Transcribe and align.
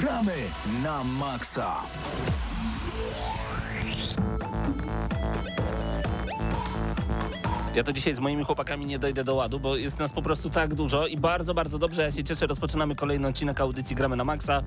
Gramy 0.00 0.48
na 0.82 1.04
maksa. 1.04 1.84
Ja 7.74 7.84
to 7.84 7.92
dzisiaj 7.92 8.14
z 8.14 8.18
moimi 8.18 8.44
chłopakami 8.44 8.86
nie 8.86 8.98
dojdę 8.98 9.24
do 9.24 9.34
ładu, 9.34 9.60
bo 9.60 9.76
jest 9.76 9.98
nas 9.98 10.12
po 10.12 10.22
prostu 10.22 10.50
tak 10.50 10.74
dużo 10.74 11.06
i 11.06 11.16
bardzo, 11.16 11.54
bardzo 11.54 11.78
dobrze. 11.78 12.02
Ja 12.02 12.10
się 12.10 12.24
cieszę, 12.24 12.46
rozpoczynamy 12.46 12.94
kolejny 12.94 13.28
odcinek 13.28 13.60
audycji 13.60 13.96
Gramy 13.96 14.16
na 14.16 14.24
Maxa. 14.24 14.62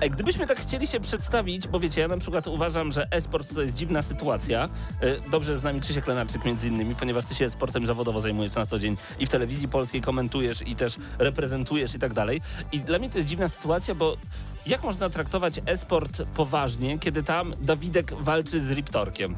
E, 0.00 0.10
Gdybyśmy 0.10 0.46
tak 0.46 0.60
chcieli 0.60 0.86
się 0.86 1.00
przedstawić, 1.00 1.68
bo 1.68 1.80
wiecie, 1.80 2.00
ja 2.00 2.08
na 2.08 2.18
przykład 2.18 2.46
uważam, 2.46 2.92
że 2.92 3.06
e-sport 3.10 3.54
to 3.54 3.62
jest 3.62 3.74
dziwna 3.74 4.02
sytuacja. 4.02 4.68
E, 5.00 5.30
Dobrze 5.30 5.56
z 5.58 5.62
nami 5.62 5.80
Krzysiek 5.80 6.06
Lenarczyk 6.06 6.44
między 6.44 6.68
innymi, 6.68 6.94
ponieważ 6.94 7.24
ty 7.24 7.34
się 7.34 7.50
sportem 7.50 7.86
zawodowo 7.86 8.20
zajmujesz 8.20 8.54
na 8.54 8.66
co 8.66 8.78
dzień 8.78 8.96
i 9.18 9.26
w 9.26 9.30
telewizji 9.30 9.68
polskiej 9.68 10.02
komentujesz 10.02 10.62
i 10.68 10.76
też 10.76 10.96
reprezentujesz 11.18 11.94
i 11.94 11.98
tak 11.98 12.14
dalej. 12.14 12.40
I 12.72 12.80
dla 12.80 12.98
mnie 12.98 13.10
to 13.10 13.18
jest 13.18 13.28
dziwna 13.28 13.48
sytuacja, 13.48 13.94
bo 13.94 14.16
jak 14.66 14.84
można 14.84 15.10
traktować 15.10 15.60
e-sport 15.66 16.22
poważnie, 16.36 16.98
kiedy 16.98 17.22
tam 17.22 17.54
Dawidek 17.60 18.14
walczy 18.14 18.60
z 18.60 18.70
Riptorkiem? 18.70 19.36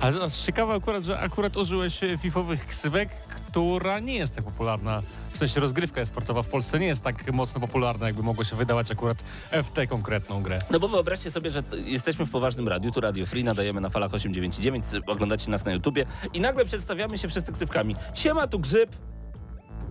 Ale 0.00 0.18
jest 0.18 0.44
ciekawe 0.44 0.74
akurat, 0.74 1.04
że 1.04 1.18
akurat 1.18 1.56
użyłeś 1.56 2.04
e, 2.04 2.18
fifowych 2.18 2.66
ksywek, 2.66 3.08
która 3.48 4.00
nie 4.00 4.14
jest 4.14 4.34
tak 4.34 4.44
popularna. 4.44 5.02
W 5.30 5.38
sensie 5.38 5.60
rozgrywka 5.60 6.06
sportowa 6.06 6.42
w 6.42 6.48
Polsce 6.48 6.78
nie 6.78 6.86
jest 6.86 7.02
tak 7.02 7.32
mocno 7.32 7.60
popularna, 7.60 8.06
jakby 8.06 8.22
mogło 8.22 8.44
się 8.44 8.56
wydawać 8.56 8.90
akurat 8.90 9.22
w 9.52 9.70
tę 9.70 9.86
konkretną 9.86 10.42
grę. 10.42 10.58
No 10.70 10.80
bo 10.80 10.88
wyobraźcie 10.88 11.30
sobie, 11.30 11.50
że 11.50 11.62
jesteśmy 11.84 12.26
w 12.26 12.30
poważnym 12.30 12.68
radiu, 12.68 12.90
tu 12.90 13.00
Radio 13.00 13.26
Free, 13.26 13.44
nadajemy 13.44 13.80
na 13.80 13.90
falach 13.90 14.14
899, 14.14 14.84
oglądacie 15.06 15.50
nas 15.50 15.64
na 15.64 15.72
YouTubie 15.72 16.06
i 16.34 16.40
nagle 16.40 16.64
przedstawiamy 16.64 17.18
się 17.18 17.28
wszyscy 17.28 17.52
ksywkami. 17.52 17.96
Siema, 18.14 18.46
tu 18.46 18.58
Grzyb. 18.60 18.96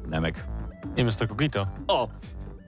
Nemek. 0.08 0.48
Nie 0.98 1.06
wiem, 1.06 1.14
to 1.14 1.28
Kogito. 1.28 1.68
O! 1.88 2.08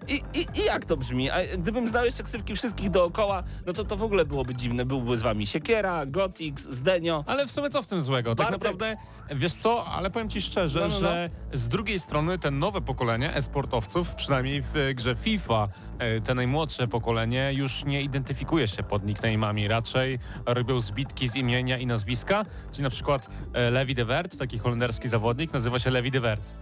I, 0.10 0.22
i, 0.34 0.48
I 0.56 0.66
jak 0.66 0.86
to 0.86 0.98
brzmi? 0.98 1.30
A 1.30 1.58
gdybym 1.58 1.88
znał 1.88 2.06
jeszcze 2.06 2.24
ksywki 2.24 2.56
wszystkich 2.56 2.90
dookoła, 2.90 3.44
no 3.66 3.74
to 3.74 3.84
to 3.84 3.98
w 3.98 4.04
ogóle 4.04 4.26
byłoby 4.26 4.56
dziwne. 4.56 4.86
Byłby 4.86 5.18
z 5.18 5.22
wami 5.22 5.48
Siekiera, 5.48 6.06
Gotix, 6.06 6.64
Zdenio. 6.64 7.24
Ale 7.28 7.48
w 7.48 7.52
sumie 7.52 7.70
co 7.70 7.84
w 7.84 7.88
tym 7.88 8.02
złego? 8.04 8.36
Tak 8.36 8.48
Bartek- 8.48 8.52
naprawdę, 8.52 8.98
wiesz 9.36 9.54
co, 9.54 9.86
ale 9.86 10.10
powiem 10.12 10.30
ci 10.30 10.42
szczerze, 10.42 10.80
No, 10.80 10.88
no, 10.88 10.94
no. 10.94 11.00
że 11.00 11.30
z 11.54 11.68
drugiej 11.68 12.00
strony 12.00 12.40
ten 12.40 12.60
nowe 12.60 12.82
pokolenie 12.82 13.36
e-sportowców, 13.36 14.16
przynajmniej 14.16 14.62
w 14.62 14.74
grze 14.96 15.16
FIFA, 15.16 15.68
e, 16.00 16.22
te 16.22 16.34
najmłodsze 16.36 16.88
pokolenie 16.88 17.52
już 17.54 17.86
nie 17.86 18.02
identyfikuje 18.02 18.68
się 18.68 18.84
pod 18.84 19.06
nickname'ami, 19.06 19.68
raczej 19.68 20.20
robią 20.46 20.80
zbitki 20.82 21.30
z 21.30 21.36
imienia 21.36 21.78
i 21.78 21.86
nazwiska, 21.86 22.46
czyli 22.72 22.84
na 22.84 22.90
przykład 22.90 23.28
e, 23.54 23.72
Levi 23.72 23.96
de 23.96 24.06
Wert, 24.06 24.38
taki 24.40 24.60
holenderski 24.60 25.10
zawodnik, 25.10 25.54
nazywa 25.54 25.80
się 25.80 25.90
Levi 25.90 26.12
de 26.12 26.20
Wert. 26.20 26.54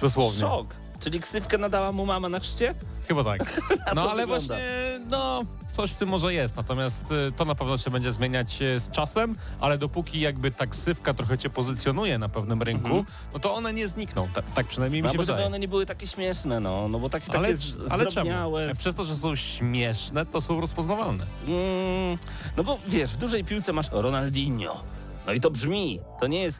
Dosłownie. 0.00 0.40
Szok. 0.40 0.74
Czyli 1.02 1.20
ksywkę 1.20 1.58
nadała 1.58 1.92
mu 1.92 2.06
mama 2.06 2.28
na 2.28 2.40
chrzcie? 2.40 2.74
Chyba 3.08 3.24
tak. 3.24 3.60
No 3.94 4.10
ale 4.10 4.22
wygląda? 4.22 4.46
właśnie, 4.54 5.00
no 5.10 5.44
coś 5.72 5.90
w 5.92 5.96
tym 5.96 6.08
może 6.08 6.34
jest, 6.34 6.56
natomiast 6.56 7.04
y, 7.28 7.32
to 7.36 7.44
na 7.44 7.54
pewno 7.54 7.78
się 7.78 7.90
będzie 7.90 8.12
zmieniać 8.12 8.62
y, 8.62 8.80
z 8.80 8.90
czasem, 8.90 9.36
ale 9.60 9.78
dopóki 9.78 10.20
jakby 10.20 10.50
ta 10.50 10.66
ksywka 10.66 11.14
trochę 11.14 11.38
cię 11.38 11.50
pozycjonuje 11.50 12.18
na 12.18 12.28
pewnym 12.28 12.62
rynku, 12.62 13.04
no 13.34 13.38
to 13.40 13.54
one 13.54 13.72
nie 13.72 13.88
znikną. 13.88 14.28
Ta, 14.34 14.42
tak 14.42 14.66
przynajmniej 14.66 15.02
mi 15.02 15.06
No 15.06 15.12
się 15.12 15.18
bo 15.18 15.22
żeby 15.24 15.32
wydaje. 15.36 15.46
one 15.46 15.58
nie 15.58 15.68
były 15.68 15.86
takie 15.86 16.06
śmieszne, 16.06 16.60
no, 16.60 16.88
no 16.88 16.98
bo 16.98 17.08
takie, 17.10 17.26
takie 17.26 17.38
Ale, 17.38 17.48
ale 17.90 17.98
czemu? 17.98 18.10
zdrobniałe. 18.10 18.74
Przez 18.78 18.94
to, 18.94 19.04
że 19.04 19.16
są 19.16 19.36
śmieszne, 19.36 20.26
to 20.26 20.40
są 20.40 20.60
rozpoznawalne. 20.60 21.26
Mm, 21.48 22.18
no 22.56 22.64
bo 22.64 22.78
wiesz, 22.88 23.10
w 23.10 23.16
dużej 23.16 23.44
piłce 23.44 23.72
masz 23.72 23.86
Ronaldinho. 23.92 24.82
No 25.26 25.32
i 25.32 25.40
to 25.40 25.50
brzmi, 25.50 26.00
to 26.20 26.26
nie 26.26 26.40
jest... 26.42 26.58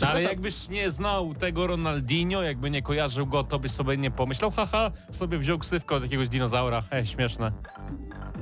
No, 0.00 0.08
ale 0.08 0.22
jakbyś 0.22 0.68
nie 0.68 0.90
znał 0.90 1.34
tego 1.34 1.66
Ronaldinho, 1.66 2.42
jakby 2.42 2.70
nie 2.70 2.82
kojarzył 2.82 3.26
go, 3.26 3.44
to 3.44 3.58
byś 3.58 3.70
sobie 3.70 3.96
nie 3.96 4.10
pomyślał, 4.10 4.50
haha, 4.50 4.90
sobie 5.10 5.38
wziął 5.38 5.58
ksywkę 5.58 5.94
od 5.94 6.02
jakiegoś 6.02 6.28
dinozaura, 6.28 6.82
he, 6.90 7.06
śmieszne. 7.06 7.52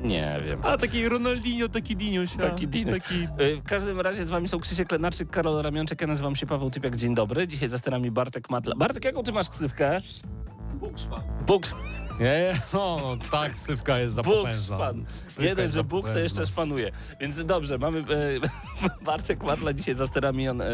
Nie 0.02 0.40
wiem. 0.46 0.60
A 0.62 0.76
taki 0.76 1.08
Ronaldinho, 1.08 1.68
taki 1.68 1.96
diniuś. 1.96 2.30
Taki 2.40 2.68
diniuś. 2.68 2.98
Taki... 2.98 3.14
Y, 3.40 3.56
W 3.56 3.62
każdym 3.64 4.00
razie 4.00 4.26
z 4.26 4.28
wami 4.30 4.48
są 4.48 4.60
Krzysiek 4.60 4.92
Lenarczyk, 4.92 5.30
Karol 5.30 5.62
Ramionczek, 5.62 6.00
ja 6.00 6.06
nazywam 6.06 6.36
się 6.36 6.46
Paweł 6.46 6.70
Typiak, 6.70 6.96
dzień 6.96 7.14
dobry. 7.14 7.48
Dzisiaj 7.48 7.68
za 7.68 7.78
sterami 7.78 8.10
Bartek 8.10 8.50
Matla. 8.50 8.74
Bartek, 8.76 9.04
jaką 9.04 9.22
ty 9.22 9.32
masz 9.32 9.48
ksywkę? 9.48 10.00
Bóg, 11.46 11.62
Nie, 12.20 12.54
no, 12.72 12.98
no 13.02 13.16
tak, 13.30 13.52
ksywka 13.52 13.98
jest 13.98 14.14
za 14.14 14.22
Bóg 14.22 14.34
potężna. 14.34 14.76
szpan. 14.76 15.04
Ksywka 15.26 15.42
Nie 15.42 15.48
dość, 15.48 15.62
jest 15.62 15.74
że 15.74 15.84
Bóg 15.84 16.10
to 16.10 16.18
jeszcze 16.18 16.46
szpanuje. 16.46 16.92
Więc 17.20 17.44
dobrze, 17.44 17.78
mamy 17.78 17.98
e, 17.98 18.04
Bartek 19.06 19.42
Matla 19.42 19.72
dzisiaj 19.72 19.94
za 19.94 20.06
sterami, 20.06 20.48
on 20.48 20.60
e, 20.60 20.64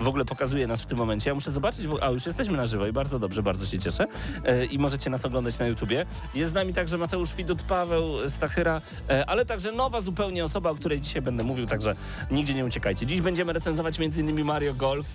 w 0.00 0.08
ogóle 0.08 0.24
pokazuje 0.24 0.66
nas 0.66 0.80
w 0.80 0.86
tym 0.86 0.98
momencie. 0.98 1.30
Ja 1.30 1.34
muszę 1.34 1.52
zobaczyć, 1.52 1.86
a 2.00 2.10
już 2.10 2.26
jesteśmy 2.26 2.56
na 2.56 2.66
żywo 2.66 2.86
i 2.86 2.92
bardzo 2.92 3.18
dobrze, 3.18 3.42
bardzo 3.42 3.66
się 3.66 3.78
cieszę. 3.78 4.06
E, 4.44 4.64
I 4.64 4.78
możecie 4.78 5.10
nas 5.10 5.24
oglądać 5.24 5.58
na 5.58 5.66
YouTubie. 5.66 6.06
Jest 6.34 6.52
z 6.52 6.54
nami 6.54 6.74
także 6.74 6.98
Mateusz 6.98 7.34
Widut, 7.34 7.62
Paweł 7.62 8.30
Stachyra, 8.30 8.80
e, 9.08 9.26
ale 9.26 9.46
także 9.46 9.72
nowa 9.72 10.00
zupełnie 10.00 10.44
osoba, 10.44 10.70
o 10.70 10.74
której 10.74 11.00
dzisiaj 11.00 11.22
będę 11.22 11.44
mówił, 11.44 11.66
także 11.66 11.94
nigdzie 12.30 12.54
nie 12.54 12.64
uciekajcie. 12.64 13.06
Dziś 13.06 13.20
będziemy 13.20 13.52
recenzować 13.52 14.00
m.in. 14.00 14.44
Mario 14.44 14.74
Golf 14.74 15.06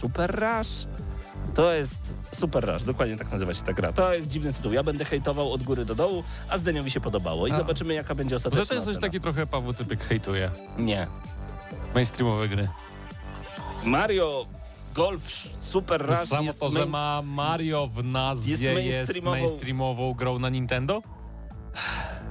Super 0.00 0.30
Rush. 0.30 0.86
To 1.54 1.72
jest 1.72 1.98
Super 2.36 2.64
Rush, 2.72 2.82
dokładnie 2.84 3.16
tak 3.16 3.32
nazywa 3.32 3.54
się 3.54 3.62
ta 3.62 3.72
gra. 3.72 3.92
To 3.92 4.14
jest 4.14 4.28
dziwny 4.28 4.52
tytuł. 4.52 4.72
Ja 4.72 4.82
będę 4.82 5.04
hejtował 5.04 5.52
od 5.52 5.62
góry 5.62 5.84
do 5.84 5.94
dołu, 5.94 6.24
a 6.48 6.58
Zdeniowi 6.58 6.90
się 6.90 7.00
podobało. 7.00 7.46
I 7.46 7.52
A. 7.52 7.56
zobaczymy 7.56 7.94
jaka 7.94 8.14
będzie 8.14 8.36
ostateczna 8.36 8.58
Może 8.60 8.68
to 8.68 8.74
jest 8.74 8.84
coś 8.86 8.94
ocena. 8.96 9.06
taki 9.08 9.20
trochę 9.20 9.46
Paweł 9.46 9.74
Typek 9.74 10.04
hejtuje. 10.04 10.50
Nie. 10.78 11.06
Mainstreamowe 11.94 12.48
gry. 12.48 12.68
Mario 13.84 14.46
Golf 14.94 15.22
Super 15.60 16.06
Rush 16.06 16.28
Samo 16.28 16.42
jest 16.42 16.60
to, 16.60 16.70
że 16.70 16.78
main- 16.80 16.90
ma 16.90 17.22
Mario 17.22 17.86
w 17.86 18.04
nazwie 18.04 18.52
jest 18.72 18.86
jest, 18.86 19.12
mainstreamową- 19.12 19.30
mainstreamową 19.30 20.14
grą 20.14 20.38
na 20.38 20.48
Nintendo, 20.48 21.02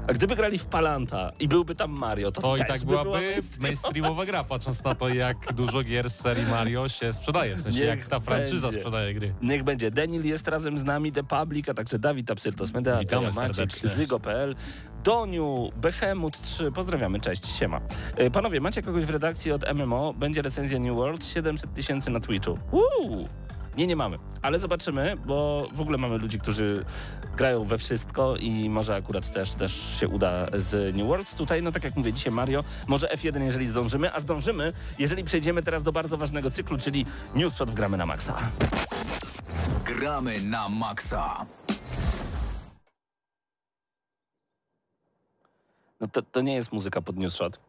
A 0.08 0.14
gdyby 0.14 0.36
grali 0.36 0.58
w 0.58 0.66
Palanta 0.66 1.32
i 1.40 1.48
byłby 1.48 1.76
tam 1.76 1.92
Mario, 2.00 2.32
to, 2.32 2.42
to 2.42 2.56
i 2.56 2.60
tak 2.60 2.80
by 2.80 2.86
byłaby 2.86 3.04
była 3.10 3.20
mainstreamowa. 3.22 3.62
mainstreamowa 3.68 4.26
gra, 4.26 4.44
patrząc 4.44 4.84
na 4.84 4.96
to 4.96 5.10
jak 5.10 5.54
dużo 5.54 5.84
gier 5.84 6.10
z 6.10 6.16
serii 6.16 6.46
Mario 6.46 6.90
się 6.90 7.14
sprzedaje. 7.14 7.56
W 7.56 7.62
sensie 7.62 7.80
Niech 7.80 7.88
jak 7.88 8.06
ta 8.06 8.20
franczyza 8.20 8.68
będzie. 8.68 8.80
sprzedaje 8.80 9.14
gry. 9.14 9.34
Niech 9.42 9.64
będzie. 9.64 9.92
Denil 9.92 10.26
jest 10.26 10.48
razem 10.48 10.78
z 10.78 10.84
nami, 10.84 11.12
The 11.12 11.24
Public, 11.24 11.70
a 11.70 11.74
także 11.74 12.00
Dawid 12.00 12.32
Absyrtos 12.32 12.74
Medea, 12.74 13.00
Witamy 13.00 13.32
Maciek. 13.32 13.70
Zygo.pl, 13.96 14.56
Doniu, 15.04 15.72
Behemoth 15.76 16.42
3, 16.42 16.72
pozdrawiamy, 16.72 17.20
cześć, 17.20 17.48
siema. 17.48 17.82
E, 18.16 18.32
Panowie, 18.32 18.62
macie 18.62 18.82
kogoś 18.82 19.06
w 19.06 19.10
redakcji 19.10 19.52
od 19.52 19.74
MMO? 19.74 20.14
Będzie 20.14 20.42
recenzja 20.42 20.80
New 20.80 20.96
World, 20.96 21.26
700 21.26 21.74
tysięcy 21.74 22.10
na 22.12 22.20
Twitchu. 22.20 22.60
Uuu. 22.72 23.28
Nie, 23.78 23.88
nie 23.88 23.96
mamy, 23.96 24.20
ale 24.42 24.60
zobaczymy, 24.60 25.18
bo 25.26 25.68
w 25.74 25.82
ogóle 25.82 25.98
mamy 25.98 26.18
ludzi, 26.18 26.40
którzy 26.40 26.86
grają 27.38 27.66
we 27.66 27.78
wszystko 27.78 28.36
i 28.38 28.70
może 28.70 28.96
akurat 28.96 29.34
też, 29.34 29.52
też 29.52 30.00
się 30.00 30.08
uda 30.08 30.48
z 30.54 30.96
New 30.96 31.08
World. 31.08 31.36
Tutaj, 31.36 31.64
no 31.64 31.72
tak 31.72 31.84
jak 31.84 31.96
mówię, 31.96 32.14
dzisiaj 32.14 32.34
Mario, 32.34 32.64
może 32.88 33.08
F1, 33.08 33.44
jeżeli 33.44 33.68
zdążymy, 33.68 34.14
a 34.14 34.20
zdążymy, 34.20 34.74
jeżeli 35.00 35.24
przejdziemy 35.24 35.64
teraz 35.64 35.84
do 35.84 35.92
bardzo 35.92 36.18
ważnego 36.18 36.52
cyklu, 36.52 36.78
czyli 36.78 37.06
News 37.36 37.56
Shot 37.56 37.72
w 37.72 37.74
gramy 37.74 37.98
na 37.98 38.06
maksa. 38.06 38.52
Gramy 39.86 40.42
na 40.42 40.70
maksa. 40.70 41.46
No 46.02 46.08
to, 46.08 46.22
to 46.22 46.42
nie 46.42 46.54
jest 46.54 46.72
muzyka 46.72 47.02
pod 47.02 47.18
News 47.18 47.34
Shot. 47.34 47.60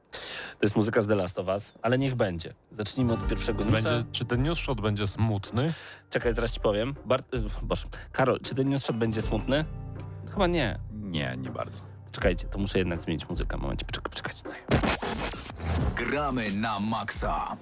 To 0.59 0.59
jest 0.63 0.77
muzyka 0.77 1.03
z 1.03 1.07
The 1.07 1.15
Last 1.15 1.39
of 1.39 1.49
Us, 1.49 1.73
ale 1.83 1.99
niech 1.99 2.15
będzie. 2.15 2.55
Zacznijmy 2.79 3.13
od 3.13 3.29
pierwszego 3.29 3.65
newsa. 3.65 3.91
Będzie, 3.91 4.09
czy 4.13 4.25
ten 4.25 4.43
news 4.43 4.59
shot 4.59 4.81
będzie 4.81 5.07
smutny? 5.07 5.73
Czekaj, 6.11 6.35
zaraz 6.35 6.53
ci 6.53 6.61
powiem. 6.61 6.95
Bart... 7.05 7.35
y, 7.35 7.43
Boże. 7.63 7.85
Karol, 8.13 8.41
czy 8.41 8.55
ten 8.55 8.69
News 8.69 8.83
Shot 8.85 8.97
będzie 8.97 9.23
smutny? 9.23 9.65
Chyba 10.31 10.47
nie. 10.47 10.79
Nie, 10.93 11.37
nie 11.39 11.51
bardzo. 11.51 11.79
Czekajcie, 12.13 12.47
to 12.49 12.59
muszę 12.59 12.79
jednak 12.79 13.03
zmienić 13.03 13.29
muzykę. 13.29 13.57
Momencie, 13.57 13.85
poczekaj, 13.87 14.11
poczekajcie. 14.11 14.43
tutaj. 14.43 14.61
Gramy 15.97 16.51
na 16.53 16.81
maksa. 16.81 17.57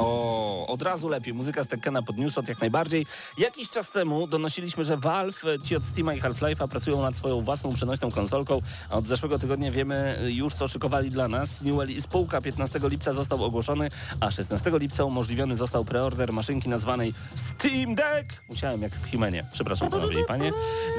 O, 0.00 0.66
od 0.66 0.82
razu 0.82 1.08
lepiej. 1.08 1.34
Muzyka 1.34 1.64
z 1.64 1.68
Tekkena 1.68 2.02
pod 2.02 2.18
Newshot 2.18 2.48
jak 2.48 2.60
najbardziej. 2.60 3.06
Jakiś 3.38 3.70
czas 3.70 3.90
temu 3.90 4.26
donosiliśmy, 4.26 4.84
że 4.84 4.96
Valve, 4.96 5.44
e, 5.44 5.62
ci 5.62 5.76
od 5.76 5.84
Steama 5.84 6.14
i 6.14 6.20
Half-Life'a 6.20 6.68
pracują 6.68 7.02
nad 7.02 7.16
swoją 7.16 7.40
własną 7.40 7.74
przenośną 7.74 8.10
konsolką, 8.10 8.60
a 8.90 8.96
od 8.96 9.06
zeszłego 9.06 9.38
tygodnia 9.38 9.72
wiemy 9.72 10.18
e, 10.20 10.30
już, 10.30 10.54
co 10.54 10.68
szykowali 10.68 11.10
dla 11.10 11.28
nas. 11.28 11.62
Newell 11.62 11.90
i 11.90 12.02
spółka 12.02 12.40
15 12.40 12.80
lipca 12.82 13.12
został 13.12 13.44
ogłoszony, 13.44 13.90
a 14.20 14.30
16 14.30 14.70
lipca 14.74 15.04
umożliwiony 15.04 15.56
został 15.56 15.84
preorder 15.84 16.32
maszynki 16.32 16.68
nazwanej 16.68 17.14
Steam 17.34 17.94
Deck. 17.94 18.42
Musiałem 18.48 18.82
jak 18.82 18.92
w 18.92 19.06
Himenie. 19.06 19.46
Przepraszam, 19.52 19.90
panowie 19.90 20.20
i 20.20 20.24
panie. 20.24 20.52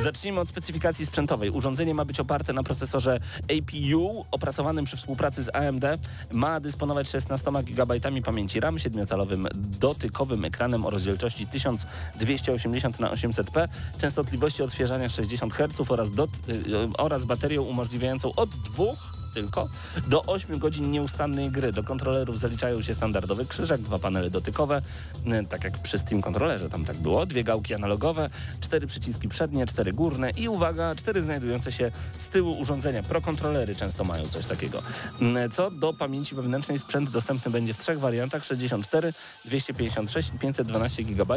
Zacznijmy 0.04 0.40
od 0.40 0.50
specyfikacji 0.50 1.06
sprzętowej. 1.06 1.50
Urządzenie 1.50 1.94
ma 1.94 2.06
być 2.06 2.20
oparte 2.20 2.54
na 2.54 2.64
procesorze 2.64 3.20
APU 3.44 4.26
opracowanym 4.32 4.86
przy 4.86 4.98
współpracy 4.98 5.44
z 5.44 5.56
AMD. 5.56 5.86
Ma 6.32 6.60
dysponować 6.60 7.10
16 7.10 7.52
GB 7.64 8.00
pamięci 8.26 8.60
RAM, 8.60 8.80
7-calowym 8.90 9.48
dotykowym 9.56 10.46
ekranem 10.46 10.86
o 10.86 10.90
rozdzielczości 10.90 11.48
1280 11.48 13.00
na 13.00 13.12
800p, 13.12 13.68
częstotliwości 13.98 14.64
odświeżania 14.64 15.10
60 15.10 15.54
Hz 15.54 15.92
oraz, 15.92 16.12
dot, 16.12 16.30
y, 16.50 16.64
oraz 16.98 17.26
baterią 17.26 17.64
umożliwiającą 17.64 18.36
od 18.36 18.50
2 18.50 19.19
tylko, 19.42 19.70
do 20.08 20.26
8 20.26 20.60
godzin 20.60 20.92
nieustannej 20.92 21.52
gry. 21.52 21.72
Do 21.72 21.84
kontrolerów 21.84 22.40
zaliczają 22.40 22.82
się 22.82 22.94
standardowy 22.94 23.46
krzyżak, 23.46 23.82
dwa 23.82 24.00
panele 24.00 24.30
dotykowe, 24.30 24.82
y, 25.28 25.46
tak 25.50 25.64
jak 25.64 25.82
przy 25.82 26.00
Steam 26.00 26.22
kontrolerze 26.22 26.70
tam 26.70 26.86
tak 26.86 26.98
było, 26.98 27.26
dwie 27.26 27.44
gałki 27.44 27.74
analogowe, 27.74 28.30
cztery 28.62 28.88
przyciski 28.88 29.30
przednie, 29.30 29.66
cztery 29.66 29.94
górne 29.94 30.30
i 30.30 30.50
uwaga, 30.50 30.96
cztery 30.96 31.22
znajdujące 31.22 31.72
się 31.72 31.92
z 32.18 32.28
tyłu 32.30 32.60
urządzenia. 32.60 33.04
Prokontrolery 33.04 33.76
często 33.76 34.04
mają 34.04 34.28
coś 34.28 34.46
takiego. 34.46 34.82
Y, 35.22 35.50
Co 35.50 35.72
do 35.72 35.94
pamięci 35.94 36.36
wewnętrznej 36.36 36.80
sprzęt 36.80 37.10
dostępny 37.10 37.52
będzie 37.52 37.74
w 37.74 37.78
trzech 37.78 38.00
wariantach 38.00 38.46
64, 38.46 39.14
256 39.46 40.32
i 40.36 40.40
512 40.40 41.04
GB. 41.04 41.36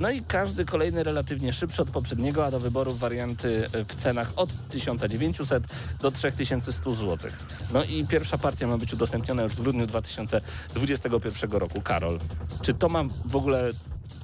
No 0.00 0.10
i 0.10 0.22
każdy 0.22 0.64
kolejny 0.64 1.04
relatywnie 1.04 1.52
szybszy 1.52 1.82
od 1.82 1.90
poprzedniego, 1.90 2.46
a 2.46 2.50
do 2.50 2.60
wyboru 2.60 2.94
warianty 2.94 3.66
e, 3.72 3.84
w 3.84 3.94
cenach 3.94 4.32
od 4.36 4.68
1900 4.70 5.64
do 6.00 6.10
3100 6.10 6.94
zł. 6.94 7.23
No 7.72 7.84
i 7.84 8.06
pierwsza 8.06 8.38
partia 8.38 8.66
ma 8.66 8.78
być 8.78 8.92
udostępniona 8.92 9.42
już 9.42 9.52
w 9.52 9.62
grudniu 9.62 9.86
2021 9.86 11.50
roku. 11.50 11.80
Karol, 11.80 12.20
czy 12.62 12.74
to 12.74 12.88
ma 12.88 13.04
w 13.24 13.36
ogóle 13.36 13.70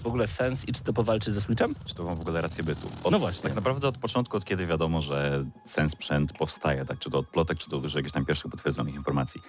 w 0.02 0.06
ogóle 0.06 0.26
sens 0.26 0.69
i 0.69 0.73
czy 0.73 0.82
to 0.82 0.93
powalczy 0.93 1.32
ze 1.32 1.41
Switchem? 1.41 1.75
Czy 1.85 1.94
to 1.94 2.05
ma 2.05 2.14
w 2.14 2.20
ogóle 2.20 2.41
rację 2.41 2.64
bytu? 2.64 2.88
Od, 3.05 3.12
No 3.12 3.19
właśnie. 3.19 3.43
Tak 3.43 3.55
naprawdę 3.55 3.88
od 3.88 3.99
początku, 3.99 4.37
od 4.37 4.44
kiedy 4.44 4.67
wiadomo, 4.67 5.00
że 5.00 5.44
ten 5.75 5.88
sprzęt 5.88 6.32
powstaje, 6.32 6.85
tak, 6.85 6.99
czy 6.99 7.11
to 7.11 7.19
od 7.19 7.29
plotek, 7.29 7.58
czy 7.58 7.70
to 7.70 7.76
od 7.76 7.94
jakichś 7.94 8.12
tam 8.12 8.25
pierwszych 8.25 8.50
potwierdzonych 8.50 8.94
informacji, 8.94 9.43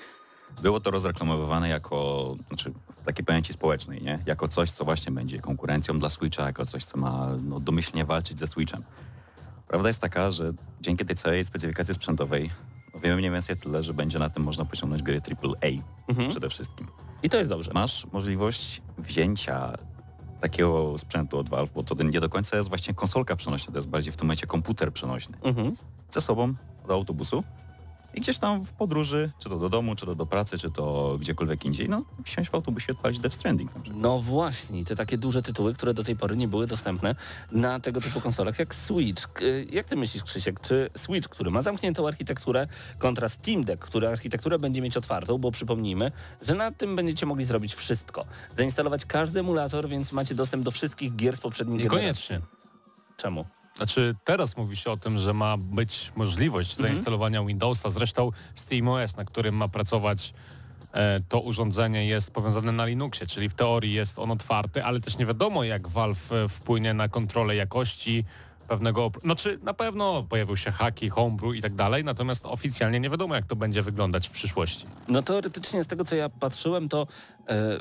było 0.62 0.80
to 0.80 0.92
rozreklamowane 0.92 1.69
jako, 1.69 2.36
znaczy 2.48 2.74
w 3.01 3.06
takiej 3.06 3.25
pamięci 3.25 3.53
społecznej, 3.53 4.01
nie? 4.01 4.19
Jako 4.25 4.48
coś, 4.48 4.71
co 4.71 4.86
właśnie 4.86 5.12
będzie 5.12 5.39
konkurencją 5.39 6.00
dla 6.00 6.09
Switcha, 6.09 6.45
jako 6.45 6.65
coś, 6.65 6.86
co 6.86 6.98
ma 6.98 7.30
no, 7.44 7.59
domyślnie 7.59 8.06
walczyć 8.06 8.39
ze 8.39 8.48
Switchem. 8.48 8.83
Prawda 9.68 9.89
jest 9.89 10.00
taka, 10.00 10.31
że 10.31 10.53
dzięki 10.81 11.06
tej 11.06 11.15
całej 11.15 11.45
specyfikacji 11.45 11.94
sprzętowej 11.94 12.50
no, 12.50 12.70
wiemy 13.03 13.15
mniej 13.17 13.31
więcej 13.31 13.57
tyle, 13.57 13.83
że 13.83 13.93
będzie 13.93 14.19
na 14.19 14.29
tym 14.29 14.43
można 14.43 14.65
pociągnąć 14.65 15.03
gry 15.03 15.21
AAA 15.43 15.69
Mhm. 16.07 16.29
przede 16.29 16.49
wszystkim. 16.49 16.88
I 17.23 17.29
to 17.29 17.38
jest 17.38 17.49
dobrze. 17.49 17.71
Masz 17.73 18.07
możliwość 18.11 18.81
wzięcia 18.97 19.73
takiego 20.41 20.97
sprzętu 20.97 21.38
od 21.38 21.49
Valve, 21.49 21.73
bo 21.73 21.83
to 21.83 22.03
nie 22.03 22.19
do 22.19 22.29
końca 22.29 22.57
jest 22.57 22.69
właśnie 22.69 22.93
konsolka 22.93 23.35
przenośna, 23.35 23.71
to 23.71 23.77
jest 23.77 23.89
bardziej 23.89 24.13
w 24.13 24.17
tym 24.17 24.27
momencie 24.27 24.47
komputer 24.47 24.93
przenośny. 24.93 25.38
Mhm. 25.43 25.75
Ze 26.09 26.21
sobą 26.21 26.53
do 26.88 26.93
autobusu 26.93 27.43
i 28.13 28.22
gdzieś 28.22 28.38
tam 28.38 28.66
w 28.66 28.74
podróży, 28.74 29.31
czy 29.40 29.50
to 29.50 29.60
do 29.60 29.69
domu, 29.69 29.96
czy 29.96 30.06
to 30.06 30.16
do 30.16 30.25
pracy, 30.25 30.58
czy 30.58 30.69
to 30.69 31.18
gdziekolwiek 31.19 31.66
indziej, 31.66 31.90
no 31.90 32.04
wsiąść 32.25 32.50
w 32.50 32.56
autobusie 32.56 32.86
i 32.90 32.92
odpalić 32.92 33.19
Death 33.19 33.36
Stranding. 33.36 33.72
No 33.94 34.19
właśnie, 34.19 34.86
te 34.86 34.96
takie 34.96 35.18
duże 35.18 35.42
tytuły, 35.42 35.74
które 35.74 35.94
do 35.94 36.04
tej 36.04 36.16
pory 36.16 36.38
nie 36.38 36.48
były 36.48 36.68
dostępne 36.68 37.16
na 37.52 37.80
tego 37.80 38.02
typu 38.02 38.22
konsolach 38.22 38.60
jak 38.60 38.75
Switch. 38.75 39.28
Jak 39.69 39.88
ty 39.88 39.96
myślisz, 39.96 40.24
Krzysiek, 40.24 40.60
czy 40.60 40.90
Switch, 40.98 41.30
który 41.30 41.52
ma 41.52 41.62
zamkniętą 41.62 42.08
architekturę 42.08 42.68
kontra 43.00 43.30
Steam 43.30 43.63
Deck, 43.63 43.86
który 43.86 44.08
architekturę 44.08 44.60
będzie 44.60 44.81
mieć 44.81 44.98
otwartą, 44.98 45.38
bo 45.38 45.52
przypomnijmy, 45.52 46.12
że 46.42 46.56
na 46.56 46.72
tym 46.72 46.96
będziecie 46.96 47.25
mogli 47.25 47.46
zrobić 47.46 47.75
wszystko. 47.75 48.25
Zainstalować 48.58 49.06
każdy 49.06 49.40
emulator, 49.40 49.90
więc 49.90 50.12
macie 50.12 50.36
dostęp 50.36 50.63
do 50.63 50.72
wszystkich 50.72 51.16
gier 51.16 51.36
z 51.36 51.40
poprzednich 51.40 51.84
Niekoniecznie. 51.84 52.36
generacji. 52.36 52.62
Czemu? 53.18 53.46
Znaczy 53.77 54.15
teraz 54.23 54.57
mówi 54.57 54.75
się 54.75 54.91
o 54.91 54.97
tym, 54.97 55.18
że 55.18 55.33
ma 55.33 55.57
być 55.57 56.12
możliwość 56.15 56.71
Mhm. 56.71 56.88
zainstalowania 56.94 57.44
Windowsa. 57.44 57.89
Zresztą 57.89 58.31
SteamOS, 58.56 59.15
na 59.18 59.25
którym 59.25 59.56
ma 59.56 59.68
pracować 59.68 60.33
e, 60.94 61.19
to 61.29 61.39
urządzenie 61.39 62.06
jest 62.07 62.31
powiązane 62.31 62.71
na 62.71 62.85
Linuxie, 62.85 63.27
czyli 63.27 63.50
w 63.50 63.53
teorii 63.53 63.94
jest 63.94 64.19
on 64.19 64.31
otwarty, 64.31 64.83
ale 64.83 65.00
też 65.00 65.18
nie 65.18 65.25
wiadomo 65.25 65.63
jak 65.63 65.88
Valve 65.88 66.31
e, 66.31 66.50
wpłynie 66.50 66.94
na 66.94 67.07
kontrolę 67.09 67.56
jakości 67.56 68.25
pewnego... 68.68 69.06
op- 69.09 69.21
Znaczy 69.21 69.59
na 69.63 69.74
pewno 69.74 70.24
pojawią 70.24 70.56
się 70.56 70.71
haki, 70.71 71.09
homebrew 71.09 71.56
i 71.56 71.62
tak 71.62 71.75
dalej, 71.75 72.03
natomiast 72.03 72.45
oficjalnie 72.45 73.00
nie 73.00 73.09
wiadomo 73.09 73.35
jak 73.35 73.45
to 73.45 73.56
będzie 73.56 73.81
wyglądać 73.81 74.27
w 74.27 74.31
przyszłości. 74.31 74.85
No 75.07 75.24
teoretycznie 75.24 75.83
z 75.83 75.88
tego 75.88 76.06
co 76.06 76.15
ja 76.15 76.29
patrzyłem, 76.29 76.89
to 76.89 77.07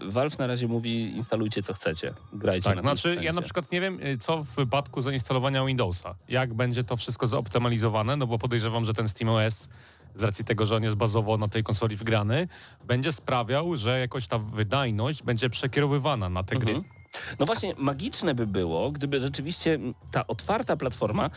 Valve 0.02 0.38
na 0.38 0.46
razie 0.46 0.68
mówi 0.68 1.16
instalujcie 1.16 1.62
co 1.62 1.74
chcecie, 1.74 2.14
grajcie 2.32 2.64
Tak, 2.64 2.76
na 2.76 2.82
znaczy 2.82 3.08
ja 3.08 3.14
sprzęcie. 3.14 3.32
na 3.32 3.42
przykład 3.42 3.72
nie 3.72 3.80
wiem, 3.80 4.00
y, 4.06 4.18
co 4.18 4.44
w 4.44 4.48
wypadku 4.48 5.00
zainstalowania 5.00 5.64
Windowsa. 5.64 6.14
Jak 6.28 6.54
będzie 6.54 6.84
to 6.84 6.96
wszystko 6.96 7.26
zoptymalizowane, 7.26 8.16
no 8.16 8.26
bo 8.26 8.38
podejrzewam, 8.38 8.84
że 8.84 8.94
ten 8.94 9.08
SteamOS 9.08 9.68
z 10.14 10.22
racji 10.22 10.44
tego, 10.44 10.66
że 10.66 10.76
on 10.76 10.82
jest 10.82 10.96
bazowo 10.96 11.36
na 11.36 11.48
tej 11.48 11.62
konsoli 11.62 11.96
wgrany, 11.96 12.48
będzie 12.84 13.12
sprawiał, 13.12 13.76
że 13.76 14.00
jakoś 14.00 14.26
ta 14.26 14.38
wydajność 14.38 15.22
będzie 15.22 15.50
przekierowywana 15.50 16.28
na 16.28 16.42
te 16.42 16.56
gry. 16.56 16.72
Mhm. 16.74 16.94
No 17.38 17.46
właśnie, 17.46 17.74
magiczne 17.78 18.34
by 18.34 18.46
było, 18.46 18.90
gdyby 18.90 19.20
rzeczywiście 19.20 19.78
ta 20.10 20.26
otwarta 20.26 20.76
platforma 20.76 21.30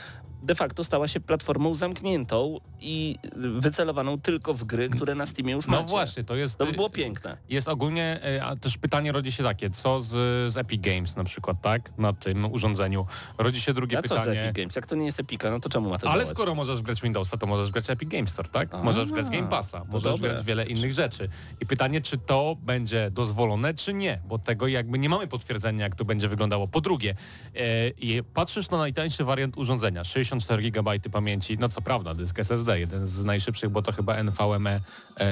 de 0.43 0.55
facto 0.55 0.83
stała 0.83 1.07
się 1.07 1.19
platformą 1.19 1.75
zamkniętą 1.75 2.59
i 2.81 3.15
wycelowaną 3.35 4.19
tylko 4.21 4.53
w 4.53 4.63
gry, 4.63 4.89
które 4.89 5.15
na 5.15 5.25
Steamie 5.25 5.53
już 5.53 5.67
No 5.67 5.71
macie. 5.77 5.87
właśnie, 5.89 6.23
to 6.23 6.35
jest... 6.35 6.57
To 6.57 6.65
by 6.65 6.71
y, 6.71 6.75
było 6.75 6.89
piękne. 6.89 7.37
Jest 7.49 7.67
ogólnie, 7.67 8.19
y, 8.37 8.43
a 8.43 8.55
też 8.55 8.77
pytanie 8.77 9.11
rodzi 9.11 9.31
się 9.31 9.43
takie, 9.43 9.69
co 9.69 10.01
z, 10.01 10.09
z 10.53 10.57
Epic 10.57 10.81
Games 10.81 11.15
na 11.15 11.23
przykład, 11.23 11.61
tak? 11.61 11.97
Na 11.97 12.13
tym 12.13 12.51
urządzeniu. 12.53 13.05
Rodzi 13.37 13.61
się 13.61 13.73
drugie 13.73 13.97
A 13.97 14.01
co 14.01 14.15
z 14.15 14.19
pytanie. 14.19 14.41
Epic 14.43 14.55
Games? 14.61 14.75
Jak 14.75 14.87
to 14.87 14.95
nie 14.95 15.05
jest 15.05 15.19
Epika, 15.19 15.49
no 15.51 15.59
to 15.59 15.69
czemu 15.69 15.89
ma 15.89 15.97
to 15.97 16.07
Ale 16.09 16.19
działać? 16.23 16.33
skoro 16.33 16.55
możesz 16.55 16.81
grać 16.81 17.01
Windowsa, 17.01 17.37
to 17.37 17.47
możesz 17.47 17.71
grać 17.71 17.89
Epic 17.89 18.09
Games 18.09 18.29
Store, 18.31 18.49
tak? 18.49 18.73
A, 18.73 18.83
możesz 18.83 19.11
grać 19.11 19.29
Game 19.29 19.47
Passa, 19.47 19.83
możesz 19.89 20.11
dobre. 20.11 20.29
grać 20.29 20.43
wiele 20.43 20.65
innych 20.65 20.93
rzeczy. 20.93 21.29
I 21.61 21.65
pytanie, 21.65 22.01
czy 22.01 22.17
to 22.17 22.57
będzie 22.61 23.11
dozwolone, 23.11 23.73
czy 23.73 23.93
nie, 23.93 24.19
bo 24.27 24.39
tego 24.39 24.67
jakby 24.67 24.99
nie 24.99 25.09
mamy 25.09 25.27
potwierdzenia, 25.27 25.83
jak 25.83 25.95
to 25.95 26.05
będzie 26.05 26.27
wyglądało. 26.27 26.67
Po 26.67 26.81
drugie, 26.81 27.15
e, 27.55 28.23
patrzysz 28.33 28.69
na 28.69 28.77
najtańszy 28.77 29.23
wariant 29.23 29.57
urządzenia, 29.57 30.03
64 30.41 30.71
GB 30.71 31.09
pamięci, 31.11 31.57
no 31.57 31.69
co 31.69 31.81
prawda, 31.81 32.13
dysk 32.13 32.39
SSD, 32.39 32.79
jeden 32.79 33.07
z 33.07 33.23
najszybszych, 33.23 33.69
bo 33.69 33.81
to 33.81 33.91
chyba 33.91 34.23
NVMe 34.23 34.81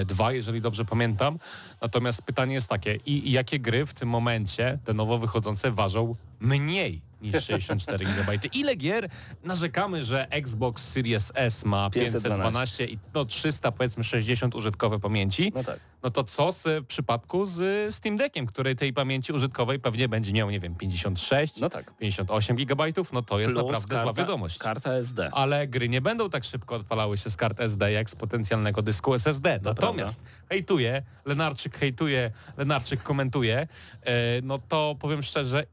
2, 0.06 0.31
jeżeli 0.31 0.62
dobrze 0.62 0.86
pamiętam. 0.86 1.39
Natomiast 1.81 2.21
pytanie 2.21 2.53
jest 2.53 2.68
takie, 2.68 2.95
i 3.06 3.31
jakie 3.31 3.59
gry 3.59 3.86
w 3.86 3.94
tym 3.94 4.09
momencie, 4.09 4.80
te 4.86 4.94
nowo 4.94 5.18
wychodzące, 5.18 5.71
ważą 5.71 6.15
mniej 6.41 7.01
niż 7.21 7.45
64 7.45 8.05
GB. 8.05 8.31
Ile 8.53 8.75
gier 8.75 9.09
narzekamy, 9.43 10.03
że 10.03 10.27
Xbox 10.31 10.88
Series 10.88 11.31
S 11.35 11.65
ma 11.65 11.89
512 11.89 12.85
i 12.85 12.99
no 13.13 13.25
300 13.25 13.71
powiedzmy 13.71 14.03
60 14.03 14.55
użytkowe 14.55 14.99
pamięci, 14.99 15.51
No 15.55 15.63
tak. 15.63 15.79
no 16.03 16.09
to 16.11 16.23
co 16.23 16.51
z, 16.51 16.63
w 16.83 16.85
przypadku 16.88 17.45
z 17.45 17.95
Steam 17.95 18.17
Deckiem, 18.17 18.45
który 18.47 18.75
tej 18.75 18.93
pamięci 18.93 19.33
użytkowej 19.33 19.79
pewnie 19.79 20.09
będzie 20.09 20.33
miał, 20.33 20.49
nie 20.49 20.59
wiem, 20.59 20.75
56, 20.75 21.59
No 21.59 21.69
tak. 21.69 21.97
58 21.97 22.55
GB, 22.55 22.83
no 23.13 23.21
to 23.21 23.39
jest 23.39 23.53
Plus 23.53 23.63
naprawdę 23.65 23.95
karta, 23.95 24.03
zła 24.03 24.13
wiadomość. 24.13 24.57
Karta 24.57 24.93
SD. 24.93 25.29
Ale 25.33 25.67
gry 25.67 25.89
nie 25.89 26.01
będą 26.01 26.29
tak 26.29 26.43
szybko 26.43 26.75
odpalały 26.75 27.17
się 27.17 27.29
z 27.29 27.35
kart 27.38 27.59
SD 27.59 27.91
jak 27.91 28.09
z 28.09 28.15
potencjalnego 28.15 28.81
dysku 28.81 29.13
SSD. 29.13 29.59
Natomiast 29.63 30.21
hejtuje, 30.62 31.01
Lenarczyk 31.25 31.77
hejtuje, 31.77 32.31
Lenarczyk 32.57 33.03
komentuje, 33.03 33.68
e, 34.03 34.42
no 34.44 34.59
to 34.59 34.95
powiem 35.00 35.24
szczerze, 35.24 35.59
e, 35.59 35.65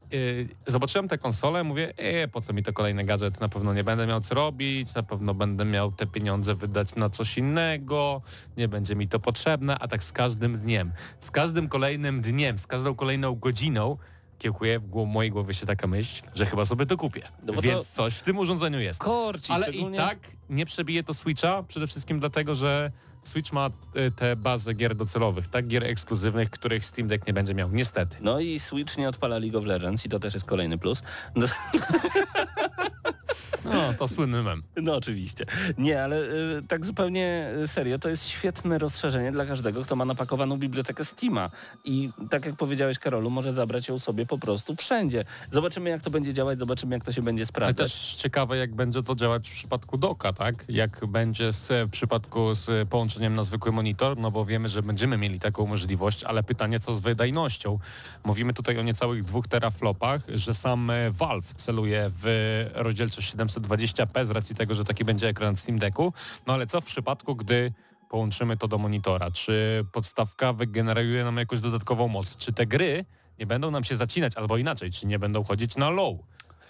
zobaczyłem 0.71 1.07
tę 1.07 1.17
konsolę, 1.17 1.63
mówię, 1.63 1.93
e, 1.97 2.27
po 2.27 2.41
co 2.41 2.53
mi 2.53 2.63
to 2.63 2.73
kolejny 2.73 3.05
gadżet, 3.05 3.39
na 3.41 3.49
pewno 3.49 3.73
nie 3.73 3.83
będę 3.83 4.07
miał 4.07 4.21
co 4.21 4.35
robić, 4.35 4.93
na 4.93 5.03
pewno 5.03 5.33
będę 5.33 5.65
miał 5.65 5.91
te 5.91 6.07
pieniądze 6.07 6.55
wydać 6.55 6.95
na 6.95 7.09
coś 7.09 7.37
innego, 7.37 8.21
nie 8.57 8.67
będzie 8.67 8.95
mi 8.95 9.07
to 9.07 9.19
potrzebne, 9.19 9.79
a 9.79 9.87
tak 9.87 10.03
z 10.03 10.11
każdym 10.11 10.57
dniem, 10.59 10.91
z 11.19 11.31
każdym 11.31 11.69
kolejnym 11.69 12.21
dniem, 12.21 12.59
z 12.59 12.67
każdą 12.67 12.95
kolejną 12.95 13.35
godziną 13.35 13.97
kiełkuje 14.37 14.79
w 14.79 14.89
głow- 14.89 15.07
mojej 15.07 15.31
głowie 15.31 15.53
się 15.53 15.65
taka 15.65 15.87
myśl, 15.87 16.23
że 16.35 16.45
chyba 16.45 16.65
sobie 16.65 16.85
to 16.85 16.97
kupię. 16.97 17.21
No 17.43 17.53
bo 17.53 17.61
to- 17.61 17.67
Więc 17.67 17.87
coś 17.89 18.13
w 18.15 18.23
tym 18.23 18.37
urządzeniu 18.37 18.79
jest. 18.79 18.99
Korci, 18.99 19.51
Ale 19.53 19.63
szczególnie... 19.67 19.95
i 19.97 19.99
tak 19.99 20.19
nie 20.49 20.65
przebije 20.65 21.03
to 21.03 21.13
Switcha, 21.13 21.63
przede 21.63 21.87
wszystkim 21.87 22.19
dlatego, 22.19 22.55
że 22.55 22.91
Switch 23.29 23.53
ma 23.53 23.69
y, 23.95 24.11
te 24.11 24.35
bazę 24.35 24.73
gier 24.73 24.95
docelowych, 24.95 25.47
tak? 25.47 25.67
Gier 25.67 25.83
ekskluzywnych, 25.83 26.49
których 26.49 26.85
Steam 26.85 27.07
Deck 27.07 27.27
nie 27.27 27.33
będzie 27.33 27.53
miał, 27.53 27.71
niestety. 27.71 28.17
No 28.21 28.39
i 28.39 28.59
Switch 28.59 28.97
nie 28.97 29.09
odpala 29.09 29.37
League 29.37 29.57
of 29.59 29.65
Legends 29.65 30.05
i 30.05 30.09
to 30.09 30.19
też 30.19 30.33
jest 30.33 30.45
kolejny 30.45 30.77
plus. 30.77 31.03
No, 31.35 31.47
No, 33.65 33.93
to 33.93 34.07
słynny 34.07 34.43
mem. 34.43 34.63
no 34.75 34.95
oczywiście. 34.95 35.45
Nie, 35.77 36.03
ale 36.03 36.17
y, 36.21 36.63
tak 36.67 36.85
zupełnie 36.85 37.51
y, 37.63 37.67
serio, 37.67 37.99
to 37.99 38.09
jest 38.09 38.27
świetne 38.27 38.77
rozszerzenie 38.77 39.31
dla 39.31 39.45
każdego, 39.45 39.83
kto 39.83 39.95
ma 39.95 40.05
napakowaną 40.05 40.57
bibliotekę 40.57 41.05
Steama. 41.05 41.49
I 41.85 42.09
tak 42.29 42.45
jak 42.45 42.55
powiedziałeś 42.55 42.99
Karolu, 42.99 43.29
może 43.29 43.53
zabrać 43.53 43.87
ją 43.87 43.99
sobie 43.99 44.25
po 44.25 44.37
prostu 44.37 44.75
wszędzie. 44.75 45.25
Zobaczymy 45.51 45.89
jak 45.89 46.01
to 46.01 46.09
będzie 46.09 46.33
działać, 46.33 46.59
zobaczymy 46.59 46.95
jak 46.95 47.03
to 47.03 47.11
się 47.11 47.21
będzie 47.21 47.41
Ale 47.41 47.45
sprawdzać. 47.47 47.93
też 47.93 48.15
ciekawe, 48.15 48.57
jak 48.57 48.75
będzie 48.75 49.03
to 49.03 49.15
działać 49.15 49.49
w 49.49 49.53
przypadku 49.53 49.97
doka, 49.97 50.33
tak? 50.33 50.65
Jak 50.69 51.05
będzie 51.07 51.53
z, 51.53 51.67
w 51.87 51.91
przypadku 51.91 52.55
z 52.55 52.89
połączeniem 52.89 53.33
na 53.33 53.43
zwykły 53.43 53.71
monitor, 53.71 54.17
no 54.17 54.31
bo 54.31 54.45
wiemy, 54.45 54.69
że 54.69 54.81
będziemy 54.81 55.17
mieli 55.17 55.39
taką 55.39 55.65
możliwość, 55.67 56.23
ale 56.23 56.43
pytanie 56.43 56.79
co 56.79 56.95
z 56.95 57.01
wydajnością. 57.01 57.79
Mówimy 58.23 58.53
tutaj 58.53 58.77
o 58.79 58.81
niecałych 58.81 59.23
dwóch 59.23 59.47
teraflopach, 59.47 60.21
że 60.33 60.53
sam 60.53 60.89
e, 60.89 61.11
Valve 61.11 61.53
celuje 61.53 62.11
w 62.23 62.65
rozdzielczość 62.73 63.35
720p 63.49 64.25
z 64.25 64.29
racji 64.29 64.55
tego, 64.55 64.73
że 64.75 64.85
taki 64.85 65.05
będzie 65.05 65.27
ekran 65.27 65.55
Steam 65.55 65.79
Decku. 65.79 66.13
No 66.47 66.53
ale 66.53 66.67
co 66.67 66.81
w 66.81 66.85
przypadku, 66.85 67.35
gdy 67.35 67.73
połączymy 68.09 68.57
to 68.57 68.67
do 68.67 68.77
monitora? 68.77 69.31
Czy 69.31 69.85
podstawka 69.91 70.53
wygeneruje 70.53 71.23
nam 71.23 71.37
jakąś 71.37 71.59
dodatkową 71.59 72.07
moc? 72.07 72.37
Czy 72.37 72.53
te 72.53 72.65
gry 72.65 73.05
nie 73.39 73.45
będą 73.45 73.71
nam 73.71 73.83
się 73.83 73.95
zacinać, 73.95 74.35
albo 74.35 74.57
inaczej, 74.57 74.91
czy 74.91 75.07
nie 75.07 75.19
będą 75.19 75.43
chodzić 75.43 75.75
na 75.75 75.89
low? 75.89 76.15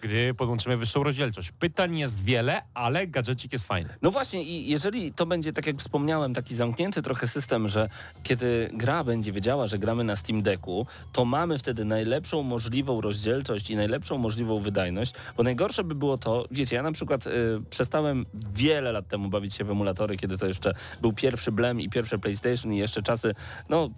Gdy 0.01 0.33
podłączymy 0.33 0.77
wyższą 0.77 1.03
rozdzielczość. 1.03 1.51
Pytań 1.51 1.97
jest 1.97 2.23
wiele, 2.23 2.61
ale 2.73 3.07
gadżecik 3.07 3.53
jest 3.53 3.65
fajny. 3.65 3.89
No 4.01 4.11
właśnie 4.11 4.43
i 4.43 4.69
jeżeli 4.69 5.13
to 5.13 5.25
będzie, 5.25 5.53
tak 5.53 5.67
jak 5.67 5.77
wspomniałem, 5.77 6.33
taki 6.33 6.55
zamknięty 6.55 7.01
trochę 7.01 7.27
system, 7.27 7.69
że 7.69 7.89
kiedy 8.23 8.69
gra 8.73 9.03
będzie 9.03 9.31
wiedziała, 9.31 9.67
że 9.67 9.79
gramy 9.79 10.03
na 10.03 10.15
Steam 10.15 10.41
Decku, 10.41 10.85
to 11.13 11.25
mamy 11.25 11.59
wtedy 11.59 11.85
najlepszą 11.85 12.43
możliwą 12.43 13.01
rozdzielczość 13.01 13.69
i 13.69 13.75
najlepszą 13.75 14.17
możliwą 14.17 14.59
wydajność, 14.59 15.13
bo 15.37 15.43
najgorsze 15.43 15.83
by 15.83 15.95
było 15.95 16.17
to, 16.17 16.45
wiecie, 16.51 16.75
ja 16.75 16.83
na 16.83 16.91
przykład 16.91 17.27
y, 17.27 17.31
przestałem 17.69 18.25
wiele 18.55 18.91
lat 18.91 19.07
temu 19.07 19.29
bawić 19.29 19.55
się 19.55 19.63
w 19.63 19.71
emulatory, 19.71 20.17
kiedy 20.17 20.37
to 20.37 20.45
jeszcze 20.45 20.73
był 21.01 21.13
pierwszy 21.13 21.51
Blem 21.51 21.81
i 21.81 21.89
pierwsze 21.89 22.19
PlayStation 22.19 22.73
i 22.73 22.77
jeszcze 22.77 23.03
czasy, 23.03 23.35
no 23.69 23.89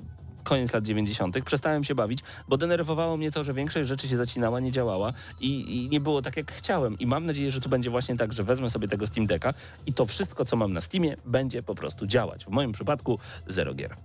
koniec 0.44 0.74
lat 0.74 0.84
90. 0.84 1.42
przestałem 1.46 1.84
się 1.84 1.96
bawić, 1.96 2.20
bo 2.48 2.58
denerwowało 2.58 3.18
mnie 3.18 3.32
to, 3.32 3.44
że 3.44 3.54
większość 3.54 3.90
rzeczy 3.90 4.08
się 4.08 4.18
zacinała, 4.18 4.60
nie 4.60 4.72
działała 4.72 5.14
i, 5.40 5.78
i, 5.78 5.90
nie 5.90 6.00
było 6.00 6.22
tak 6.22 6.38
jak 6.38 6.52
chciałem. 6.52 7.00
I 7.00 7.06
mam 7.08 7.26
nadzieję, 7.26 7.52
że 7.52 7.62
tu 7.62 7.70
będzie 7.70 7.90
właśnie 7.90 8.18
tak, 8.18 8.34
że 8.34 8.44
wezmę 8.44 8.70
sobie 8.70 8.88
tego 8.88 9.08
Steam 9.08 9.28
Decka 9.28 9.54
i 9.86 9.94
to 9.94 10.06
wszystko, 10.06 10.46
co 10.46 10.56
mam 10.56 10.74
na 10.74 10.82
Steamie, 10.82 11.18
będzie 11.26 11.64
po 11.64 11.76
prostu 11.76 12.08
działać. 12.08 12.46
W 12.46 12.50
moim 12.50 12.72
przypadku 12.72 13.20
zero 13.48 13.74
gier. 13.74 13.96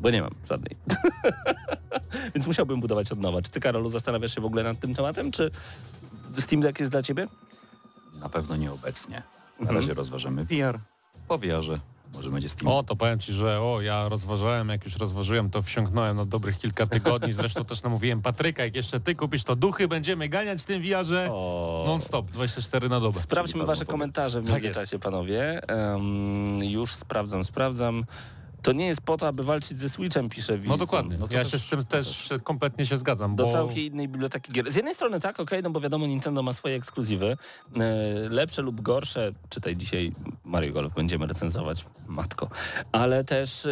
Bo 0.00 0.10
nie 0.10 0.22
mam 0.22 0.34
żadnej. 0.50 0.76
Więc 2.34 2.46
musiałbym 2.46 2.80
budować 2.80 3.12
od 3.12 3.20
nowa. 3.20 3.42
Czy 3.42 3.50
ty, 3.50 3.60
Karolu, 3.60 3.90
zastanawiasz 3.90 4.34
się 4.34 4.40
w 4.40 4.44
ogóle 4.44 4.62
nad 4.62 4.80
tym 4.80 4.94
tematem, 4.94 5.30
czy 5.32 5.50
Steam 6.36 6.62
Deck 6.62 6.80
jest 6.80 6.92
dla 6.92 7.02
ciebie? 7.02 7.26
Na 8.20 8.28
pewno 8.28 8.56
nieobecnie. 8.56 9.14
Na 9.16 9.60
Mhm. 9.60 9.76
razie 9.76 9.94
rozważamy 9.94 10.44
VR, 10.44 10.78
po 11.28 11.38
VR-ze 11.38 11.78
może 12.12 12.30
będzie 12.30 12.48
Steam. 12.48 12.72
O, 12.72 12.82
to 12.82 12.96
powiem 12.96 13.18
Ci, 13.18 13.32
że 13.32 13.60
o, 13.60 13.80
ja 13.80 14.08
rozważałem, 14.08 14.68
jak 14.68 14.84
już 14.84 14.96
rozważyłem, 14.96 15.50
to 15.50 15.62
wsiąknąłem 15.62 16.16
na 16.16 16.24
dobrych 16.24 16.58
kilka 16.58 16.86
tygodni. 16.86 17.32
Zresztą 17.32 17.64
też 17.64 17.82
namówiłem 17.82 18.22
Patryka, 18.22 18.64
jak 18.64 18.76
jeszcze 18.76 19.00
Ty 19.00 19.14
kupisz 19.14 19.44
to 19.44 19.56
duchy, 19.56 19.88
będziemy 19.88 20.28
ganiać 20.28 20.62
w 20.62 20.64
tym 20.64 20.82
wiarze 20.82 21.28
non-stop, 21.86 22.30
24 22.30 22.88
na 22.88 23.00
dobę. 23.00 23.20
Sprawdźmy 23.20 23.64
wasze 23.66 23.84
komentarze 23.84 24.40
w 24.40 24.44
Tak 24.44 24.62
międzyczasie, 24.62 24.98
panowie. 24.98 25.68
Em, 25.68 26.64
już 26.64 26.94
sprawdzam, 26.94 27.44
sprawdzam. 27.44 28.04
To 28.66 28.72
nie 28.72 28.86
jest 28.86 29.00
po 29.00 29.16
to, 29.16 29.28
aby 29.28 29.44
walczyć 29.44 29.78
ze 29.80 29.88
Switchem, 29.88 30.28
pisze 30.28 30.52
No 30.52 30.58
Wilson. 30.58 30.78
dokładnie, 30.78 31.16
No 31.20 31.28
to 31.28 31.34
ja 31.34 31.42
też- 31.42 31.52
się 31.52 31.58
z 31.58 31.66
tym 31.66 31.84
też 31.84 32.28
kompletnie 32.44 32.86
się 32.86 32.98
zgadzam, 32.98 33.36
Do 33.36 33.44
bo 33.44 33.52
całkiem 33.52 33.78
innej 33.78 34.08
biblioteki 34.08 34.52
gier. 34.52 34.72
Z 34.72 34.76
jednej 34.76 34.94
strony 34.94 35.20
tak, 35.20 35.40
okej, 35.40 35.62
no 35.62 35.70
bo 35.70 35.80
wiadomo, 35.80 36.06
Nintendo 36.06 36.42
ma 36.42 36.52
swoje 36.52 36.74
ekskluzywy. 36.76 37.36
E, 37.76 37.78
lepsze 38.28 38.62
lub 38.62 38.80
gorsze. 38.80 39.32
Czytaj 39.48 39.76
dzisiaj 39.76 40.12
Mario 40.44 40.72
Golf 40.72 40.94
będziemy 40.94 41.26
recenzować. 41.26 41.86
Matko. 42.06 42.48
Ale 42.92 43.24
też 43.24 43.66
e, 43.66 43.70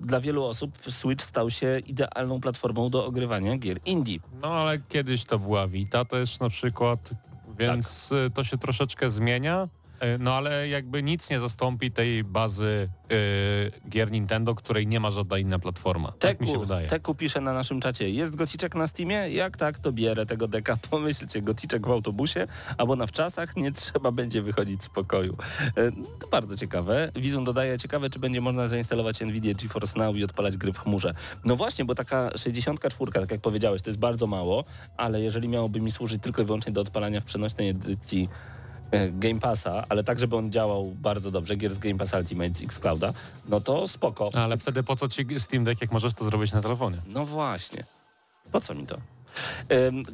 dla 0.00 0.20
wielu 0.20 0.44
osób 0.44 0.78
Switch 0.88 1.24
stał 1.24 1.50
się 1.50 1.78
idealną 1.86 2.40
platformą 2.40 2.90
do 2.90 3.06
ogrywania 3.06 3.56
gier 3.58 3.78
indie. 3.86 4.18
no 4.42 4.48
ale 4.54 4.78
kiedyś 4.78 5.24
to 5.24 5.38
była 5.38 5.68
Vita 5.68 6.04
też 6.04 6.40
na 6.40 6.48
przykład, 6.48 7.10
więc 7.58 8.08
Tak. 8.08 8.18
y, 8.18 8.30
to 8.30 8.44
się 8.44 8.58
troszeczkę 8.58 9.10
zmienia. 9.10 9.68
Y, 10.02 10.18
No 10.18 10.34
ale 10.34 10.68
jakby 10.68 11.02
nic 11.02 11.30
nie 11.30 11.40
zastąpi 11.40 11.90
tej 11.90 12.24
bazy 12.24 12.88
y, 13.12 13.88
gier 13.90 14.10
Nintendo, 14.10 14.54
której 14.54 14.86
nie 14.86 15.00
ma 15.00 15.10
żadna 15.10 15.38
inna 15.38 15.58
platforma. 15.58 16.12
Tak 16.18 16.40
mi 16.40 16.46
się 16.46 16.58
wydaje. 16.58 16.88
Teku 16.88 17.14
pisze 17.14 17.40
na 17.40 17.52
naszym 17.52 17.80
czacie, 17.80 18.10
jest 18.10 18.36
gociczek 18.36 18.74
na 18.74 18.86
Steamie? 18.86 19.14
Jak 19.30 19.56
tak, 19.56 19.78
to 19.78 19.92
bierę 19.92 20.26
tego 20.26 20.48
deka. 20.48 20.76
Pomyślcie, 20.90 21.42
gociczek 21.42 21.86
w 21.86 21.90
autobusie 21.90 22.46
albo 22.78 22.96
na 22.96 23.06
wczasach, 23.06 23.56
nie 23.56 23.72
trzeba 23.72 24.12
będzie 24.12 24.42
wychodzić 24.42 24.84
z 24.84 24.88
pokoju. 24.88 25.36
E, 25.76 25.92
To 26.18 26.28
bardzo 26.28 26.56
ciekawe. 26.56 27.12
Wizun 27.16 27.44
dodaje, 27.44 27.78
ciekawe, 27.78 28.10
czy 28.10 28.18
będzie 28.18 28.40
można 28.40 28.68
zainstalować 28.68 29.20
NVIDIA 29.20 29.54
GeForce 29.54 29.98
Now 29.98 30.16
i 30.16 30.24
odpalać 30.24 30.56
gry 30.56 30.72
w 30.72 30.78
chmurze. 30.78 31.14
No 31.44 31.56
właśnie, 31.56 31.84
bo 31.84 31.94
taka 31.94 32.30
64, 32.36 33.12
tak 33.12 33.30
jak 33.30 33.40
powiedziałeś, 33.40 33.82
to 33.82 33.90
jest 33.90 34.00
bardzo 34.00 34.26
mało, 34.26 34.64
ale 34.96 35.20
jeżeli 35.20 35.48
miałoby 35.48 35.80
mi 35.80 35.90
służyć 35.92 36.22
tylko 36.22 36.42
i 36.42 36.44
wyłącznie 36.44 36.72
do 36.72 36.80
odpalania 36.80 37.20
w 37.20 37.24
przenośnej 37.24 37.68
edycji 37.68 38.28
e, 38.32 38.53
Game 39.12 39.40
Passa, 39.40 39.84
ale 39.88 40.04
tak, 40.04 40.18
żeby 40.18 40.36
on 40.36 40.52
działał 40.52 40.90
bardzo 40.90 41.30
dobrze, 41.30 41.56
gier 41.56 41.74
z 41.74 41.78
Game 41.78 41.98
Pass 41.98 42.12
Ultimate 42.12 42.54
z 42.54 42.62
Xclouda, 42.62 43.12
no 43.48 43.60
to 43.60 43.88
spoko. 43.88 44.30
Ale 44.34 44.56
wtedy 44.56 44.82
po 44.82 44.96
co 44.96 45.08
Ci 45.08 45.26
Steam 45.40 45.64
Deck, 45.64 45.80
jak 45.80 45.92
możesz 45.92 46.14
to 46.14 46.24
zrobić 46.24 46.52
na 46.52 46.62
telefonie? 46.62 46.98
No 47.06 47.26
właśnie. 47.26 47.84
Po 48.52 48.60
co 48.60 48.74
mi 48.74 48.86
to? 48.86 49.13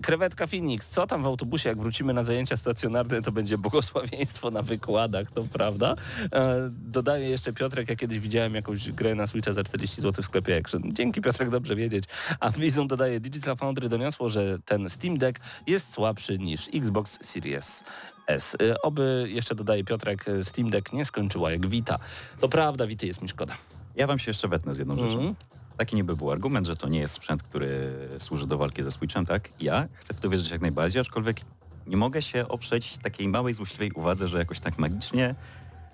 Krewetka 0.02 0.46
Phoenix, 0.46 0.88
co 0.88 1.06
tam 1.06 1.22
w 1.22 1.26
autobusie, 1.26 1.68
jak 1.68 1.78
wrócimy 1.78 2.14
na 2.14 2.24
zajęcia 2.24 2.56
stacjonarne, 2.56 3.22
to 3.22 3.32
będzie 3.32 3.58
błogosławieństwo 3.58 4.50
na 4.50 4.62
wykładach, 4.62 5.30
to 5.30 5.44
prawda? 5.52 5.96
E, 6.32 6.70
dodaję 6.70 7.28
jeszcze 7.28 7.52
Piotrek, 7.52 7.88
ja 7.88 7.96
kiedyś 7.96 8.18
widziałem 8.18 8.54
jakąś 8.54 8.92
grę 8.92 9.14
na 9.14 9.26
Switcha 9.26 9.52
za 9.52 9.64
40 9.64 10.02
zł 10.02 10.22
w 10.22 10.26
sklepie 10.26 10.56
Action. 10.56 10.82
Dzięki 10.92 11.20
Piotrek, 11.20 11.50
dobrze 11.50 11.76
wiedzieć. 11.76 12.04
A 12.40 12.50
Wizon 12.50 12.88
dodaje, 12.88 13.20
Digital 13.20 13.56
Foundry 13.56 13.88
doniosło, 13.88 14.30
że 14.30 14.58
ten 14.64 14.90
Steam 14.90 15.18
Deck 15.18 15.40
jest 15.66 15.92
słabszy 15.92 16.38
niż 16.38 16.68
Xbox 16.74 17.18
Series 17.22 17.84
S. 18.26 18.56
E, 18.62 18.82
oby, 18.82 19.26
jeszcze 19.28 19.54
dodaje 19.54 19.84
Piotrek, 19.84 20.24
Steam 20.42 20.70
Deck 20.70 20.92
nie 20.92 21.04
skończyła 21.04 21.50
jak 21.50 21.66
Vita. 21.66 21.98
To 22.40 22.48
prawda, 22.48 22.86
Vity 22.86 23.06
jest 23.06 23.22
mi 23.22 23.28
szkoda. 23.28 23.54
Ja 23.96 24.06
wam 24.06 24.18
się 24.18 24.30
jeszcze 24.30 24.48
wetnę 24.48 24.74
z 24.74 24.78
jedną 24.78 24.96
rzeczą. 24.96 25.12
Mhm. 25.12 25.34
Taki 25.80 25.96
niby 25.96 26.16
był 26.16 26.30
argument, 26.30 26.66
że 26.66 26.76
to 26.76 26.88
nie 26.88 26.98
jest 26.98 27.14
sprzęt, 27.14 27.42
który 27.42 27.92
służy 28.18 28.46
do 28.46 28.58
walki 28.58 28.82
ze 28.82 28.90
Switchem, 28.90 29.26
tak? 29.26 29.48
Ja 29.60 29.88
chcę 29.94 30.14
w 30.14 30.20
to 30.20 30.30
wierzyć 30.30 30.50
jak 30.50 30.60
najbardziej, 30.60 31.00
aczkolwiek 31.00 31.40
nie 31.86 31.96
mogę 31.96 32.22
się 32.22 32.48
oprzeć 32.48 32.98
takiej 32.98 33.28
małej, 33.28 33.54
złośliwej 33.54 33.92
uwadze, 33.92 34.28
że 34.28 34.38
jakoś 34.38 34.60
tak 34.60 34.78
magicznie, 34.78 35.34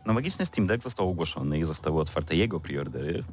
no 0.07 0.13
magicznie 0.13 0.47
Steam 0.47 0.67
Deck 0.67 0.83
został 0.83 1.11
ogłoszony 1.11 1.59
i 1.59 1.65
zostały 1.65 2.01
otwarte 2.01 2.37
jego 2.37 2.61
preordery 2.61 3.25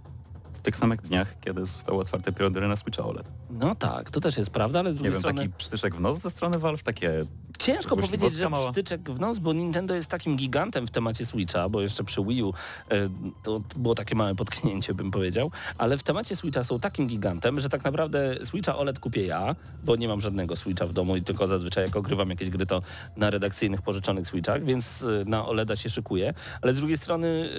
tych 0.63 0.75
samych 0.75 1.01
dniach, 1.01 1.35
kiedy 1.41 1.65
zostały 1.65 1.99
otwarte 1.99 2.31
preordery 2.31 2.67
na 2.67 2.75
Switcha 2.75 3.03
OLED. 3.05 3.27
No 3.49 3.75
tak, 3.75 4.11
to 4.11 4.21
też 4.21 4.37
jest 4.37 4.49
prawda, 4.49 4.79
ale 4.79 4.89
z 4.89 4.93
Nie 4.93 4.95
drugiej 4.95 5.11
wiem, 5.11 5.21
strony... 5.21 5.41
taki 5.41 5.53
przytyczek 5.57 5.95
w 5.95 5.99
nos 6.01 6.19
ze 6.19 6.29
strony 6.29 6.59
Valve, 6.59 6.83
takie 6.83 7.25
Ciężko 7.59 7.95
powiedzieć, 7.97 8.35
że 8.35 8.49
mała. 8.49 8.67
wstyczek 8.67 9.09
w 9.11 9.19
nos, 9.19 9.39
bo 9.39 9.53
Nintendo 9.53 9.95
jest 9.95 10.09
takim 10.09 10.37
gigantem 10.37 10.87
w 10.87 10.91
temacie 10.91 11.25
Switcha, 11.25 11.69
bo 11.69 11.81
jeszcze 11.81 12.03
przy 12.03 12.23
Wii 12.23 12.43
U 12.43 12.53
e, 12.89 13.09
to 13.43 13.61
było 13.75 13.95
takie 13.95 14.15
małe 14.15 14.35
potknięcie, 14.35 14.93
bym 14.93 15.11
powiedział, 15.11 15.51
ale 15.77 15.97
w 15.97 16.03
temacie 16.03 16.35
Switcha 16.35 16.63
są 16.63 16.79
takim 16.79 17.07
gigantem, 17.07 17.59
że 17.59 17.69
tak 17.69 17.83
naprawdę 17.83 18.35
Switcha 18.45 18.77
OLED 18.77 18.99
kupię 18.99 19.25
ja, 19.25 19.55
bo 19.83 19.95
nie 19.95 20.07
mam 20.07 20.21
żadnego 20.21 20.55
Switcha 20.55 20.87
w 20.87 20.93
domu 20.93 21.15
i 21.15 21.21
tylko 21.21 21.47
zazwyczaj 21.47 21.85
jak 21.85 21.95
ogrywam 21.95 22.29
jakieś 22.29 22.49
gry 22.49 22.65
to 22.65 22.81
na 23.17 23.29
redakcyjnych 23.29 23.81
pożyczonych 23.81 24.27
Switchach, 24.27 24.63
więc 24.65 25.03
e, 25.03 25.25
na 25.25 25.45
OLEDa 25.45 25.75
się 25.75 25.89
szykuję, 25.89 26.33
ale 26.61 26.73
z 26.73 26.77
drugiej 26.77 26.97
strony 26.97 27.49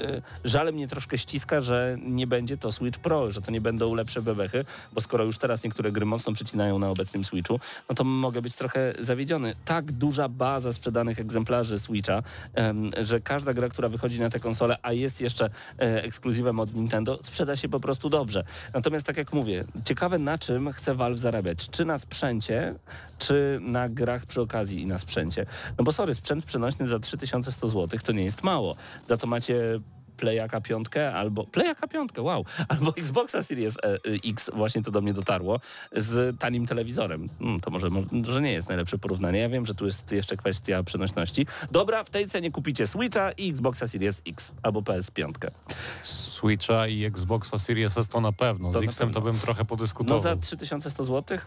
e, 0.44 0.48
żale 0.48 0.72
mnie 0.72 0.88
troszkę 0.88 1.18
ściska, 1.18 1.60
że 1.60 1.96
nie 2.02 2.26
będzie 2.26 2.58
to 2.58 2.72
Switch 2.72 2.93
Pro, 2.98 3.32
że 3.32 3.42
to 3.42 3.50
nie 3.50 3.60
będą 3.60 3.94
lepsze 3.94 4.22
bebechy, 4.22 4.64
bo 4.92 5.00
skoro 5.00 5.24
już 5.24 5.38
teraz 5.38 5.64
niektóre 5.64 5.92
gry 5.92 6.06
mocno 6.06 6.32
przycinają 6.32 6.78
na 6.78 6.90
obecnym 6.90 7.24
Switchu, 7.24 7.60
no 7.88 7.94
to 7.94 8.04
mogę 8.04 8.42
być 8.42 8.54
trochę 8.54 8.94
zawiedziony. 9.00 9.54
Tak 9.64 9.92
duża 9.92 10.28
baza 10.28 10.72
sprzedanych 10.72 11.20
egzemplarzy 11.20 11.78
Switcha, 11.78 12.22
że 13.02 13.20
każda 13.20 13.54
gra, 13.54 13.68
która 13.68 13.88
wychodzi 13.88 14.20
na 14.20 14.30
tę 14.30 14.40
konsolę, 14.40 14.76
a 14.82 14.92
jest 14.92 15.20
jeszcze 15.20 15.44
e, 15.78 16.04
ekskluzywem 16.04 16.60
od 16.60 16.74
Nintendo, 16.74 17.18
sprzeda 17.22 17.56
się 17.56 17.68
po 17.68 17.80
prostu 17.80 18.10
dobrze. 18.10 18.44
Natomiast 18.74 19.06
tak 19.06 19.16
jak 19.16 19.32
mówię, 19.32 19.64
ciekawe 19.84 20.18
na 20.18 20.38
czym 20.38 20.72
chce 20.72 20.94
Valve 20.94 21.18
zarabiać. 21.18 21.70
Czy 21.70 21.84
na 21.84 21.98
sprzęcie, 21.98 22.74
czy 23.18 23.58
na 23.62 23.88
grach 23.88 24.26
przy 24.26 24.40
okazji 24.40 24.82
i 24.82 24.86
na 24.86 24.98
sprzęcie. 24.98 25.46
No 25.78 25.84
bo 25.84 25.92
sorry, 25.92 26.14
sprzęt 26.14 26.44
przenośny 26.44 26.88
za 26.88 26.98
3100 26.98 27.68
zł 27.68 28.00
to 28.04 28.12
nie 28.12 28.24
jest 28.24 28.42
mało. 28.42 28.76
Za 29.08 29.16
to 29.16 29.26
macie 29.26 29.80
Playaka 30.16 30.60
piątkę 30.60 31.14
albo 31.14 31.44
Playaka 31.44 31.88
piątkę, 31.88 32.22
wow, 32.22 32.44
albo 32.68 32.96
Xboxa 32.96 33.42
Series 33.42 33.76
e, 33.76 33.98
X, 34.24 34.50
właśnie 34.54 34.82
to 34.82 34.90
do 34.90 35.00
mnie 35.00 35.14
dotarło, 35.14 35.60
z 35.92 36.38
tanim 36.40 36.66
telewizorem. 36.66 37.28
Hmm, 37.38 37.60
to 37.60 37.70
może, 37.70 37.90
może 38.12 38.42
nie 38.42 38.52
jest 38.52 38.68
najlepsze 38.68 38.98
porównanie. 38.98 39.38
Ja 39.38 39.48
wiem, 39.48 39.66
że 39.66 39.74
tu 39.74 39.86
jest 39.86 40.12
jeszcze 40.12 40.36
kwestia 40.36 40.82
przenośności. 40.82 41.46
Dobra, 41.70 42.04
w 42.04 42.10
tej 42.10 42.28
cenie 42.28 42.50
kupicie 42.50 42.86
Switcha 42.86 43.32
i 43.32 43.50
Xboxa 43.50 43.88
Series 43.88 44.22
X 44.26 44.52
albo 44.62 44.80
PS5. 44.80 45.32
Switcha 46.04 46.86
i 46.86 47.04
Xboxa 47.04 47.58
Series 47.58 47.98
S 47.98 48.08
to 48.08 48.20
na 48.20 48.32
pewno. 48.32 48.72
To 48.72 48.80
Z 48.80 48.84
X-em 48.84 49.12
to 49.12 49.20
bym 49.20 49.38
trochę 49.38 49.64
podyskutował. 49.64 50.18
No 50.18 50.22
za 50.22 50.36
3100 50.36 51.04
zł? 51.04 51.38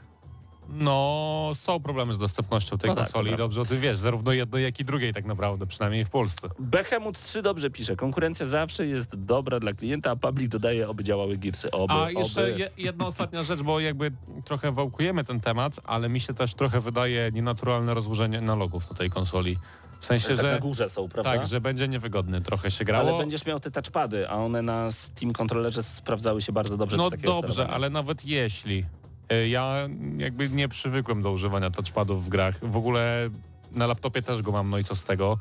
No, 0.70 1.52
są 1.54 1.80
problemy 1.80 2.14
z 2.14 2.18
dostępnością 2.18 2.78
tej 2.78 2.90
No 2.90 2.96
tak, 2.96 3.04
konsoli. 3.04 3.28
prawda. 3.28 3.44
Dobrze 3.44 3.62
o 3.62 3.66
tym 3.66 3.80
wiesz, 3.82 3.98
zarówno 3.98 4.32
jednej, 4.34 4.64
jak 4.64 4.80
i 4.80 4.86
drugiej 4.86 5.14
tak 5.14 5.26
naprawdę, 5.26 5.68
przynajmniej 5.68 6.06
w 6.06 6.10
Polsce. 6.10 6.50
Behemoth 6.60 7.20
3 7.24 7.42
dobrze 7.42 7.70
pisze. 7.70 7.96
Konkurencja 7.96 8.46
zawsze 8.46 8.88
jest 8.88 9.16
dobra 9.16 9.60
dla 9.60 9.74
klienta, 9.74 10.12
a 10.12 10.16
public 10.16 10.50
dodaje, 10.50 10.90
oby 10.90 11.04
działały 11.04 11.38
girsy. 11.38 11.72
Oby, 11.72 11.94
A 11.94 12.12
jeszcze 12.12 12.42
oby. 12.42 12.60
je, 12.60 12.70
jedna 12.78 13.08
ostatnia 13.08 13.44
rzecz, 13.44 13.62
bo 13.62 13.80
jakby 13.80 14.12
trochę 14.46 14.72
wałkujemy 14.72 15.24
ten 15.24 15.40
temat, 15.40 15.80
ale 15.84 16.10
mi 16.10 16.20
się 16.20 16.34
też 16.34 16.54
trochę 16.54 16.82
wydaje 16.82 17.32
nienaturalne 17.34 17.94
rozłożenie 17.94 18.38
analogów 18.38 18.90
na 18.90 18.98
tej 18.98 19.10
konsoli. 19.10 19.58
W 20.00 20.06
sensie, 20.06 20.28
tak 20.28 20.38
na 20.38 20.54
że 20.54 20.60
górze 20.60 20.90
są, 20.90 21.10
prawda? 21.10 21.32
tak, 21.38 21.48
że 21.48 21.62
będzie 21.62 21.88
niewygodny 21.88 22.42
trochę 22.42 22.72
się 22.72 22.86
grało. 22.86 23.10
Ale 23.10 23.18
będziesz 23.18 23.46
miał 23.46 23.60
te 23.60 23.72
touchpady, 23.72 24.30
a 24.30 24.36
one 24.36 24.62
na 24.62 24.92
Steam 24.92 25.34
kontrolerze 25.34 25.84
sprawdzały 25.84 26.42
się 26.42 26.52
bardzo 26.52 26.78
dobrze. 26.78 26.98
No 26.98 27.10
do 27.10 27.18
dobrze, 27.18 27.68
ale 27.68 27.90
nawet 27.90 28.26
jeśli. 28.26 28.86
Y, 29.34 29.48
Ja 29.50 29.76
jakby 30.18 30.50
nie 30.50 30.68
przywykłem 30.70 31.22
do 31.22 31.32
używania 31.32 31.70
touchpadów 31.70 32.26
w 32.26 32.30
grach. 32.30 32.60
W 32.70 32.78
ogóle 32.78 33.30
na 33.72 33.88
laptopie 33.88 34.22
też 34.22 34.42
go 34.42 34.52
mam, 34.52 34.70
no 34.70 34.78
i 34.78 34.84
co 34.84 34.96
z 34.96 35.04
tego. 35.04 35.38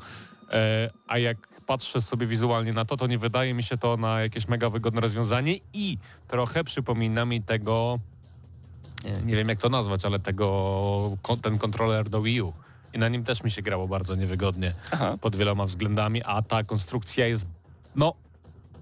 E, 0.51 0.89
A 1.07 1.17
jak 1.17 1.37
patrzę 1.65 2.01
sobie 2.01 2.27
wizualnie 2.27 2.73
na 2.73 2.85
to, 2.85 2.97
to 2.97 3.07
nie 3.07 3.17
wydaje 3.17 3.53
mi 3.53 3.63
się 3.63 3.77
to 3.77 3.97
na 3.97 4.21
jakieś 4.21 4.47
mega 4.47 4.69
wygodne 4.69 5.01
rozwiązanie 5.01 5.55
i 5.73 5.97
trochę 6.27 6.63
przypomina 6.63 7.25
mi 7.25 7.41
tego, 7.41 7.99
nie- 9.25 9.35
wiem 9.35 9.49
jak 9.49 9.59
to 9.59 9.69
nazwać, 9.69 10.05
ale 10.05 10.19
tego, 10.19 11.17
ten 11.41 11.57
kontroler 11.57 12.09
do 12.09 12.21
Wii 12.21 12.41
U. 12.41 12.53
i 12.93 12.99
na 12.99 13.07
nim 13.09 13.23
też 13.23 13.43
mi 13.43 13.51
się 13.51 13.61
grało 13.61 13.87
bardzo 13.87 14.15
niewygodnie 14.15 14.73
Aha. 14.91 15.17
pod 15.21 15.35
wieloma 15.35 15.65
względami, 15.65 16.23
a 16.23 16.41
ta 16.41 16.63
konstrukcja 16.63 17.27
jest 17.27 17.47
no 17.95 18.13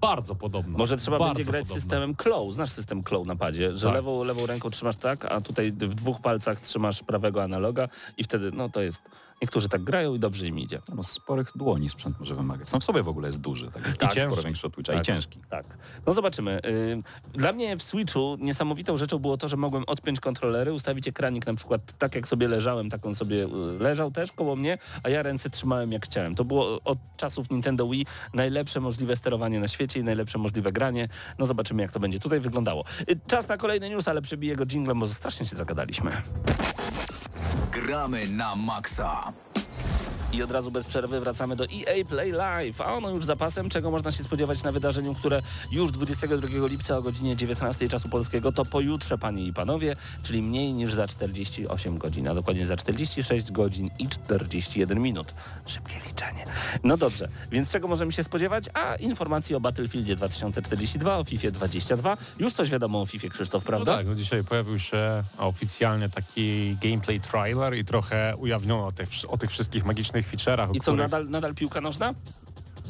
bardzo 0.00 0.34
podobna. 0.34 0.78
Może 0.78 0.96
trzeba 0.96 1.18
bardzo 1.18 1.34
będzie 1.34 1.50
grać 1.50 1.62
podobna. 1.62 1.80
systemem 1.80 2.16
claw. 2.16 2.52
Znasz 2.54 2.70
system 2.70 3.04
claw 3.04 3.26
na 3.26 3.36
padzie, 3.36 3.72
że 3.78 3.86
Tak. 3.86 3.94
lewą, 3.94 4.24
lewą 4.24 4.46
ręką 4.46 4.70
trzymasz 4.70 4.96
tak, 4.96 5.24
a 5.24 5.40
tutaj 5.40 5.72
w 5.72 5.94
dwóch 5.94 6.20
palcach 6.20 6.60
trzymasz 6.60 7.02
prawego 7.02 7.42
analoga 7.42 7.88
i 8.16 8.24
wtedy, 8.24 8.50
no 8.52 8.68
to 8.68 8.80
jest... 8.82 9.02
Niektórzy 9.42 9.68
tak 9.68 9.82
grają 9.84 10.14
i 10.14 10.18
dobrze 10.18 10.46
im 10.46 10.58
idzie. 10.58 10.82
No, 10.94 11.04
sporych 11.04 11.52
dłoni 11.54 11.90
sprzęt 11.90 12.18
może 12.20 12.34
wymagać. 12.34 12.68
Sam 12.68 12.80
w 12.80 12.84
sobie 12.84 13.02
w 13.02 13.08
ogóle 13.08 13.28
jest 13.28 13.40
duży, 13.40 13.70
tak, 13.70 13.82
Tak, 13.82 13.92
i 13.92 13.94
sporo 13.96 14.14
ciężki. 14.14 14.44
większy 14.44 14.66
od 14.66 14.74
Twitcha 14.74 14.92
Tak. 14.92 15.02
i 15.02 15.06
ciężki. 15.06 15.40
Tak. 15.50 15.66
No 16.06 16.12
zobaczymy. 16.12 16.60
Ym, 16.92 17.04
Dla 17.34 17.52
mnie 17.52 17.76
w 17.76 17.82
Switchu 17.82 18.36
niesamowitą 18.40 18.96
rzeczą 18.96 19.18
było 19.18 19.36
to, 19.36 19.48
że 19.48 19.56
mogłem 19.56 19.84
odpiąć 19.86 20.20
kontrolery, 20.20 20.72
ustawić 20.72 21.08
ekranik 21.08 21.46
na 21.46 21.54
przykład 21.54 21.98
tak 21.98 22.14
jak 22.14 22.28
sobie 22.28 22.48
leżałem, 22.48 22.90
tak 22.90 23.06
on 23.06 23.14
sobie 23.14 23.44
y, 23.44 23.48
leżał 23.80 24.10
też 24.10 24.32
koło 24.32 24.56
mnie, 24.56 24.78
a 25.02 25.08
ja 25.08 25.22
ręce 25.22 25.50
trzymałem 25.50 25.92
jak 25.92 26.04
chciałem. 26.04 26.34
To 26.34 26.44
było 26.44 26.80
od 26.84 26.98
czasów 27.16 27.50
Nintendo 27.50 27.88
Wii 27.88 28.06
najlepsze 28.34 28.80
możliwe 28.80 29.16
sterowanie 29.16 29.60
na 29.60 29.68
świecie 29.68 30.00
i 30.00 30.04
najlepsze 30.04 30.38
możliwe 30.38 30.72
granie. 30.72 31.08
No 31.38 31.46
zobaczymy 31.46 31.82
jak 31.82 31.92
to 31.92 32.00
będzie 32.00 32.18
tutaj 32.20 32.40
wyglądało. 32.40 32.84
Y, 33.10 33.20
Czas 33.26 33.48
na 33.48 33.56
kolejny 33.56 33.90
news, 33.90 34.08
ale 34.08 34.22
przebiję 34.22 34.56
go 34.56 34.66
jinglem, 34.66 35.00
bo 35.00 35.06
strasznie 35.06 35.46
się 35.46 35.56
zagadaliśmy. 35.56 36.10
Gramy 37.70 38.26
na 38.32 38.54
maksa. 38.56 39.32
I 40.36 40.42
od 40.42 40.50
razu 40.50 40.70
bez 40.70 40.84
przerwy 40.84 41.20
wracamy 41.20 41.56
do 41.56 41.64
EA 41.64 42.04
Play 42.08 42.32
Live, 42.32 42.80
a 42.80 42.94
ono 42.94 43.10
już 43.10 43.24
zapasem, 43.24 43.68
czego 43.68 43.90
można 43.90 44.12
się 44.12 44.24
spodziewać 44.24 44.62
na 44.62 44.72
wydarzeniu, 44.72 45.14
które 45.14 45.42
już 45.72 45.92
22 45.92 46.66
lipca 46.68 46.98
o 46.98 47.02
godzinie 47.02 47.36
19 47.36 47.88
czasu 47.88 48.08
polskiego 48.08 48.52
to 48.52 48.64
pojutrze, 48.64 49.18
panie 49.18 49.44
i 49.44 49.52
panowie, 49.52 49.96
czyli 50.22 50.42
mniej 50.42 50.72
niż 50.72 50.92
za 50.94 51.06
48 51.06 51.98
godzin, 51.98 52.28
a 52.28 52.34
dokładnie 52.34 52.66
za 52.66 52.76
46 52.76 53.52
godzin 53.52 53.90
i 53.98 54.08
41 54.08 55.00
minut. 55.00 55.34
Szybkie 55.66 55.94
liczenie. 56.06 56.44
No 56.84 56.96
dobrze, 56.96 57.28
więc 57.50 57.70
czego 57.70 57.88
możemy 57.88 58.12
się 58.12 58.24
spodziewać? 58.24 58.64
A 58.74 58.94
informacji 58.96 59.54
o 59.54 59.60
Battlefieldzie 59.60 60.16
2042, 60.16 61.18
o 61.18 61.24
FIFA 61.24 61.50
22. 61.50 62.16
Już 62.38 62.52
coś 62.52 62.70
wiadomo 62.70 63.00
o 63.02 63.06
FIFA, 63.06 63.28
Krzysztof, 63.28 63.62
No 63.64 63.66
prawda? 63.66 63.96
tak, 63.96 64.06
no 64.06 64.14
dzisiaj 64.14 64.44
pojawił 64.44 64.78
się 64.78 65.24
oficjalnie 65.38 66.08
taki 66.08 66.76
gameplay 66.82 67.20
trailer 67.20 67.74
i 67.76 67.84
trochę 67.84 68.34
ujawniono 68.36 68.86
o 68.86 68.92
tych, 68.92 69.08
o 69.28 69.38
tych 69.38 69.50
wszystkich 69.50 69.84
magicznych 69.84 70.25
feature'ach. 70.32 70.70
o 70.70 70.72
I 70.72 70.80
co, 70.80 70.92
których- 70.92 70.98
nadal, 70.98 71.28
nadal 71.28 71.54
piłka 71.54 71.80
nożna? 71.80 72.14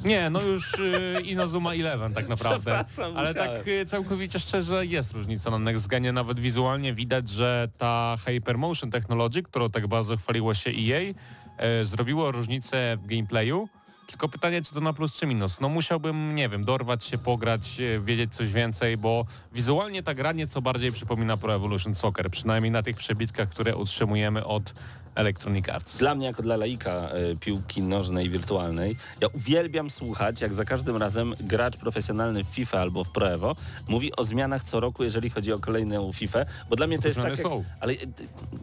Nie, 0.04 0.30
no 0.30 0.40
już 0.42 0.74
y, 0.74 1.20
Inazuma 1.24 1.74
Eleven 1.74 2.14
tak 2.14 2.28
naprawdę. 2.34 2.84
Ale 3.16 3.34
tak 3.34 3.68
y, 3.68 3.86
całkowicie 3.86 4.38
szczerze 4.40 4.86
jest 4.86 5.12
różnica 5.12 5.50
na 5.50 5.58
Next 5.58 5.86
Genie. 5.86 6.12
Nawet 6.12 6.40
wizualnie 6.40 6.94
widać, 6.94 7.28
że 7.28 7.68
ta 7.78 8.16
Hypermotion 8.24 8.90
Technology, 8.90 9.42
którą 9.42 9.70
tak 9.70 9.86
bardzo 9.86 10.16
chwaliło 10.16 10.54
się 10.54 10.70
EA, 10.70 11.14
e, 11.58 11.84
zrobiło 11.84 12.30
różnicę 12.32 12.96
w 13.02 13.06
gameplayu. 13.06 13.68
Tylko 14.06 14.28
pytanie, 14.28 14.62
czy 14.62 14.74
to 14.74 14.80
na 14.80 14.92
plus 14.92 15.12
czy 15.14 15.26
minus. 15.26 15.60
No 15.60 15.68
musiałbym, 15.68 16.34
nie 16.34 16.48
wiem, 16.48 16.64
dorwać 16.64 17.04
się, 17.04 17.18
pograć, 17.18 17.80
e, 17.80 18.00
wiedzieć 18.00 18.34
coś 18.34 18.52
więcej, 18.52 18.96
bo 18.96 19.24
wizualnie 19.52 20.02
ta 20.02 20.14
gra 20.14 20.32
nieco 20.32 20.62
bardziej 20.62 20.92
przypomina 20.92 21.36
Pro 21.36 21.54
Evolution 21.54 21.94
Soccer, 21.94 22.30
przynajmniej 22.30 22.70
na 22.70 22.82
tych 22.82 22.96
przebitkach, 22.96 23.48
które 23.48 23.76
utrzymujemy 23.76 24.44
od 24.44 24.74
Electronic 25.16 25.68
Arts. 25.68 25.98
Dla 25.98 26.14
mnie, 26.14 26.26
jako 26.26 26.42
dla 26.42 26.56
laika 26.56 27.10
y, 27.32 27.36
piłki 27.36 27.82
nożnej 27.82 28.30
wirtualnej, 28.30 28.96
ja 29.20 29.28
uwielbiam 29.28 29.90
słuchać, 29.90 30.40
jak 30.40 30.54
za 30.54 30.64
każdym 30.64 30.96
razem 30.96 31.34
gracz 31.40 31.76
profesjonalny 31.76 32.44
w 32.44 32.48
FIFA 32.48 32.80
albo 32.80 33.04
w 33.04 33.10
Pro 33.10 33.30
Evo 33.30 33.56
mówi 33.88 34.16
o 34.16 34.24
zmianach 34.24 34.62
co 34.62 34.80
roku, 34.80 35.04
jeżeli 35.04 35.30
chodzi 35.30 35.52
o 35.52 35.58
kolejną 35.58 36.12
FIFA, 36.12 36.38
bo 36.70 36.76
dla 36.76 36.86
mnie 36.86 36.98
to 36.98 37.08
jest 37.08 37.20
tak, 37.20 37.38
jak, 37.38 37.48
ale 37.80 37.92
y, 37.92 37.98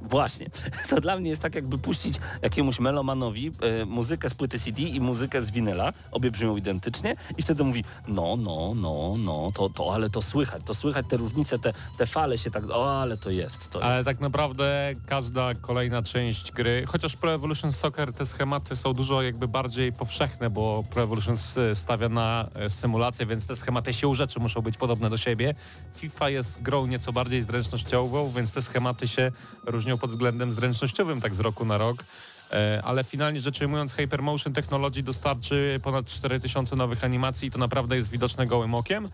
właśnie, 0.01 0.49
to 0.89 1.01
dla 1.01 1.17
mnie 1.19 1.29
jest 1.29 1.41
tak, 1.41 1.55
jakby 1.55 1.77
puścić 1.77 2.19
jakiemuś 2.41 2.79
melomanowi 2.79 3.51
y, 3.81 3.85
muzykę 3.85 4.29
z 4.29 4.33
płyty 4.33 4.59
CD 4.59 4.81
i 4.81 5.01
muzykę 5.01 5.41
z 5.41 5.51
winyla, 5.51 5.93
obie 6.11 6.31
brzmią 6.31 6.57
identycznie 6.57 7.15
i 7.37 7.41
wtedy 7.41 7.63
mówi, 7.63 7.83
no, 8.07 8.37
no, 8.37 8.73
no, 8.75 9.15
no, 9.17 9.51
to, 9.55 9.69
to, 9.69 9.93
ale 9.93 10.09
to 10.09 10.21
słychać, 10.21 10.61
to 10.65 10.73
słychać 10.73 11.05
te 11.09 11.17
różnice, 11.17 11.59
te, 11.59 11.73
te 11.97 12.05
fale 12.05 12.37
się 12.37 12.51
tak, 12.51 12.63
o, 12.69 13.01
ale 13.01 13.17
to 13.17 13.29
jest, 13.29 13.69
to 13.69 13.79
jest. 13.79 13.91
Ale 13.91 14.03
tak 14.03 14.19
naprawdę 14.19 14.93
każda 15.05 15.53
kolejna 15.53 16.03
część 16.03 16.42
gry, 16.51 16.83
chociaż 16.87 17.15
Pro 17.15 17.33
Evolution 17.33 17.71
Soccer 17.71 18.13
te 18.13 18.25
schematy 18.25 18.75
są 18.75 18.93
dużo 18.93 19.21
jakby 19.21 19.47
bardziej 19.47 19.93
powszechne, 19.93 20.49
bo 20.49 20.83
Pro 20.89 21.03
Evolution 21.03 21.37
stawia 21.73 22.09
na 22.09 22.49
e, 22.55 22.69
symulację, 22.69 23.25
więc 23.25 23.45
te 23.45 23.55
schematy 23.55 23.93
sił 23.93 24.15
rzeczy 24.15 24.39
muszą 24.39 24.61
być 24.61 24.77
podobne 24.77 25.09
do 25.09 25.17
siebie. 25.17 25.55
FIFA 25.95 26.29
jest 26.29 26.61
grą 26.61 26.85
nieco 26.85 27.13
bardziej 27.13 27.41
zręcznościową, 27.41 28.31
więc 28.31 28.51
te 28.51 28.61
schematy 28.61 29.07
się 29.07 29.31
różnią 29.65 29.97
pod 29.97 30.09
względem 30.09 30.51
zręcznościowym 30.51 31.21
tak 31.21 31.35
z 31.35 31.39
roku 31.39 31.65
na 31.65 31.77
rok. 31.77 32.05
E, 32.51 32.81
Ale 32.83 33.03
finalnie 33.03 33.41
rzecz 33.41 33.61
ujmując 33.61 33.93
Hypermotion 33.93 34.53
Technology 34.53 35.03
dostarczy 35.03 35.79
ponad 35.83 36.05
4000 36.05 36.75
nowych 36.75 37.03
animacji 37.03 37.47
i 37.47 37.51
to 37.51 37.59
naprawdę 37.59 37.95
jest 37.97 38.11
widoczne 38.11 38.47
gołym 38.47 38.75
okiem. 38.75 39.09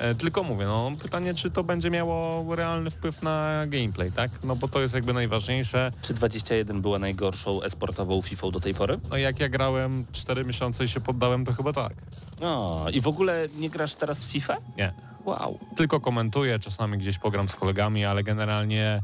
E, 0.00 0.14
Tylko 0.14 0.42
mówię, 0.42 0.66
no 0.66 0.92
pytanie, 1.02 1.34
czy 1.34 1.50
to 1.50 1.64
będzie 1.64 1.90
miało 1.90 2.44
realny 2.56 2.90
wpływ 2.90 3.22
na 3.22 3.64
gameplay, 3.66 4.12
tak? 4.12 4.30
No 4.44 4.56
bo 4.56 4.68
to 4.68 4.80
jest 4.80 4.94
jakby 4.94 5.12
najważniejsze. 5.12 5.92
Czy 6.02 6.14
21 6.14 6.80
była 6.80 6.98
najgorszą 6.98 7.62
esportową 7.62 8.22
FIFA 8.22 8.50
do 8.50 8.60
tej 8.60 8.74
pory? 8.74 8.98
No 9.10 9.16
jak 9.16 9.40
ja 9.40 9.48
grałem 9.48 10.04
4 10.12 10.44
miesiące 10.44 10.84
i 10.84 10.88
się 10.88 11.00
poddałem, 11.00 11.44
to 11.44 11.52
chyba 11.52 11.72
tak. 11.72 11.92
No 12.40 12.86
i 12.92 13.00
w 13.00 13.08
ogóle 13.08 13.48
nie 13.56 13.70
grasz 13.70 13.94
teraz 13.94 14.24
w 14.24 14.28
FIFA? 14.28 14.56
Nie. 14.76 14.92
Wow. 15.24 15.58
Tylko 15.76 16.00
komentuję, 16.00 16.58
czasami 16.58 16.98
gdzieś 16.98 17.18
pogram 17.18 17.48
z 17.48 17.56
kolegami, 17.56 18.04
ale 18.04 18.22
generalnie 18.22 19.02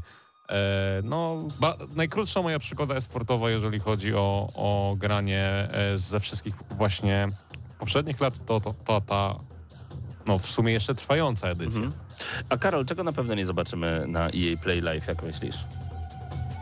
e, 0.49 1.01
no 1.03 1.47
najkrótsza 1.95 2.41
moja 2.41 2.59
przygoda 2.59 2.95
jest 2.95 3.07
sportowa, 3.07 3.49
jeżeli 3.49 3.79
chodzi 3.79 4.15
o, 4.15 4.49
o 4.55 4.95
granie 4.97 5.43
e, 5.43 5.97
ze 5.97 6.19
wszystkich 6.19 6.55
właśnie 6.71 7.27
poprzednich 7.79 8.21
lat, 8.21 8.33
to, 8.45 8.61
to, 8.61 8.73
to 8.85 9.01
ta 9.01 9.35
no 10.27 10.39
w 10.39 10.45
sumie 10.47 10.73
jeszcze 10.73 10.95
trwająca 10.95 11.47
edycja. 11.47 11.83
Mhm. 11.83 11.93
A 12.49 12.57
Karol, 12.57 12.85
czego 12.85 13.03
na 13.03 13.11
pewno 13.11 13.35
nie 13.35 13.45
zobaczymy 13.45 14.05
na 14.07 14.25
EA 14.25 14.57
Play 14.63 14.81
Live, 14.81 15.07
jak 15.07 15.23
myślisz? 15.23 15.55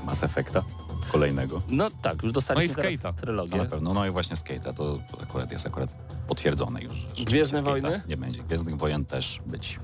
Mass 0.05 0.23
Effecta 0.23 0.63
kolejnego. 1.11 1.61
No 1.67 1.89
tak, 2.01 2.23
już 2.23 2.31
dostaliśmy 2.31 2.83
No 2.83 2.89
i 2.89 2.97
Skate'a. 2.97 3.13
Trylogię. 3.13 3.57
na 3.57 3.65
pewno. 3.65 3.93
No 3.93 4.05
i 4.05 4.11
właśnie 4.11 4.35
Skate'a, 4.35 4.73
to, 4.73 4.99
akurat 5.23 5.51
jest 5.51 5.65
akurat 5.67 5.89
potwierdzone 6.27 6.81
już. 6.81 6.93
że 7.17 7.25
Gwiezdne 7.25 7.63
Wojny? 7.63 8.01
Nie 8.07 8.17
będzie. 8.17 8.43
Gwiezdnych 8.43 8.77
Wojen 8.77 9.05
też 9.05 9.39
być 9.45 9.79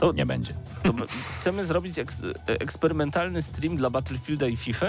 To- 0.00 0.12
nie 0.12 0.26
będzie. 0.26 0.54
To 0.82 0.92
my 0.92 1.06
chcemy 1.40 1.64
zrobić 1.64 1.98
eks 1.98 2.16
eksperymentalny 2.46 3.42
stream 3.42 3.76
dla 3.76 3.90
Battlefielda 3.90 4.46
i 4.46 4.56
FIFA? 4.56 4.86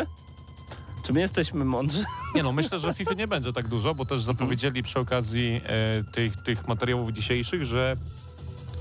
Czy 1.04 1.14
my 1.14 1.20
jesteśmy 1.20 1.66
mądrzy? 1.66 2.04
Nie 2.36 2.44
no, 2.44 2.52
myślę, 2.52 2.80
że 2.80 2.94
FIFA 3.04 3.14
nie 3.14 3.28
będzie 3.28 3.54
tak 3.54 3.68
dużo, 3.68 3.96
bo 3.96 4.06
też 4.06 4.22
zapowiedzieli 4.24 4.84
przy 4.84 5.00
okazji 5.00 5.62
e, 5.66 6.04
tych, 6.12 6.44
tych 6.44 6.68
materiałów 6.68 7.10
dzisiejszych, 7.12 7.66
że 7.66 7.98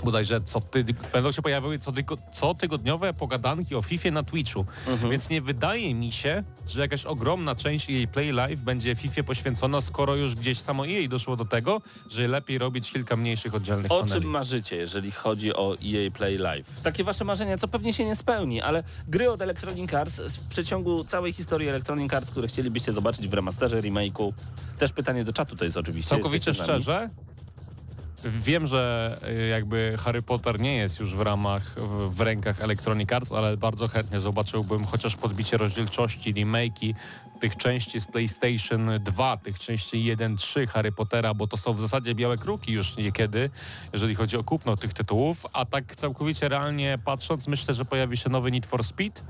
bodajże 0.05 0.41
co 0.41 0.61
ty, 0.61 0.85
będą 1.13 1.33
się 1.33 1.43
pojawiły 1.43 1.79
co, 1.79 1.93
tygo, 1.93 2.17
co 2.33 2.55
tygodniowe 2.55 3.15
pogadanki 3.15 3.75
o 3.75 3.83
FIFA 3.83 4.11
na 4.11 4.23
Twitchu. 4.23 4.65
Więc 5.11 5.31
nie 5.31 5.41
wydaje 5.43 5.95
mi 5.95 6.13
się, 6.13 6.43
że 6.69 6.81
jakaś 6.81 7.05
ogromna 7.05 7.55
część 7.55 7.89
jej 7.89 8.09
Play 8.09 8.33
Live 8.33 8.61
będzie 8.61 8.95
FIFA 8.95 9.23
poświęcona, 9.23 9.81
skoro 9.81 10.17
już 10.17 10.35
gdzieś 10.35 10.59
samo 10.59 10.85
jej 10.85 11.09
doszło 11.09 11.37
do 11.37 11.45
tego, 11.45 11.81
że 12.11 12.29
lepiej 12.29 12.59
robić 12.59 12.93
kilka 12.93 13.17
mniejszych 13.17 13.55
oddzielnych 13.55 13.93
O 13.93 14.01
paneli. 14.01 14.21
czym 14.21 14.31
marzycie, 14.31 14.77
jeżeli 14.77 15.11
chodzi 15.11 15.55
o 15.55 15.75
EA 15.85 16.11
Play 16.11 16.39
Live? 16.39 16.67
Takie 16.83 17.05
wasze 17.05 17.25
marzenia, 17.25 17.59
co 17.59 17.69
pewnie 17.69 17.93
się 17.93 18.05
nie 18.05 18.17
spełni, 18.17 18.61
ale 18.61 18.83
gry 19.09 19.31
od 19.31 19.43
Electronic 19.43 19.95
Arts 19.95 20.21
w 20.21 20.49
przeciągu 20.49 21.05
całej 21.05 21.33
historii 21.33 21.69
Electronic 21.69 22.13
Arts, 22.13 22.31
które 22.31 22.49
chcielibyście 22.49 22.93
zobaczyć 22.93 23.29
w 23.29 23.35
remasterze, 23.35 23.83
remake'u. 23.83 24.33
Też 24.79 24.93
pytanie 24.93 25.25
do 25.25 25.33
czatu 25.33 25.57
to 25.57 25.65
jest 25.65 25.77
oczywiście. 25.77 26.11
Całkowicie 26.11 26.55
szczerze, 26.55 27.11
wiem, 28.25 28.67
że 28.67 29.17
y, 29.29 29.49
jakby 29.49 29.95
Harry 29.99 30.23
Potter 30.23 30.61
nie 30.61 30.77
jest 30.77 31.01
już 31.01 31.15
w 31.15 31.21
ramach, 31.21 31.75
w, 32.11 32.21
rękach 32.21 32.61
Electronic 32.61 33.13
Arts, 33.13 33.33
ale 33.33 33.57
bardzo 33.57 33.89
chętnie 33.89 34.21
zobaczyłbym 34.21 34.85
chociaż 34.85 35.17
podbicie 35.17 35.57
rozdzielczości, 35.57 36.35
remake'i 36.35 36.95
tych 37.41 37.57
części 37.57 38.01
z 38.01 38.07
PlayStation 38.07 38.91
2, 39.01 39.37
tych 39.37 39.59
części 39.59 40.05
1, 40.05 40.37
3 40.37 40.67
Harry 40.67 40.93
Pottera, 40.93 41.35
bo 41.35 41.47
to 41.47 41.57
są 41.57 41.75
w 41.75 41.81
zasadzie 41.81 42.15
białe 42.15 42.39
kruki 42.39 42.73
już 42.73 42.97
niekiedy, 42.97 43.51
jeżeli 43.93 44.15
chodzi 44.15 44.37
o 44.37 44.45
kupno 44.45 44.77
tych 44.77 44.93
tytułów, 44.93 45.47
a 45.53 45.65
tak 45.65 45.97
całkowicie 45.97 46.49
realnie 46.49 46.99
patrząc, 47.05 47.49
myślę, 47.49 47.75
że 47.75 47.85
pojawi 47.85 48.17
się 48.17 48.31
nowy 48.31 48.51
Need 48.51 48.67
for 48.67 48.85
Speed, 48.85 49.23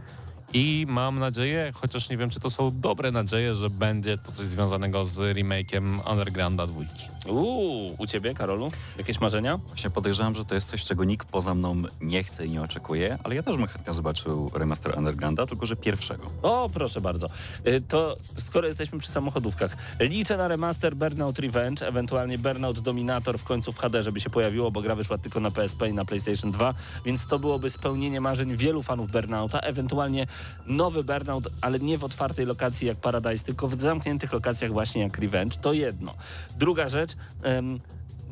i 0.54 0.86
mam 0.88 1.18
nadzieję, 1.18 1.72
chociaż 1.74 2.08
nie 2.08 2.16
wiem, 2.16 2.30
czy 2.30 2.40
to 2.40 2.50
są 2.50 2.80
dobre 2.80 3.12
nadzieje, 3.12 3.54
że 3.54 3.70
będzie 3.70 4.18
to 4.18 4.32
coś 4.32 4.46
związanego 4.46 5.06
z 5.06 5.16
remake'iem 5.18 6.10
Undergrounda 6.10 6.66
2. 6.66 6.80
Uuu, 7.28 7.94
u 7.98 8.06
ciebie, 8.06 8.34
Karolu? 8.34 8.70
Jakieś 8.98 9.20
marzenia? 9.20 9.58
Właśnie 9.66 9.90
podejrzewam, 9.90 10.34
że 10.34 10.44
to 10.44 10.54
jest 10.54 10.68
coś, 10.70 10.84
czego 10.84 11.04
nikt 11.04 11.28
poza 11.28 11.54
mną 11.54 11.82
nie 12.00 12.24
chce 12.24 12.46
i 12.46 12.50
nie 12.50 12.62
oczekuje, 12.62 13.18
ale 13.24 13.34
ja 13.34 13.42
też 13.42 13.56
bym 13.56 13.66
chętnie 13.66 13.92
zobaczył 13.94 14.50
remaster 14.54 14.98
Undergrounda, 14.98 15.46
tylko 15.46 15.66
że 15.66 15.76
pierwszego. 15.76 16.30
O, 16.42 16.70
proszę 16.74 17.00
bardzo. 17.00 17.26
Y, 17.66 17.80
To 17.88 18.16
skoro 18.38 18.66
jesteśmy 18.66 18.98
przy 18.98 19.10
samochodówkach, 19.12 19.76
liczę 20.00 20.36
na 20.36 20.48
remaster 20.48 20.96
Burnout 20.96 21.38
Revenge, 21.38 21.86
ewentualnie 21.88 22.38
Burnout 22.38 22.80
Dominator 22.80 23.38
w 23.38 23.44
końcu 23.44 23.72
w 23.72 23.78
HD, 23.78 24.02
żeby 24.02 24.20
się 24.20 24.30
pojawiło, 24.30 24.70
bo 24.70 24.82
gra 24.82 24.94
wyszła 24.94 25.18
tylko 25.18 25.40
na 25.40 25.50
PSP 25.50 25.88
i 25.88 25.92
na 25.92 26.04
PlayStation 26.04 26.50
2, 26.52 26.74
więc 27.04 27.26
to 27.26 27.38
byłoby 27.38 27.70
spełnienie 27.70 28.20
marzeń 28.20 28.56
wielu 28.56 28.82
fanów 28.82 29.10
Burnouta, 29.10 29.60
ewentualnie 29.60 30.26
nowy 30.66 31.04
Burnout, 31.04 31.48
ale 31.60 31.78
nie 31.78 31.98
w 31.98 32.04
otwartej 32.04 32.46
lokacji 32.46 32.86
jak 32.86 32.96
Paradise, 32.96 33.44
tylko 33.44 33.68
w 33.68 33.82
zamkniętych 33.82 34.32
lokacjach 34.32 34.72
właśnie 34.72 35.02
jak 35.02 35.18
Revenge. 35.18 35.56
To 35.56 35.72
jedno. 35.72 36.14
Druga 36.58 36.88
rzecz, 36.88 37.12
em, 37.42 37.80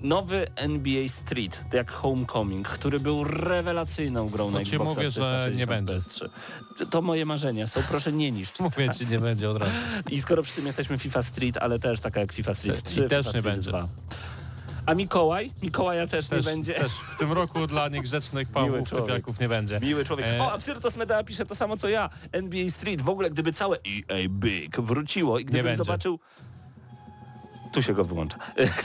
nowy 0.03 0.46
NBA 0.57 1.09
Street, 1.09 1.64
jak 1.73 1.90
Homecoming, 1.90 2.68
który 2.68 3.01
był 3.01 3.25
rewelacyjną 3.25 4.29
grą 4.29 4.51
na 4.51 4.59
To 4.59 4.64
ci 4.64 4.77
Xboxa 4.77 4.94
mówię, 4.94 5.11
że 5.11 5.20
360 5.20 5.57
nie 5.57 5.66
będzie. 5.66 5.94
PS3. 5.94 6.29
To 6.90 7.03
moje 7.03 7.27
marzenia 7.27 7.66
są, 7.66 7.81
proszę 7.88 8.12
nie 8.12 8.33
niszczyć. 8.33 8.61
Mówię 8.70 8.90
ci, 8.99 9.07
nie 9.07 9.18
będzie 9.18 9.51
od 9.51 9.57
razu. 9.57 9.73
I 10.11 10.20
skoro 10.20 10.42
przy 10.42 10.55
tym 10.55 10.66
jesteśmy 10.66 10.99
FIFA 10.99 11.23
Street, 11.23 11.57
ale 11.57 11.79
też 11.79 12.01
taka 12.01 12.20
jak 12.20 12.33
FIFA 12.33 12.55
Street 12.55 12.79
I 12.79 12.83
3, 12.83 13.09
też 13.09 13.27
FIFA 13.27 13.37
nie 13.37 13.40
Street 13.40 13.44
będzie. 13.44 13.70
2. 13.70 13.88
A 14.90 14.94
Mikołaj? 14.94 15.53
Mikołaja 15.62 16.07
też, 16.07 16.29
Też, 16.29 16.46
nie 16.46 16.53
będzie. 16.53 16.74
też 16.74 16.92
w 16.92 17.16
tym 17.16 17.33
roku 17.33 17.66
dla 17.66 17.88
niegrzecznych 17.88 18.48
pałów 18.48 18.90
typiaków 18.90 19.40
nie 19.40 19.48
będzie. 19.48 19.81
Miły 19.81 20.05
człowiek. 20.05 20.26
E, 20.26 20.42
O, 20.42 20.53
Absyrtos 20.53 20.96
Medea 20.96 21.24
pisze 21.24 21.46
to 21.46 21.55
samo 21.55 21.76
co 21.76 21.88
ja. 21.88 22.11
NBA 22.33 22.70
Street. 22.70 23.03
W 23.03 23.09
ogóle 23.09 23.31
gdyby 23.31 23.53
całe 23.53 23.76
EA 23.76 24.29
Big 24.29 24.81
wróciło 24.81 25.38
i 25.38 25.44
gdybym 25.44 25.76
zobaczył... 25.76 26.18
Tu 27.72 27.83
się 27.83 27.94
go 27.94 28.05
wyłącza. 28.05 28.38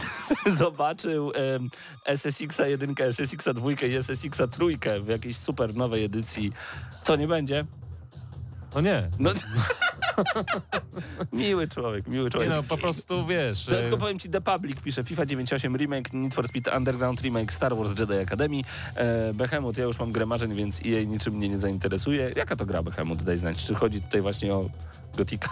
Zobaczył 0.57 1.31
em, 1.31 1.69
SSX-a 2.05 2.67
1, 2.67 2.95
SSX-a 2.97 3.53
2 3.53 3.71
i 3.71 3.95
SSX-a 3.95 4.47
3 4.47 4.63
w 5.01 5.07
jakiejś 5.07 5.37
super 5.37 5.75
nowej 5.75 6.03
edycji. 6.03 6.51
Co 7.03 7.15
nie 7.15 7.27
będzie? 7.27 7.65
No 8.75 8.81
nie. 8.81 9.09
No, 9.19 9.31
miły 11.39 11.67
człowiek, 11.67 12.07
miły 12.07 12.29
człowiek. 12.29 12.49
no, 12.49 12.63
po 12.63 12.77
prostu 12.77 13.25
wiesz. 13.25 13.69
E, 13.69 13.81
tylko 13.81 13.97
powiem 13.97 14.19
Ci, 14.19 14.29
The 14.29 14.41
Public 14.41 14.81
pisze 14.81 15.03
FIFA 15.03 15.25
98 15.25 15.77
Remake, 15.77 16.13
Need 16.13 16.33
for 16.35 16.47
Speed 16.47 16.77
Underground 16.77 17.21
Remake, 17.21 17.53
Star 17.53 17.75
Wars 17.77 17.99
Jedi 17.99 18.13
Academy, 18.13 18.61
e, 18.95 19.33
Behemoth, 19.33 19.77
ja 19.77 19.83
już 19.83 19.99
mam 19.99 20.11
grę 20.11 20.25
marzeń, 20.25 20.53
więc 20.53 20.79
EA 20.85 21.03
niczym 21.03 21.33
mnie 21.33 21.49
nie 21.49 21.59
zainteresuje. 21.59 22.31
Jaka 22.35 22.55
to 22.55 22.65
gra 22.65 22.83
Behemoth, 22.83 23.23
daj 23.23 23.37
znać, 23.37 23.65
czy 23.65 23.75
chodzi 23.75 24.01
tutaj 24.01 24.21
właśnie 24.21 24.53
o 24.53 24.69
Gotika? 25.17 25.49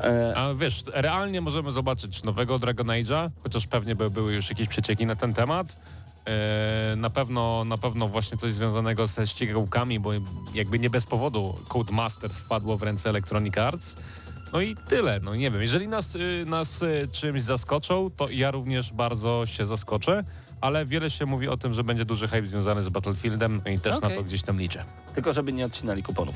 E, 0.00 0.34
A 0.36 0.54
wiesz, 0.54 0.84
realnie 0.94 1.40
możemy 1.40 1.72
zobaczyć 1.72 2.22
nowego 2.22 2.58
Dragon 2.58 2.86
Age'a, 2.86 3.30
chociaż 3.42 3.66
pewnie 3.66 3.94
by 3.96 4.10
były 4.10 4.34
już 4.34 4.48
jakieś 4.48 4.68
przecieki 4.68 5.06
na 5.06 5.16
ten 5.16 5.34
temat. 5.34 5.76
E, 6.28 6.96
Na 6.96 7.10
pewno, 7.10 7.64
na 7.64 7.78
pewno 7.78 8.08
właśnie 8.08 8.38
coś 8.38 8.52
związanego 8.52 9.06
ze 9.06 9.26
ścigałkami, 9.26 10.00
bo 10.00 10.10
jakby 10.54 10.78
nie 10.78 10.90
bez 10.90 11.06
powodu 11.06 11.58
Codemasters 11.68 12.38
wpadło 12.38 12.76
w 12.78 12.82
ręce 12.82 13.08
Electronic 13.10 13.58
Arts. 13.58 13.96
No 14.52 14.60
i 14.60 14.76
tyle, 14.88 15.20
no 15.22 15.34
nie 15.34 15.50
wiem, 15.50 15.62
jeżeli 15.62 15.88
nas, 15.88 16.14
y, 16.14 16.44
nas 16.46 16.82
y, 16.82 17.08
czymś 17.12 17.42
zaskoczą, 17.42 18.10
to 18.16 18.28
ja 18.30 18.50
również 18.50 18.92
bardzo 18.92 19.46
się 19.46 19.66
zaskoczę, 19.66 20.24
ale 20.60 20.86
wiele 20.86 21.10
się 21.10 21.26
mówi 21.26 21.48
o 21.48 21.56
tym, 21.56 21.72
że 21.72 21.84
będzie 21.84 22.04
duży 22.04 22.28
hype 22.28 22.46
związany 22.46 22.82
z 22.82 22.88
Battlefieldem 22.88 23.62
no 23.66 23.70
i 23.72 23.78
też 23.80 23.96
Okej. 23.96 24.10
na 24.10 24.16
to 24.16 24.22
gdzieś 24.22 24.42
tam 24.42 24.58
liczę. 24.60 24.84
tylko 25.14 25.32
żeby 25.32 25.52
nie 25.52 25.64
odcinali 25.66 26.02
kuponów. 26.02 26.34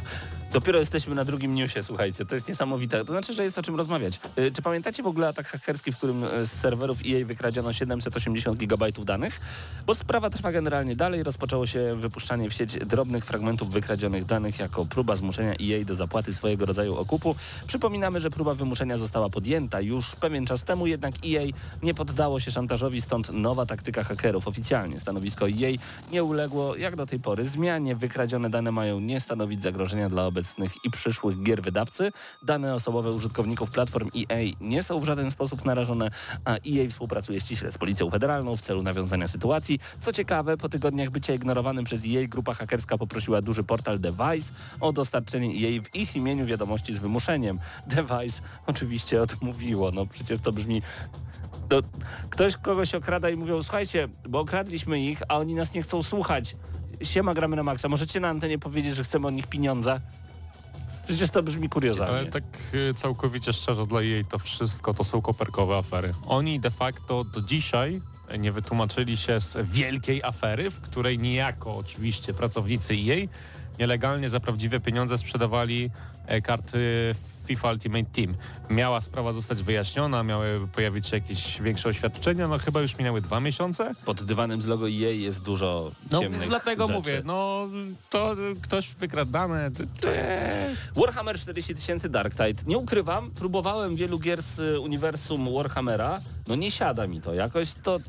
Dopiero 0.52 0.78
jesteśmy 0.78 1.14
na 1.14 1.24
drugim 1.24 1.54
newsie, 1.54 1.82
słuchajcie, 1.82 2.24
to 2.24 2.34
jest 2.34 2.48
niesamowite. 2.48 3.04
To 3.04 3.12
znaczy, 3.12 3.32
że 3.32 3.44
jest 3.44 3.58
o 3.58 3.62
czym 3.62 3.76
rozmawiać. 3.76 4.20
E, 4.36 4.50
Czy 4.50 4.62
pamiętacie 4.62 5.02
w 5.02 5.06
ogóle 5.06 5.28
atak 5.28 5.46
hakerski, 5.46 5.92
w 5.92 5.96
którym 5.96 6.24
e, 6.24 6.46
z 6.46 6.52
serwerów 6.52 6.98
EA 7.06 7.26
wykradziono 7.26 7.72
780 7.72 8.58
GB 8.58 8.86
danych? 9.04 9.40
Bo 9.86 9.94
sprawa 9.94 10.30
trwa 10.30 10.52
generalnie 10.52 10.96
dalej. 10.96 11.22
Rozpoczęło 11.22 11.66
się 11.66 11.96
wypuszczanie 12.00 12.50
w 12.50 12.54
sieć 12.54 12.78
drobnych 12.78 13.24
fragmentów 13.24 13.70
wykradzionych 13.70 14.24
danych 14.24 14.58
jako 14.58 14.84
próba 14.84 15.16
zmuszenia 15.16 15.52
EA 15.52 15.84
do 15.84 15.94
zapłaty 15.94 16.34
swojego 16.34 16.66
rodzaju 16.66 16.96
okupu. 16.96 17.36
Przypominamy, 17.66 18.20
że 18.20 18.30
próba 18.30 18.54
wymuszenia 18.54 18.98
została 18.98 19.30
podjęta 19.30 19.80
już 19.80 20.16
pewien 20.16 20.46
czas 20.46 20.62
temu, 20.62 20.86
jednak 20.86 21.14
EA 21.26 21.42
nie 21.82 21.94
poddało 21.94 22.40
się 22.40 22.50
szantażowi, 22.50 23.00
stąd 23.00 23.32
nowa 23.32 23.66
taktyka 23.66 24.04
hakerów. 24.04 24.48
Oficjalnie 24.48 25.00
stanowisko 25.00 25.48
EA 25.48 25.72
nie 26.12 26.24
uległo 26.24 26.76
jak 26.76 26.96
do 26.96 27.06
tej 27.06 27.20
pory 27.20 27.46
zmianie. 27.46 27.96
Wykradzione 27.96 28.50
dane 28.50 28.72
mają 28.72 29.00
nie 29.00 29.20
stanowić 29.20 29.62
zagrożenia 29.62 30.08
dla 30.08 30.41
obecnych 30.42 30.84
i 30.84 30.90
przyszłych 30.90 31.42
gier 31.42 31.62
wydawcy. 31.62 32.12
Dane 32.42 32.74
osobowe 32.74 33.10
użytkowników 33.10 33.70
platform 33.70 34.10
EA 34.16 34.38
nie 34.60 34.82
są 34.82 35.00
w 35.00 35.04
żaden 35.04 35.30
sposób 35.30 35.64
narażone, 35.64 36.10
a 36.44 36.52
EA 36.52 36.88
współpracuje 36.90 37.40
ściśle 37.40 37.72
z 37.72 37.78
Policją 37.78 38.10
Federalną 38.10 38.56
w 38.56 38.60
celu 38.60 38.82
nawiązania 38.82 39.28
sytuacji. 39.28 39.80
Co 40.00 40.12
ciekawe, 40.12 40.56
po 40.56 40.68
tygodniach 40.68 41.10
bycia 41.10 41.34
ignorowanym 41.34 41.84
przez 41.84 42.02
EA, 42.04 42.28
grupa 42.28 42.54
hakerska 42.54 42.98
poprosiła 42.98 43.42
duży 43.42 43.62
portal 43.62 44.00
Device 44.00 44.52
o 44.80 44.92
dostarczenie 44.92 45.48
EA 45.48 45.82
w 45.82 45.94
ich 45.94 46.16
imieniu 46.16 46.46
wiadomości 46.46 46.94
z 46.94 46.98
wymuszeniem. 46.98 47.58
Device 47.86 48.42
oczywiście 48.66 49.22
odmówiło. 49.22 49.90
No 49.90 50.06
przecież 50.06 50.40
to 50.40 50.52
brzmi 50.52 50.82
to 51.68 51.82
ktoś 52.30 52.56
kogoś 52.56 52.94
okrada 52.94 53.30
i 53.30 53.36
mówią, 53.36 53.62
słuchajcie, 53.62 54.08
bo 54.28 54.40
okradliśmy 54.40 55.00
ich, 55.00 55.22
a 55.28 55.38
oni 55.38 55.54
nas 55.54 55.74
nie 55.74 55.82
chcą 55.82 56.02
słuchać. 56.02 56.56
Siema, 57.02 57.34
gramy 57.34 57.56
na 57.56 57.62
maksa. 57.62 57.88
Możecie 57.88 58.20
na 58.20 58.28
antenie 58.28 58.58
powiedzieć, 58.58 58.94
że 58.94 59.04
chcemy 59.04 59.26
od 59.26 59.34
nich 59.34 59.46
pieniądze? 59.46 60.00
Przecież 61.06 61.30
to 61.30 61.42
brzmi 61.42 61.68
kuriozalnie. 61.68 62.18
Ale 62.18 62.26
tak 62.26 62.44
y, 62.74 62.94
całkowicie 62.94 63.52
szczerze 63.52 63.86
dla 63.86 64.02
jej 64.02 64.24
to 64.24 64.38
wszystko 64.38 64.94
to 64.94 65.04
są 65.04 65.22
koperkowe 65.22 65.76
afery. 65.76 66.12
Oni 66.26 66.60
de 66.60 66.70
facto 66.70 67.24
do 67.24 67.40
dzisiaj 67.40 68.02
nie 68.38 68.52
wytłumaczyli 68.52 69.16
się 69.16 69.40
z 69.40 69.56
wielkiej 69.64 70.22
afery, 70.22 70.70
w 70.70 70.80
której 70.80 71.18
niejako 71.18 71.76
oczywiście 71.76 72.34
pracownicy 72.34 72.96
jej 72.96 73.28
nielegalnie 73.78 74.28
za 74.28 74.40
prawdziwe 74.40 74.80
pieniądze 74.80 75.18
sprzedawali 75.18 75.90
e, 76.26 76.40
karty 76.42 77.14
FIFA 77.46 77.70
Ultimate 77.72 78.04
Team. 78.04 78.34
Miała 78.70 79.00
sprawa 79.00 79.32
zostać 79.32 79.62
wyjaśniona, 79.62 80.22
miały 80.22 80.68
pojawić 80.74 81.06
się 81.06 81.16
jakieś 81.16 81.60
większe 81.60 81.88
oświadczenia, 81.88 82.48
no 82.48 82.58
chyba 82.58 82.80
już 82.80 82.98
minęły 82.98 83.20
dwa 83.20 83.40
miesiące. 83.40 83.92
Pod 84.04 84.22
dywanem 84.22 84.62
z 84.62 84.66
logo 84.66 84.86
EA 84.88 85.10
jest 85.10 85.42
dużo 85.42 85.90
No 86.10 86.20
ciemnych 86.20 86.48
dlatego 86.48 86.86
rzeczy. 86.86 86.98
mówię, 86.98 87.22
no 87.24 87.68
to 88.10 88.36
ktoś 88.62 88.88
wykradł 88.94 89.30
dane. 89.30 89.70
Warhammer 90.96 91.38
40 91.38 91.74
tysięcy 91.74 92.08
Dark 92.08 92.32
Tide. 92.34 92.62
Nie 92.66 92.78
ukrywam, 92.78 93.30
próbowałem 93.30 93.96
wielu 93.96 94.18
gier 94.18 94.42
z 94.42 94.78
uniwersum 94.78 95.54
Warhammera. 95.54 96.20
No 96.46 96.54
nie 96.54 96.70
siada 96.70 97.06
mi 97.06 97.20
to 97.20 97.34
jakoś, 97.34 97.74
to... 97.82 98.00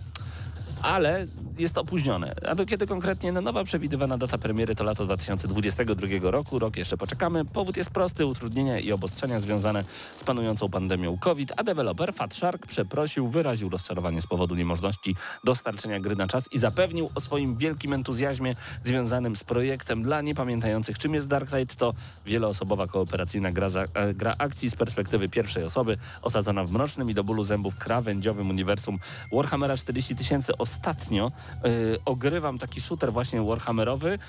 Ale 0.84 1.28
jest 1.58 1.78
opóźnione. 1.78 2.36
A 2.48 2.56
do 2.56 2.66
kiedy 2.66 2.88
konkretnie? 2.88 3.32
No 3.32 3.42
nowa 3.42 3.64
przewidywana 3.64 4.18
data 4.18 4.38
premiery 4.38 4.76
to 4.76 4.84
lato 4.84 5.06
2022 5.06 6.08
roku. 6.22 6.60
Rok 6.60 6.78
jeszcze 6.78 6.98
poczekamy. 6.98 7.46
Powód 7.46 7.78
jest 7.78 7.90
prosty. 7.90 8.26
Utrudnienia 8.26 8.80
i 8.80 8.92
obostrzenia 8.92 9.40
związane 9.40 9.84
z 10.18 10.24
panującą 10.24 10.70
pandemią 10.70 11.18
COVID, 11.18 11.54
a 11.58 11.64
deweloper 11.64 12.14
Fat 12.14 12.34
Shark 12.34 12.68
przeprosił, 12.68 13.28
wyraził 13.28 13.70
rozczarowanie 13.70 14.22
z 14.22 14.28
powodu 14.28 14.56
niemożności 14.56 15.16
dostarczenia 15.44 16.00
gry 16.00 16.16
na 16.16 16.28
czas 16.28 16.50
i 16.52 16.60
zapewnił 16.60 17.10
o 17.16 17.20
swoim 17.20 17.58
wielkim 17.58 17.94
entuzjazmie 17.94 18.56
związanym 18.84 19.36
z 19.36 19.44
projektem. 19.44 20.04
Dla 20.04 20.22
niepamiętających 20.22 21.00
czym 21.00 21.14
jest 21.14 21.28
Dark 21.28 21.50
Tide 21.50 21.76
to 21.78 21.94
wieloosobowa 22.26 22.88
kooperacyjna 22.88 23.52
gra, 23.52 23.70
za, 23.70 23.86
e, 23.94 24.14
gra 24.14 24.36
akcji 24.38 24.70
z 24.70 24.76
perspektywy 24.76 25.30
pierwszej 25.30 25.64
osoby 25.64 25.98
osadzona 26.22 26.64
w 26.66 26.72
mrocznym 26.72 27.10
i 27.10 27.14
do 27.14 27.24
bólu 27.24 27.44
zębów 27.44 27.76
krawędziowym 27.76 28.50
uniwersum 28.50 29.00
Warhammera 29.32 29.78
40 29.78 30.16
tysięcy. 30.16 30.58
Ostatnio 30.78 31.32
y, 31.66 31.98
ogrywam 32.06 32.58
taki 32.58 32.82
shooter 32.82 33.14
właśnie 33.14 33.42
Warhammerowy 33.42 34.20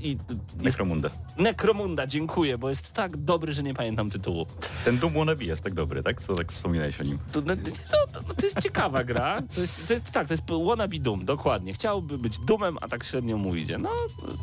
i 0.00 0.16
Necromunda. 0.56 1.10
Necromunda, 1.38 2.06
dziękuję, 2.06 2.58
bo 2.58 2.68
jest 2.68 2.92
tak 2.92 3.16
dobry, 3.16 3.52
że 3.52 3.62
nie 3.62 3.74
pamiętam 3.74 4.10
tytułu. 4.10 4.46
Ten 4.84 4.98
Doom 4.98 5.12
Wannabe 5.14 5.44
jest 5.44 5.64
tak 5.64 5.74
dobry, 5.74 6.02
tak? 6.02 6.22
Co 6.22 6.34
tak 6.34 6.52
wspominałeś 6.52 7.00
o 7.00 7.04
nim? 7.04 7.18
To, 7.32 7.40
no, 7.40 7.54
no, 7.54 8.12
to, 8.12 8.34
to 8.34 8.46
jest 8.46 8.60
ciekawa 8.60 9.04
gra. 9.04 9.42
To 9.54 9.60
jest, 9.60 9.86
to 9.86 9.92
jest 9.92 10.10
tak, 10.10 10.28
to 10.28 10.34
jest 10.34 10.42
wannabe 10.66 10.98
Doom, 10.98 11.24
dokładnie. 11.24 11.72
Chciałby 11.72 12.18
być 12.18 12.38
Doomem, 12.38 12.78
a 12.80 12.88
tak 12.88 13.04
średnio 13.04 13.38
mu 13.38 13.54
idzie. 13.54 13.78
No 13.78 13.90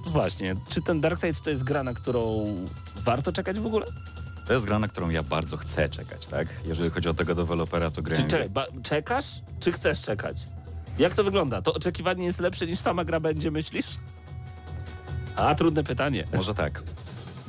właśnie, 0.06 0.56
czy 0.70 0.82
ten 0.82 1.02
Dark 1.02 1.22
Tide 1.22 1.40
to 1.44 1.50
jest 1.50 1.64
gra, 1.64 1.84
na 1.84 1.94
którą 1.94 2.46
warto 2.96 3.32
czekać 3.32 3.60
w 3.60 3.66
ogóle? 3.66 3.86
To 4.48 4.54
jest 4.54 4.66
gra, 4.66 4.80
na 4.80 4.88
którą 4.88 5.10
ja 5.10 5.24
bardzo 5.24 5.58
chcę 5.58 5.90
czekać, 5.90 6.28
tak? 6.28 6.48
Jeżeli 6.66 6.90
chodzi 6.90 7.10
o 7.10 7.14
tego 7.14 7.36
dewelopera, 7.36 7.90
to 7.92 7.96
Czy 7.96 8.02
grałem... 8.02 8.28
czekaj, 8.30 8.50
ba, 8.50 8.66
czekasz, 8.84 9.26
czy 9.60 9.72
chcesz 9.72 10.02
czekać? 10.02 10.38
Jak 11.02 11.16
to 11.16 11.24
wygląda? 11.24 11.62
To 11.62 11.74
oczekiwanie 11.74 12.26
jest 12.26 12.40
lepsze 12.40 12.68
niż 12.68 12.80
sama 12.80 13.06
gra 13.06 13.20
będzie, 13.20 13.52
myślisz? 13.52 13.86
A, 15.36 15.56
trudne 15.56 15.84
pytanie. 15.84 16.28
Może 16.34 16.54
tak. 16.54 16.84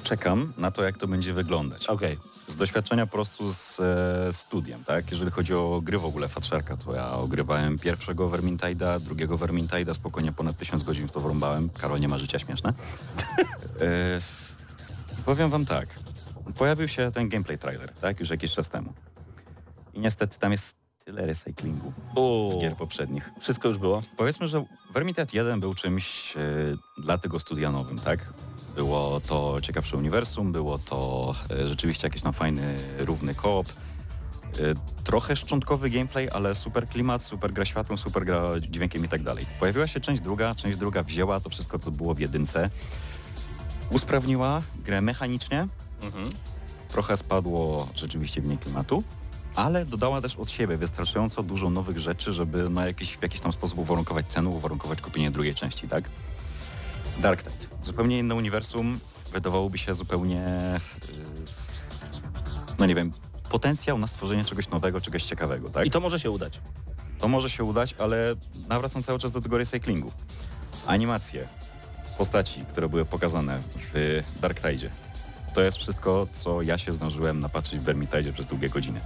Czekam 0.02 0.52
na 0.58 0.70
to, 0.70 0.82
jak 0.82 0.98
to 0.98 1.06
będzie 1.06 1.34
wyglądać. 1.34 1.86
Okej. 1.86 2.18
Z 2.46 2.56
doświadczenia 2.56 3.06
po 3.06 3.12
prostu 3.12 3.52
z 3.52 3.80
e, 3.80 4.32
studiem, 4.32 4.84
tak? 4.84 5.10
Jeżeli 5.10 5.30
chodzi 5.30 5.54
o 5.54 5.80
gry 5.84 5.98
w 5.98 6.04
ogóle 6.04 6.28
Fatsharka, 6.28 6.76
to 6.76 6.94
ja 6.94 7.12
ogrywałem 7.12 7.78
pierwszego 7.78 8.30
Vermintide'a, 8.30 9.00
drugiego 9.00 9.38
Vermintide'a, 9.38 9.94
spokojnie 9.94 10.32
ponad 10.32 10.56
tysiąc 10.56 10.82
godzin 10.82 11.08
w 11.08 11.12
to 11.12 11.20
wrąbałem. 11.20 11.70
Karol 11.70 12.00
nie 12.00 12.08
ma 12.08 12.18
życia 12.18 12.38
śmieszne. 12.38 12.72
e, 13.80 14.18
powiem 15.24 15.50
wam 15.50 15.64
tak. 15.64 15.88
Pojawił 16.58 16.88
się 16.88 17.10
ten 17.10 17.28
gameplay 17.28 17.58
trailer, 17.58 17.92
tak? 17.92 18.20
Już 18.20 18.30
jakiś 18.30 18.52
czas 18.52 18.68
temu. 18.68 18.92
I 19.94 20.00
niestety 20.00 20.38
tam 20.38 20.52
jest 20.52 20.81
tyle 21.04 21.26
recyklingu 21.26 21.92
U, 22.16 22.50
z 22.50 22.58
gier 22.58 22.76
poprzednich. 22.76 23.30
Wszystko 23.40 23.68
już 23.68 23.78
było. 23.78 24.02
Powiedzmy, 24.16 24.48
że 24.48 24.64
Vermintide 24.94 25.26
1 25.32 25.60
był 25.60 25.74
czymś 25.74 26.36
e, 26.36 26.40
dla 27.02 27.18
tego 27.18 27.38
studia 27.38 27.72
nowym, 27.72 27.98
tak? 27.98 28.32
Było 28.76 29.20
to 29.20 29.60
ciekawsze 29.60 29.96
uniwersum, 29.96 30.52
było 30.52 30.78
to 30.78 31.34
e, 31.50 31.66
rzeczywiście 31.66 32.06
jakiś 32.06 32.22
tam 32.22 32.32
fajny, 32.32 32.78
równy 32.98 33.34
koop. 33.34 33.66
E, 33.68 35.02
trochę 35.04 35.36
szczątkowy 35.36 35.90
gameplay, 35.90 36.28
ale 36.30 36.54
super 36.54 36.88
klimat, 36.88 37.24
super 37.24 37.52
gra 37.52 37.64
światłem, 37.64 37.98
super 37.98 38.24
gra 38.24 38.42
dźwiękiem 38.60 39.04
i 39.04 39.08
tak 39.08 39.22
dalej. 39.22 39.46
Pojawiła 39.60 39.86
się 39.86 40.00
część 40.00 40.22
druga, 40.22 40.54
część 40.54 40.78
druga 40.78 41.02
wzięła 41.02 41.40
to 41.40 41.50
wszystko, 41.50 41.78
co 41.78 41.90
było 41.90 42.14
w 42.14 42.18
jedynce, 42.18 42.70
usprawniła 43.90 44.62
grę 44.84 45.00
mechanicznie, 45.00 45.68
Mhm. 46.02 46.30
Trochę 46.88 47.16
spadło 47.16 47.88
rzeczywiście 47.94 48.40
w 48.40 48.46
niej 48.46 48.58
klimatu, 48.58 49.02
ale 49.56 49.84
dodała 49.86 50.20
też 50.20 50.36
od 50.36 50.50
siebie 50.50 50.76
wystarczająco 50.76 51.42
dużo 51.42 51.70
nowych 51.70 51.98
rzeczy, 51.98 52.32
żeby 52.32 52.70
na 52.70 52.86
jakiś, 52.86 53.16
w 53.16 53.22
jakiś 53.22 53.40
tam 53.40 53.52
sposób 53.52 53.78
uwarunkować 53.78 54.26
cenę, 54.26 54.48
uwarunkować 54.48 55.02
kupienie 55.02 55.30
drugiej 55.30 55.54
części, 55.54 55.88
tak? 55.88 56.04
Dark 57.18 57.42
Tide. 57.42 57.66
Zupełnie 57.82 58.18
inne 58.18 58.34
uniwersum. 58.34 59.00
Wydawałoby 59.32 59.78
się 59.78 59.94
zupełnie, 59.94 60.80
yy, 61.08 61.18
no 62.78 62.86
nie 62.86 62.94
wiem, 62.94 63.12
potencjał 63.50 63.98
na 63.98 64.06
stworzenie 64.06 64.44
czegoś 64.44 64.68
nowego, 64.68 65.00
czegoś 65.00 65.22
ciekawego, 65.22 65.70
tak? 65.70 65.86
I 65.86 65.90
to 65.90 66.00
może 66.00 66.20
się 66.20 66.30
udać. 66.30 66.60
To 67.18 67.28
może 67.28 67.50
się 67.50 67.64
udać, 67.64 67.94
ale 67.98 68.34
nawracam 68.68 69.02
cały 69.02 69.18
czas 69.18 69.32
do 69.32 69.40
tego 69.40 69.58
recyklingu. 69.58 70.12
Animacje, 70.86 71.48
postaci, 72.18 72.64
które 72.68 72.88
były 72.88 73.04
pokazane 73.04 73.62
w 73.76 74.22
Dark 74.40 74.60
Tide. 74.60 74.90
To 75.54 75.60
jest 75.60 75.78
wszystko, 75.78 76.26
co 76.32 76.62
ja 76.62 76.78
się 76.78 76.92
zdążyłem 76.92 77.40
napatrzeć 77.40 77.80
w 77.80 77.82
Vermintide 77.82 78.32
przez 78.32 78.46
długie 78.46 78.68
godziny. 78.68 79.00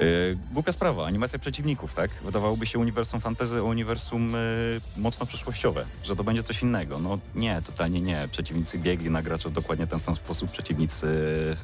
Yy, 0.00 0.38
głupia 0.52 0.72
sprawa, 0.72 1.06
animacja 1.06 1.38
przeciwników, 1.38 1.94
tak? 1.94 2.10
Wydawałoby 2.24 2.66
się 2.66 2.78
uniwersum 2.78 3.20
fantasy, 3.20 3.62
uniwersum 3.62 4.32
yy, 4.32 4.80
mocno 4.96 5.26
przyszłościowe, 5.26 5.84
że 6.04 6.16
to 6.16 6.24
będzie 6.24 6.42
coś 6.42 6.62
innego. 6.62 6.98
No 6.98 7.18
nie, 7.34 7.62
totalnie 7.66 8.00
nie. 8.00 8.28
Przeciwnicy 8.30 8.78
biegli 8.78 9.10
na 9.10 9.22
gracza 9.22 9.48
w 9.48 9.52
dokładnie 9.52 9.86
ten 9.86 9.98
sam 9.98 10.16
sposób, 10.16 10.50
przeciwnicy 10.50 11.06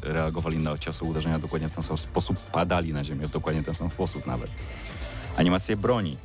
reagowali 0.02 0.58
na 0.58 0.78
ciosy 0.78 1.04
uderzenia 1.04 1.38
dokładnie 1.38 1.68
w 1.68 1.74
ten 1.74 1.82
sam 1.82 1.98
sposób, 1.98 2.36
padali 2.36 2.92
na 2.92 3.04
ziemię 3.04 3.26
w 3.26 3.30
dokładnie 3.30 3.62
ten 3.62 3.74
sam 3.74 3.90
sposób 3.90 4.26
nawet. 4.26 4.50
Animacje 5.36 5.76
broni. 5.76 6.16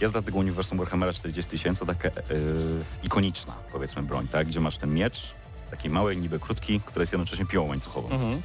Jest 0.00 0.14
dla 0.14 0.22
tego 0.22 0.38
uniwersum 0.38 0.78
Warhammera 0.78 1.12
40 1.12 1.50
tysięcy 1.50 1.86
taka 1.86 2.08
yy, 2.08 2.14
ikoniczna, 3.02 3.52
powiedzmy, 3.72 4.02
broń, 4.02 4.28
tak? 4.28 4.46
Gdzie 4.46 4.60
masz 4.60 4.78
ten 4.78 4.94
miecz, 4.94 5.34
taki 5.70 5.90
mały, 5.90 6.16
niby 6.16 6.38
krótki, 6.38 6.80
który 6.80 7.02
jest 7.02 7.12
jednocześnie 7.12 7.46
piłą 7.46 7.68
łańcuchową. 7.68 8.08
Mhm. 8.10 8.42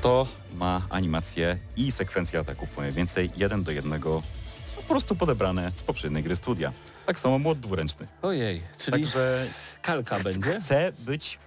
To 0.00 0.26
ma 0.54 0.82
animację 0.90 1.58
i 1.76 1.92
sekwencję 1.92 2.38
ataków, 2.40 2.70
powiem 2.70 2.92
więcej, 2.92 3.30
jeden 3.36 3.62
do 3.64 3.70
jednego, 3.72 4.22
po 4.76 4.82
prostu 4.82 5.14
podebrane 5.16 5.72
z 5.74 5.82
poprzedniej 5.82 6.22
gry 6.22 6.36
studia. 6.36 6.72
Tak 7.06 7.18
samo 7.18 7.38
młot 7.38 7.58
dwuręczny. 7.60 8.06
Ojej, 8.22 8.62
czyli 8.78 8.92
Także 8.92 9.46
kalka 9.82 10.20
będzie? 10.20 10.60
chcę 10.60 10.92
być, 10.98 11.38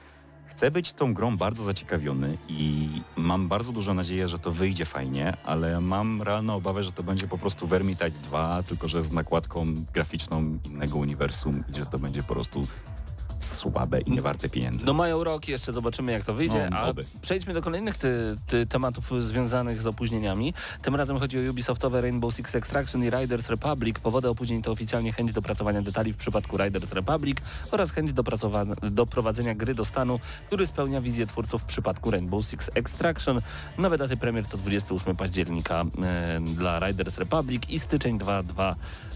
chcę 0.48 0.72
być 0.72 0.94
tą 0.94 1.14
grą 1.14 1.38
bardzo 1.38 1.64
zaciekawiony 1.64 2.38
i 2.48 2.90
mam 3.16 3.48
bardzo 3.48 3.72
dużą 3.72 3.94
nadzieję, 3.94 4.28
że 4.28 4.40
to 4.40 4.52
wyjdzie 4.52 4.86
fajnie, 4.86 5.34
ale 5.46 5.82
mam 5.82 6.22
realną 6.22 6.56
obawę, 6.56 6.84
że 6.84 6.92
to 6.92 7.04
będzie 7.04 7.28
po 7.28 7.38
prostu 7.38 7.68
Vermintide 7.68 8.20
2, 8.20 8.64
tylko 8.64 8.88
że 8.88 9.04
z 9.04 9.12
nakładką 9.12 9.66
graficzną 9.94 10.60
innego 10.66 10.98
uniwersum 10.98 11.64
i 11.74 11.78
że 11.78 11.86
to 11.86 12.00
będzie 12.00 12.24
po 12.24 12.34
prostu 12.34 12.68
słabe 13.62 14.02
i 14.02 14.12
niewarte 14.12 14.50
pieniędzy. 14.50 14.86
No 14.86 14.94
mają 14.94 15.24
rok 15.24 15.48
jeszcze, 15.48 15.72
zobaczymy 15.74 16.12
jak 16.12 16.26
to 16.26 16.34
wyjdzie, 16.34 16.68
No, 16.72 16.78
a 16.78 16.94
przejdźmy 17.22 17.54
do 17.54 17.62
kolejnych 17.62 17.98
ty, 17.98 18.36
ty, 18.48 18.66
tematów 18.66 19.24
związanych 19.24 19.82
z 19.82 19.88
opóźnieniami. 19.88 20.54
Tym 20.82 20.96
razem 20.96 21.20
chodzi 21.20 21.48
o 21.48 21.52
Ubisoftowe 21.52 22.02
Rainbow 22.02 22.34
Six 22.34 22.56
Extraction 22.56 23.04
i 23.04 23.10
Riders 23.10 23.50
Republic. 23.50 24.00
Powody 24.00 24.30
opóźnień 24.30 24.62
to 24.62 24.72
oficjalnie 24.72 25.14
chęć 25.14 25.34
dopracowania 25.34 25.82
detali 25.82 26.14
w 26.14 26.18
przypadku 26.18 26.58
Riders 26.58 26.92
Republic 26.92 27.38
oraz 27.72 27.92
chęć 27.92 28.12
doprowadzenia 28.92 29.56
gry 29.56 29.76
do 29.76 29.86
stanu, 29.86 30.20
który 30.48 30.68
spełnia 30.68 31.02
wizję 31.02 31.28
twórców 31.28 31.62
w 31.62 31.66
przypadku 31.66 32.12
Rainbow 32.12 32.46
Six 32.46 32.70
Extraction. 32.76 33.42
Nowe 33.78 33.98
daty 33.98 34.18
premier 34.18 34.46
to 34.46 34.58
28 34.58 35.16
października 35.16 35.82
e, 36.04 36.40
dla 36.42 36.88
Riders 36.88 37.18
Republic 37.18 37.64
i 37.70 37.80
styczeń 37.80 38.20
2.2 38.20 38.76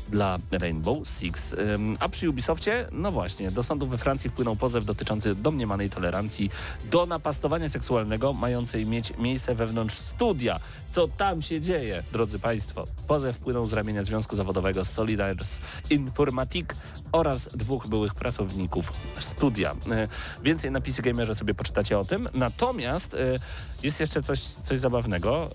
dla 0.10 0.38
Rainbow 0.52 1.08
Six. 1.08 1.54
Ym, 1.54 1.98
A 2.00 2.10
przy 2.10 2.30
Ubisoftie, 2.30 2.88
no 2.92 3.12
właśnie, 3.12 3.52
do 3.52 3.64
sądu 3.64 3.88
we 3.88 3.98
Francji 3.98 4.30
wpłynął 4.36 4.56
pozew 4.56 4.86
dotyczący 4.86 5.36
domniemanej 5.36 5.90
tolerancji 5.90 6.52
do 6.92 7.06
napastowania 7.06 7.70
seksualnego 7.70 8.34
mającej 8.34 8.86
mieć 8.86 9.14
miejsce 9.18 9.56
wewnątrz 9.56 9.96
studia. 9.96 10.60
Co 10.92 11.08
tam 11.08 11.42
się 11.42 11.62
dzieje, 11.62 12.04
drodzy 12.12 12.40
Państwo? 12.40 12.88
Pozew 13.08 13.36
wpłynął 13.36 13.66
z 13.66 13.74
ramienia 13.74 14.04
Związku 14.04 14.36
Zawodowego 14.36 14.86
Solidars 14.86 15.48
Informatique 15.90 16.76
oraz 17.12 17.50
dwóch 17.54 17.88
byłych 17.88 18.16
pracowników 18.16 18.94
studia. 19.20 19.72
Y, 19.72 20.44
Więcej 20.44 20.72
na 20.72 20.82
PC 20.82 21.02
Gamerze 21.02 21.36
sobie 21.36 21.54
poczytacie 21.54 22.00
o 22.00 22.06
tym. 22.06 22.30
Natomiast 22.34 23.14
y, 23.14 23.40
jest 23.84 24.00
jeszcze 24.00 24.22
coś, 24.22 24.40
coś 24.42 24.80
zabawnego. 24.80 25.50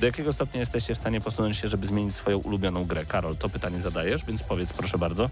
Do 0.00 0.06
jakiego 0.06 0.32
stopnia 0.32 0.60
jesteście 0.60 0.94
w 0.94 0.98
stanie 0.98 1.20
posunąć 1.20 1.56
się, 1.56 1.68
żeby 1.68 1.86
zmienić 1.86 2.14
swoją 2.14 2.38
ulubioną 2.38 2.84
grę? 2.84 3.04
Karol, 3.04 3.36
to 3.36 3.48
pytanie 3.48 3.80
zadajesz, 3.80 4.24
więc 4.24 4.42
powiedz 4.42 4.72
proszę 4.72 4.98
bardzo. 4.98 5.30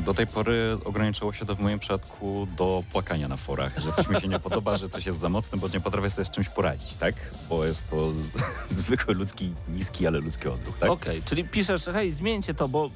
Do 0.00 0.14
tej 0.14 0.26
pory 0.26 0.78
ograniczyło 0.84 1.32
się 1.32 1.46
to 1.46 1.54
w 1.54 1.60
moim 1.60 1.78
przypadku 1.78 2.46
do 2.56 2.84
płakania 2.92 3.28
na 3.28 3.36
forach, 3.36 3.78
że 3.78 3.92
coś 3.92 4.08
mi 4.08 4.20
się 4.20 4.28
nie 4.28 4.40
podoba, 4.40 4.76
że 4.76 4.88
coś 4.88 5.06
jest 5.06 5.20
za 5.20 5.28
mocne, 5.28 5.58
bo 5.58 5.68
nie 5.68 5.80
potrafię 5.80 6.10
sobie 6.10 6.24
z 6.24 6.30
czymś 6.30 6.48
poradzić, 6.48 6.94
tak? 6.96 7.14
Bo 7.48 7.64
jest 7.64 7.90
to 7.90 8.12
zwykły 8.68 9.14
ludzki, 9.14 9.52
niski, 9.68 10.06
ale 10.06 10.20
ludzki 10.20 10.48
odruch, 10.48 10.78
tak? 10.78 10.90
Okej, 10.90 11.22
czyli 11.22 11.44
piszesz, 11.44 11.84
hej, 11.84 12.10
zmieńcie 12.10 12.54
to, 12.54 12.68
bo, 12.68 12.90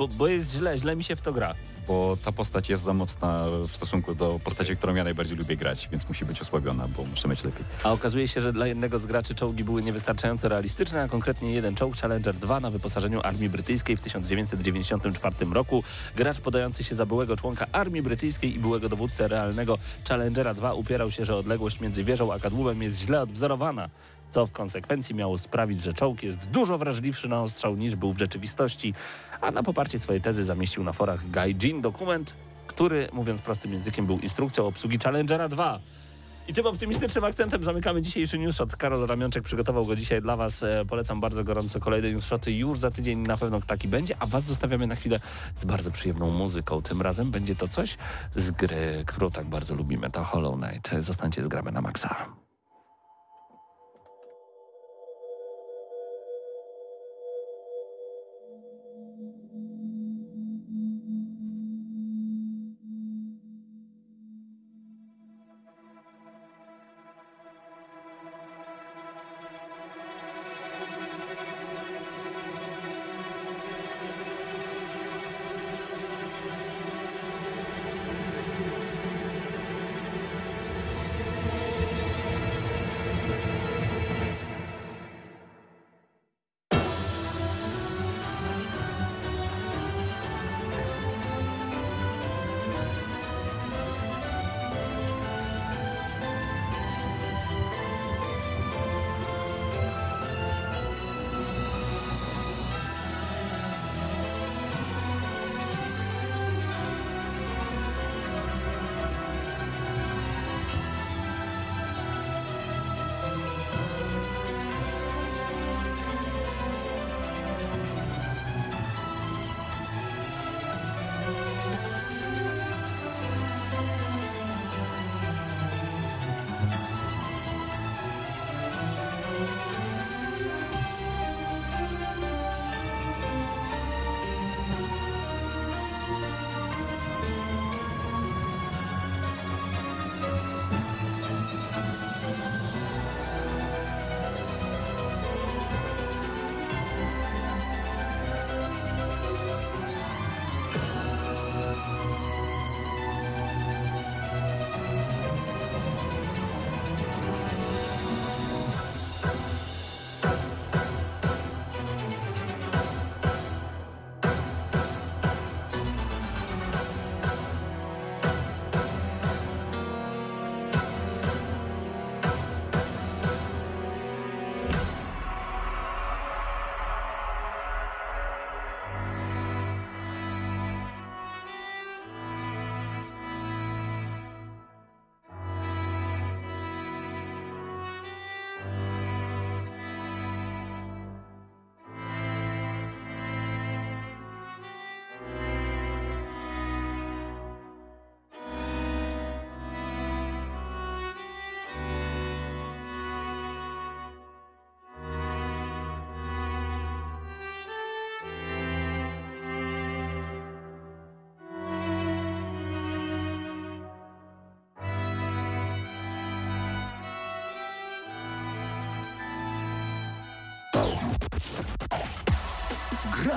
bo, 0.00 0.08
bo 0.08 0.26
jest 0.26 0.52
źle, 0.52 0.78
źle 0.78 0.96
mi 0.96 1.04
się 1.04 1.16
w 1.16 1.20
to 1.20 1.32
gra. 1.32 1.54
Bo 1.88 2.16
ta 2.24 2.32
postać 2.32 2.68
jest 2.68 2.84
za 2.84 2.92
mocna 2.92 3.44
w 3.68 3.76
stosunku 3.76 4.14
do 4.14 4.40
postaci, 4.44 4.76
którą 4.76 4.94
ja 4.94 5.04
najbardziej 5.04 5.36
lubię 5.36 5.56
grać, 5.56 5.88
więc 5.92 6.08
musi 6.08 6.24
być 6.24 6.40
osłabiona, 6.40 6.88
bo 6.96 7.04
muszę 7.04 7.28
mieć 7.28 7.44
lepiej. 7.44 7.64
A 7.84 7.92
okazuje 7.92 8.28
się, 8.28 8.40
że 8.40 8.52
dla 8.52 8.66
jednego 8.66 8.98
z 8.98 9.06
graczy 9.06 9.34
czołgi 9.34 9.64
były 9.64 9.82
niewystarczająco 9.82 10.48
realistyczne, 10.48 11.02
a 11.02 11.08
konkretnie 11.08 11.52
jeden 11.52 11.74
czołg 11.74 11.96
Challenger 11.96 12.34
2 12.34 12.60
na 12.60 12.70
wyposażeniu 12.70 13.20
Armii 13.24 13.48
Brytyjskiej 13.48 13.96
w 13.96 14.00
1994 14.00 15.34
roku. 15.52 15.84
Gracz 16.16 16.40
podający 16.40 16.84
się 16.84 16.94
za 16.94 17.06
byłego 17.06 17.36
członka 17.36 17.66
Armii 17.72 18.02
Brytyjskiej 18.02 18.54
i 18.54 18.58
byłego 18.58 18.88
dowódcę 18.88 19.28
realnego 19.28 19.78
Challengera 20.08 20.54
2 20.54 20.74
upierał 20.74 21.10
się, 21.10 21.24
że 21.24 21.36
odległość 21.36 21.80
między 21.80 22.04
wieżą 22.04 22.32
a 22.32 22.38
kadłubem 22.38 22.82
jest 22.82 22.98
źle 22.98 23.20
odwzorowana 23.20 23.88
co 24.30 24.46
w 24.46 24.52
konsekwencji 24.52 25.14
miało 25.14 25.38
sprawić, 25.38 25.82
że 25.82 25.94
czołg 25.94 26.22
jest 26.22 26.38
dużo 26.38 26.78
wrażliwszy 26.78 27.28
na 27.28 27.42
ostrzał 27.42 27.76
niż 27.76 27.96
był 27.96 28.12
w 28.12 28.18
rzeczywistości, 28.18 28.94
a 29.40 29.50
na 29.50 29.62
poparcie 29.62 29.98
swojej 29.98 30.22
tezy 30.22 30.44
zamieścił 30.44 30.84
na 30.84 30.92
forach 30.92 31.30
Gaijin 31.30 31.80
dokument, 31.80 32.34
który, 32.66 33.08
mówiąc 33.12 33.42
prostym 33.42 33.72
językiem, 33.72 34.06
był 34.06 34.18
instrukcją 34.18 34.66
obsługi 34.66 34.98
Challengera 34.98 35.48
2. 35.48 35.80
I 36.48 36.54
tym 36.54 36.66
optymistycznym 36.66 37.24
akcentem 37.24 37.64
zamykamy 37.64 38.02
dzisiejszy 38.02 38.38
newsshot. 38.38 38.76
Karol 38.76 39.06
Ramionczek 39.06 39.42
przygotował 39.42 39.86
go 39.86 39.96
dzisiaj 39.96 40.22
dla 40.22 40.36
Was. 40.36 40.62
E, 40.62 40.84
polecam 40.88 41.20
bardzo 41.20 41.44
gorąco 41.44 41.80
kolejne 41.80 42.12
newsshoty. 42.12 42.52
Już 42.52 42.78
za 42.78 42.90
tydzień 42.90 43.18
na 43.18 43.36
pewno 43.36 43.60
taki 43.60 43.88
będzie, 43.88 44.16
a 44.18 44.26
Was 44.26 44.44
zostawiamy 44.44 44.86
na 44.86 44.94
chwilę 44.94 45.20
z 45.56 45.64
bardzo 45.64 45.90
przyjemną 45.90 46.30
muzyką. 46.30 46.82
Tym 46.82 47.02
razem 47.02 47.30
będzie 47.30 47.56
to 47.56 47.68
coś 47.68 47.96
z 48.36 48.50
gry, 48.50 49.04
którą 49.06 49.30
tak 49.30 49.46
bardzo 49.46 49.74
lubimy, 49.74 50.10
to 50.10 50.24
Hollow 50.24 50.60
Knight. 50.60 51.04
Zostańcie 51.04 51.44
z 51.44 51.48
gramy 51.48 51.72
na 51.72 51.80
maksa. 51.80 52.26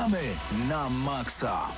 Gramy 0.03 0.35
na 0.67 0.89
maksa. 0.89 1.71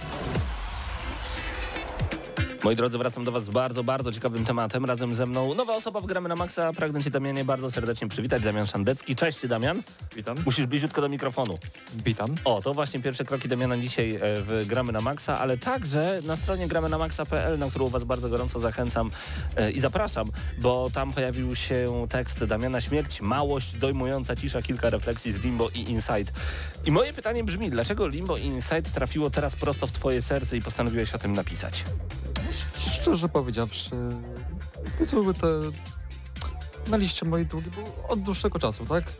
Moi 2.65 2.75
drodzy, 2.75 2.97
wracam 2.97 3.23
do 3.23 3.31
Was 3.31 3.45
z 3.45 3.49
bardzo, 3.49 3.83
bardzo 3.83 4.11
ciekawym 4.11 4.45
tematem. 4.45 4.85
Razem 4.85 5.13
ze 5.13 5.25
mną 5.25 5.53
nowa 5.53 5.75
osoba 5.75 5.99
w 5.99 6.05
Gramy 6.05 6.29
na 6.29 6.35
Maxa. 6.35 6.73
Pragnę 6.73 7.03
Cię, 7.03 7.09
Damianie, 7.09 7.45
bardzo 7.45 7.71
serdecznie 7.71 8.07
przywitać. 8.07 8.43
Damian 8.43 8.67
Szandecki. 8.67 9.15
Cześć, 9.15 9.47
Damian. 9.47 9.81
Witam. 10.15 10.37
Musisz 10.45 10.65
bliziutko 10.65 11.01
do 11.01 11.09
mikrofonu. 11.09 11.57
Witam. 12.05 12.35
O, 12.45 12.61
to 12.61 12.73
właśnie 12.73 12.99
pierwsze 12.99 13.25
kroki 13.25 13.47
Damiana 13.47 13.77
dzisiaj 13.77 14.15
e, 14.15 14.19
w 14.21 14.65
Gramy 14.67 14.91
na 14.91 15.01
Maxa, 15.01 15.39
ale 15.39 15.57
także 15.57 16.21
na 16.23 16.35
stronie 16.35 16.67
gramy 16.67 16.89
na 16.89 16.97
maxa.pl, 16.97 17.59
na 17.59 17.69
którą 17.69 17.87
Was 17.87 18.03
bardzo 18.03 18.29
gorąco 18.29 18.59
zachęcam 18.59 19.09
e, 19.55 19.71
i 19.71 19.79
zapraszam, 19.79 20.31
bo 20.61 20.89
tam 20.93 21.13
pojawił 21.13 21.55
się 21.55 22.07
tekst 22.09 22.43
Damiana 22.43 22.81
Śmierć, 22.81 23.21
małość, 23.21 23.73
dojmująca 23.73 24.35
cisza, 24.35 24.61
kilka 24.61 24.89
refleksji 24.89 25.31
z 25.31 25.41
Limbo 25.41 25.69
i 25.69 25.79
Inside. 25.79 26.31
I 26.85 26.91
moje 26.91 27.13
pytanie 27.13 27.43
brzmi, 27.43 27.69
dlaczego 27.69 28.07
Limbo 28.07 28.37
i 28.37 28.43
Inside 28.43 28.81
trafiło 28.81 29.29
teraz 29.29 29.55
prosto 29.55 29.87
w 29.87 29.91
Twoje 29.91 30.21
serce 30.21 30.57
i 30.57 30.61
postanowiłeś 30.61 31.13
o 31.13 31.17
tym 31.17 31.33
napisać? 31.33 31.83
Szczerze 33.05 33.29
powiedziawszy, 33.29 33.95
były 35.11 35.33
te 35.33 35.47
na 36.87 36.97
liście 36.97 37.25
mojej 37.25 37.45
długi 37.45 37.71
był 37.71 37.83
od 38.09 38.21
dłuższego 38.21 38.59
czasu, 38.59 38.85
tak? 38.85 39.13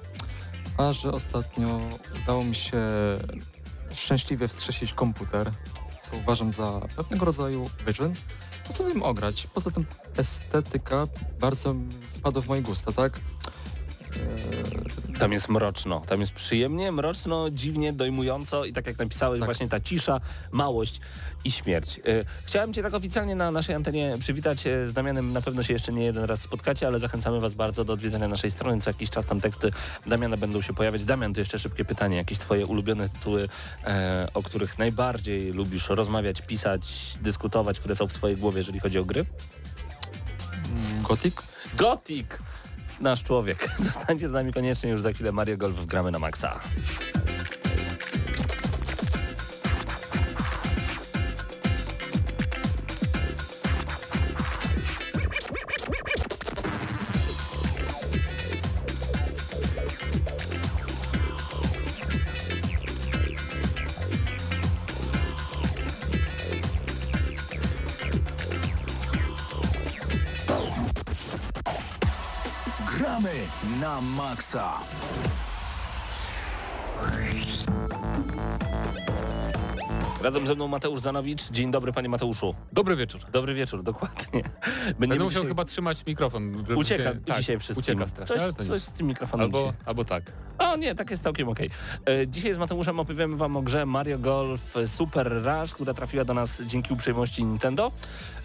A 0.77 0.91
że 0.91 1.11
ostatnio 1.11 1.79
udało 2.23 2.43
mi 2.43 2.55
się 2.55 2.81
szczęśliwie 3.93 4.47
wstrzesić 4.47 4.93
komputer, 4.93 5.51
co 6.03 6.17
uważam 6.17 6.53
za 6.53 6.81
pewnego 6.95 7.25
rodzaju 7.25 7.65
wyczyn, 7.85 8.13
postanowiłem 8.67 9.03
ograć. 9.03 9.47
Poza 9.53 9.71
tym 9.71 9.85
estetyka 10.17 11.07
bardzo 11.39 11.75
wpadła 12.13 12.41
w 12.41 12.47
moje 12.47 12.61
gusta, 12.61 12.91
tak? 12.91 13.19
Tam 15.19 15.31
jest 15.33 15.49
mroczno, 15.49 15.99
tam 16.07 16.19
jest 16.19 16.31
przyjemnie, 16.33 16.91
mroczno, 16.91 17.49
dziwnie, 17.51 17.93
dojmująco 17.93 18.65
i 18.65 18.73
tak 18.73 18.87
jak 18.87 18.99
napisałeś, 18.99 19.39
Tak. 19.39 19.47
właśnie 19.47 19.67
ta 19.69 19.79
cisza, 19.79 20.21
małość 20.51 20.99
i 21.43 21.51
śmierć. 21.51 21.99
Y, 22.07 22.25
Chciałem 22.45 22.73
Cię 22.73 22.83
tak 22.83 22.93
oficjalnie 22.93 23.35
na 23.35 23.51
naszej 23.51 23.75
antenie 23.75 24.15
przywitać. 24.19 24.67
y, 24.67 24.87
Z 24.87 24.93
Damianem 24.93 25.33
na 25.33 25.41
pewno 25.41 25.63
się 25.63 25.73
jeszcze 25.73 25.93
nie 25.93 26.03
jeden 26.03 26.23
raz 26.23 26.41
spotkacie, 26.41 26.87
ale 26.87 26.99
zachęcamy 26.99 27.39
Was 27.39 27.53
bardzo 27.53 27.85
do 27.85 27.93
odwiedzenia 27.93 28.27
naszej 28.27 28.51
strony. 28.51 28.81
Co 28.81 28.89
jakiś 28.89 29.09
czas 29.09 29.25
tam 29.25 29.41
teksty 29.41 29.71
Damiana 30.05 30.37
będą 30.37 30.61
się 30.61 30.73
pojawiać. 30.73 31.05
Damian, 31.05 31.33
to 31.33 31.39
jeszcze 31.39 31.59
szybkie 31.59 31.85
pytanie. 31.85 32.17
Jakieś 32.17 32.37
Twoje 32.37 32.65
ulubione 32.65 33.09
tytuły, 33.09 33.49
e, 33.83 34.27
o 34.33 34.43
których 34.43 34.79
najbardziej 34.79 35.51
lubisz 35.53 35.89
rozmawiać, 35.89 36.41
pisać, 36.41 37.13
dyskutować, 37.21 37.79
które 37.79 37.95
są 37.95 38.07
w 38.07 38.13
Twojej 38.13 38.37
głowie, 38.37 38.57
jeżeli 38.57 38.79
chodzi 38.79 38.99
o 38.99 39.05
gry? 39.05 39.25
Gothic? 41.03 41.35
Gothic! 41.77 42.27
Nasz 43.01 43.23
człowiek. 43.23 43.69
Zostańcie 43.79 44.29
z 44.29 44.31
nami 44.31 44.53
koniecznie 44.53 44.89
już 44.89 45.01
za 45.01 45.11
chwilę. 45.11 45.31
Mario 45.31 45.57
Golf 45.57 45.85
gramy 45.85 46.11
na 46.11 46.19
maksa. 46.19 46.59
Na 73.95 74.01
maksa. 74.01 74.83
Razem 80.21 80.47
ze 80.47 80.55
mną 80.55 80.67
Mateusz 80.67 80.99
Zanowicz. 81.01 81.51
Dzień 81.51 81.71
dobry 81.71 81.93
panie 81.93 82.09
Mateuszu. 82.09 82.55
Dobry 82.73 82.95
wieczór. 82.95 83.21
Dobry 83.31 83.53
wieczór, 83.53 83.83
dokładnie. 83.83 84.43
Będę 84.99 85.15
musiał 85.15 85.29
dzisiaj- 85.29 85.47
chyba 85.47 85.65
trzymać 85.65 86.05
mikrofon. 86.05 86.65
Ucieka 86.75 87.03
się- 87.13 87.19
tak, 87.25 87.37
dzisiaj 87.37 87.59
wszystkim. 87.59 87.79
Ucieka 87.97 88.07
strasznie, 88.07 88.53
Coś, 88.53 88.67
coś 88.67 88.81
z 88.81 88.91
tym 88.91 89.07
mikrofonem 89.07 89.43
Albo, 89.45 89.59
dzisiaj. 89.59 89.73
albo 89.85 90.05
tak. 90.05 90.23
O 90.57 90.75
nie, 90.77 90.95
tak 90.95 91.09
jest 91.11 91.23
całkiem 91.23 91.49
okej. 91.49 91.69
E, 92.09 92.27
Dzisiaj 92.27 92.53
z 92.53 92.57
Mateuszem 92.57 92.99
opowiemy 92.99 93.35
wam 93.37 93.57
o 93.57 93.61
grze 93.61 93.85
Mario 93.85 94.19
Golf 94.19 94.73
Super 94.85 95.31
Rush, 95.43 95.73
która 95.73 95.93
trafiła 95.93 96.25
do 96.25 96.33
nas 96.33 96.61
dzięki 96.61 96.93
uprzejmości 96.93 97.43
Nintendo. 97.43 97.91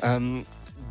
Em, 0.00 0.44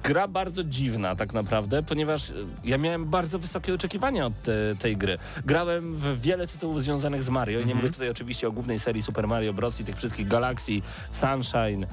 gra 0.04 0.28
bardzo 0.28 0.63
dziwna 0.63 1.15
tak 1.15 1.34
naprawdę, 1.34 1.84
ponieważ 1.84 2.30
e, 2.30 2.34
ja 2.63 2.78
miałem 2.78 3.06
bardzo 3.06 3.39
wysokie 3.39 3.73
oczekiwania 3.73 4.25
od 4.25 4.43
te, 4.43 4.75
tej 4.75 4.97
gry. 4.97 5.17
Grałem 5.45 5.95
w 5.95 6.21
wiele 6.21 6.47
tytułów 6.47 6.84
związanych 6.84 7.23
z 7.23 7.30
Mario 7.30 7.60
i 7.60 7.65
nie 7.65 7.75
mówię 7.75 7.89
tutaj 7.89 8.10
oczywiście 8.10 8.47
o 8.47 8.52
głównej 8.52 8.80
serii 8.80 9.04
Super 9.04 9.28
Mario 9.28 9.54
Bros. 9.54 9.80
i 9.80 9.86
tych 9.86 9.97
wszystkich 9.97 10.28
Galaxy, 10.28 10.71
Sunshine, 11.12 11.88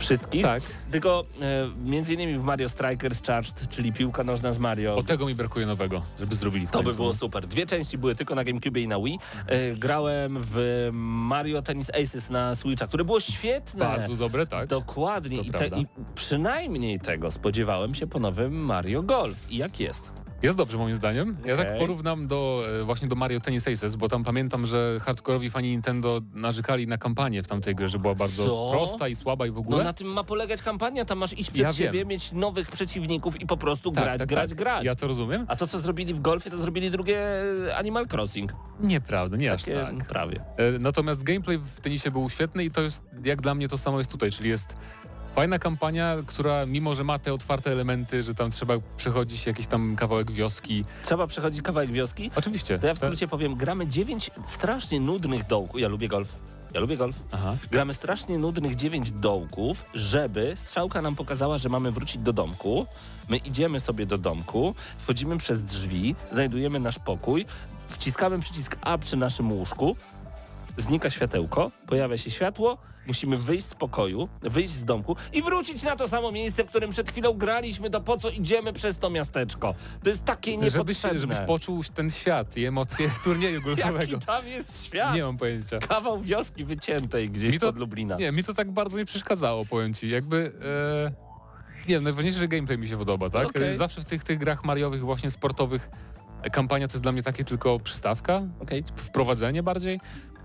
wszystkich. 0.00 0.42
Tak. 0.42 0.62
Tylko 0.90 1.24
e, 1.42 1.70
między 1.84 2.14
innymi 2.14 2.38
w 2.38 2.42
Mario 2.42 2.68
Strikers 2.68 3.22
Charged, 3.26 3.68
czyli 3.68 3.92
piłka 3.92 4.24
nożna 4.24 4.52
z 4.52 4.58
Mario. 4.58 4.96
O 4.96 5.02
tego 5.02 5.26
mi 5.26 5.34
brakuje 5.34 5.66
nowego, 5.66 6.02
żeby 6.18 6.36
zrobili. 6.36 6.68
To 6.68 6.82
by 6.82 6.92
było 6.92 7.12
super. 7.12 7.46
Dwie 7.46 7.66
części 7.66 7.98
były 7.98 8.14
tylko 8.14 8.34
na 8.34 8.44
GameCube 8.44 8.80
i 8.80 8.88
na 8.88 9.00
Wii. 9.00 9.18
E, 9.46 9.76
grałem 9.76 10.38
w 10.40 10.88
Mario 10.92 11.62
Tennis 11.62 11.90
Aces 11.90 12.30
na 12.30 12.54
Switcha, 12.54 12.86
które 12.86 13.04
było 13.04 13.20
świetne. 13.20 13.84
Bardzo 13.84 14.16
dobre, 14.16 14.46
tak. 14.46 14.66
Dokładnie. 14.66 15.40
I, 15.40 15.50
te. 15.50 15.66
I 15.68 15.86
przynajmniej 16.14 17.00
tego 17.00 17.30
spodziewałem 17.30 17.94
się 17.94 18.06
po 18.06 18.18
nowym 18.18 18.52
Mario 18.52 19.02
Golf. 19.02 19.50
I 19.50 19.56
jak 19.56 19.80
jest? 19.80 20.19
Jest 20.42 20.56
dobrze 20.56 20.76
moim 20.78 20.96
zdaniem. 20.96 21.36
Ja 21.44 21.56
tak 21.56 21.66
Okej. 21.66 21.80
porównam 21.80 22.26
do 22.26 22.62
e, 22.80 22.84
właśnie 22.84 23.08
do 23.08 23.14
Mario 23.16 23.40
Tennis 23.40 23.68
Aces, 23.68 23.96
bo 23.96 24.08
tam 24.08 24.24
pamiętam, 24.24 24.66
że 24.66 25.00
hardkorowi 25.02 25.50
fani 25.50 25.70
Nintendo 25.70 26.20
narzekali 26.34 26.86
na 26.86 26.98
kampanię 26.98 27.42
w 27.42 27.48
tamtej 27.48 27.74
grze, 27.74 27.88
że 27.88 27.98
była 27.98 28.14
bardzo 28.14 28.44
Co? 28.46 28.68
prosta 28.70 29.08
i 29.08 29.16
słaba 29.16 29.46
i 29.46 29.50
w 29.50 29.54
No 29.54 29.60
ogóle. 29.60 29.84
na 29.84 29.92
tym 29.92 30.06
ma 30.06 30.24
polegać 30.24 30.62
kampania. 30.62 31.04
Tam 31.04 31.18
masz 31.18 31.32
iść 31.38 31.50
przed 31.50 31.62
Ja 31.66 31.72
siebie, 31.72 31.92
wiem. 31.98 32.08
mieć 32.08 32.32
nowych 32.32 32.70
przeciwników 32.70 33.40
i 33.40 33.46
po 33.46 33.56
prostu 33.56 33.92
Tak, 33.92 34.04
grać, 34.04 34.18
tak, 34.18 34.28
grać, 34.28 34.48
tak. 34.48 34.58
grać. 34.58 34.84
Ja 34.84 34.94
to 34.94 35.06
rozumiem. 35.06 35.44
A 35.48 35.56
to, 35.56 35.66
co 35.66 35.78
zrobili 35.78 36.14
w 36.14 36.20
golfie, 36.20 36.50
to 36.50 36.58
zrobili 36.58 36.90
drugie 36.90 37.20
Animal 37.76 38.06
Crossing. 38.12 38.52
Nieprawda, 38.80 39.36
nie 39.36 39.52
aż 39.52 39.62
Takie, 39.64 39.78
tak. 39.80 40.06
Prawie. 40.08 40.40
E, 40.56 40.78
Natomiast 40.78 41.22
gameplay 41.22 41.58
w 41.58 41.80
tenisie 41.80 42.10
był 42.10 42.30
świetny 42.30 42.64
i 42.64 42.70
to 42.70 42.82
jest, 42.82 43.02
jak 43.24 43.40
dla 43.42 43.54
mnie 43.54 43.68
to 43.68 43.78
samo 43.78 43.98
jest 43.98 44.10
tutaj, 44.10 44.30
czyli 44.32 44.48
jest 44.50 44.76
fajna 45.34 45.58
kampania, 45.58 46.16
która 46.26 46.66
mimo, 46.66 46.94
że 46.94 47.04
ma 47.04 47.18
te 47.18 47.34
otwarte 47.34 47.72
elementy, 47.72 48.22
że 48.22 48.34
tam 48.34 48.50
trzeba 48.50 48.74
przechodzić 48.96 49.46
jakiś 49.46 49.66
tam 49.66 49.96
kawałek 49.96 50.30
wioski. 50.30 50.84
Trzeba 51.04 51.26
przechodzić 51.26 51.62
kawałek 51.62 51.92
wioski. 51.92 52.30
Oczywiście. 52.36 52.78
To 52.78 52.86
ja 52.86 52.94
w 52.94 52.98
skrócie 52.98 53.28
powiem, 53.28 53.54
gramy 53.54 53.86
dziewięć 53.86 54.30
strasznie 54.46 55.00
nudnych 55.00 55.46
dołków. 55.46 55.80
Ja 55.80 55.88
lubię 55.88 56.08
golf. 56.08 56.32
Ja 56.74 56.80
lubię 56.80 56.96
golf. 56.96 57.16
Aha. 57.32 57.56
Gramy 57.70 57.94
strasznie 57.94 58.38
nudnych 58.38 58.76
dziewięć 58.76 59.10
dołków, 59.10 59.84
żeby 59.94 60.52
strzałka 60.56 61.02
nam 61.02 61.16
pokazała, 61.16 61.58
że 61.58 61.68
mamy 61.68 61.92
wrócić 61.92 62.18
do 62.18 62.32
domku. 62.32 62.86
My 63.28 63.36
idziemy 63.36 63.80
sobie 63.80 64.06
do 64.06 64.18
domku, 64.18 64.74
wchodzimy 64.98 65.38
przez 65.38 65.64
drzwi, 65.64 66.14
znajdujemy 66.32 66.80
nasz 66.80 66.98
pokój, 66.98 67.46
wciskamy 67.88 68.40
przycisk 68.40 68.76
A 68.80 68.98
przy 68.98 69.16
naszym 69.16 69.52
łóżku, 69.52 69.96
znika 70.76 71.10
światełko, 71.10 71.70
pojawia 71.86 72.18
się 72.18 72.30
światło, 72.30 72.78
musimy 73.10 73.38
wyjść 73.38 73.66
z 73.66 73.74
pokoju, 73.74 74.28
wyjść 74.42 74.70
z 74.74 74.84
domku 74.84 75.16
i 75.32 75.42
wrócić 75.42 75.82
na 75.82 75.96
to 75.96 76.08
samo 76.08 76.32
miejsce, 76.32 76.64
w 76.64 76.68
którym 76.68 76.90
przed 76.90 77.10
chwilą 77.10 77.32
graliśmy, 77.32 77.90
to 77.90 78.00
po 78.00 78.16
co 78.18 78.30
idziemy 78.30 78.72
przez 78.72 78.98
to 78.98 79.10
miasteczko. 79.10 79.74
To 80.02 80.10
jest 80.10 80.24
takie 80.24 80.52
Żebyś, 80.52 80.74
niepotrzebne. 80.74 81.20
żebyś 81.20 81.38
poczuł 81.46 81.82
ten 81.94 82.10
świat 82.10 82.56
i 82.56 82.64
emocje 82.66 83.10
turnieju 83.24 83.62
golfowego. 83.62 84.12
Jaki 84.12 84.26
tam 84.26 84.46
jest 84.48 84.84
świat? 84.86 85.14
Nie 85.14 85.22
mam 85.22 85.36
pojęcia. 85.36 85.78
Kawał 85.78 86.20
wioski 86.20 86.64
wyciętej 86.64 87.30
gdzieś 87.30 87.52
Mi 87.52 87.58
to- 87.58 87.66
pod 87.66 87.76
Lublina. 87.78 88.16
Nie, 88.16 88.32
mi 88.32 88.44
to 88.44 88.54
tak 88.54 88.70
bardzo 88.70 88.98
nie 88.98 89.04
przeszkadzało, 89.04 89.64
powiem 89.66 89.94
ci. 89.94 90.08
Jakby... 90.08 90.52
E... 91.06 91.30
Nie 91.88 91.94
wiem, 91.94 92.04
najważniejsze, 92.04 92.38
że 92.38 92.48
gameplay 92.48 92.78
mi 92.78 92.88
się 92.88 92.98
podoba, 92.98 93.30
tak? 93.30 93.46
Okej. 93.46 93.68
E, 93.68 93.76
Zawsze 93.76 94.00
w 94.00 94.04
tych, 94.04 94.24
tych 94.24 94.38
grach 94.38 94.64
mariowych, 94.64 95.00
właśnie 95.00 95.30
sportowych, 95.30 95.90
e, 96.42 96.50
kampania 96.50 96.88
to 96.88 96.92
jest 96.92 97.02
dla 97.02 97.12
mnie 97.12 97.22
takie 97.22 97.44
tylko 97.44 97.80
przystawka, 97.80 98.42
Okej. 98.62 98.84
wprowadzenie 98.96 99.62
bardziej. 99.62 100.00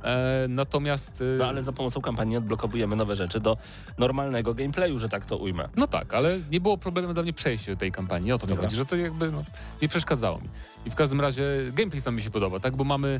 E, 0.05 0.45
natomiast... 0.49 1.21
e, 1.21 1.37
No 1.37 1.45
ale 1.45 1.63
za 1.63 1.71
pomocą 1.71 2.01
kampanii 2.01 2.37
odblokowujemy 2.37 2.95
nowe 2.95 3.15
rzeczy 3.15 3.39
do 3.39 3.57
normalnego 3.97 4.53
gameplayu, 4.53 4.99
że 4.99 5.09
tak 5.09 5.25
to 5.25 5.37
ujmę. 5.37 5.69
No 5.77 5.87
tak, 5.87 6.13
ale 6.13 6.39
nie 6.51 6.61
było 6.61 6.77
problemu 6.77 7.13
dla 7.13 7.23
mnie 7.23 7.33
przejście 7.33 7.71
do 7.71 7.77
tej 7.77 7.91
kampanii. 7.91 8.31
O 8.31 8.37
to 8.37 8.45
mi 8.45 8.49
Dobra. 8.49 8.65
chodzi, 8.65 8.75
że 8.75 8.85
to 8.85 8.95
jakby 8.95 9.31
no, 9.31 9.43
nie 9.81 9.87
przeszkadzało 9.89 10.39
mi. 10.39 10.49
I 10.85 10.89
w 10.89 10.95
każdym 10.95 11.21
razie 11.21 11.43
gameplay 11.73 12.01
sam 12.01 12.15
mi 12.15 12.21
się 12.23 12.29
podoba, 12.29 12.59
tak? 12.59 12.75
Bo 12.75 12.83
mamy 12.83 13.19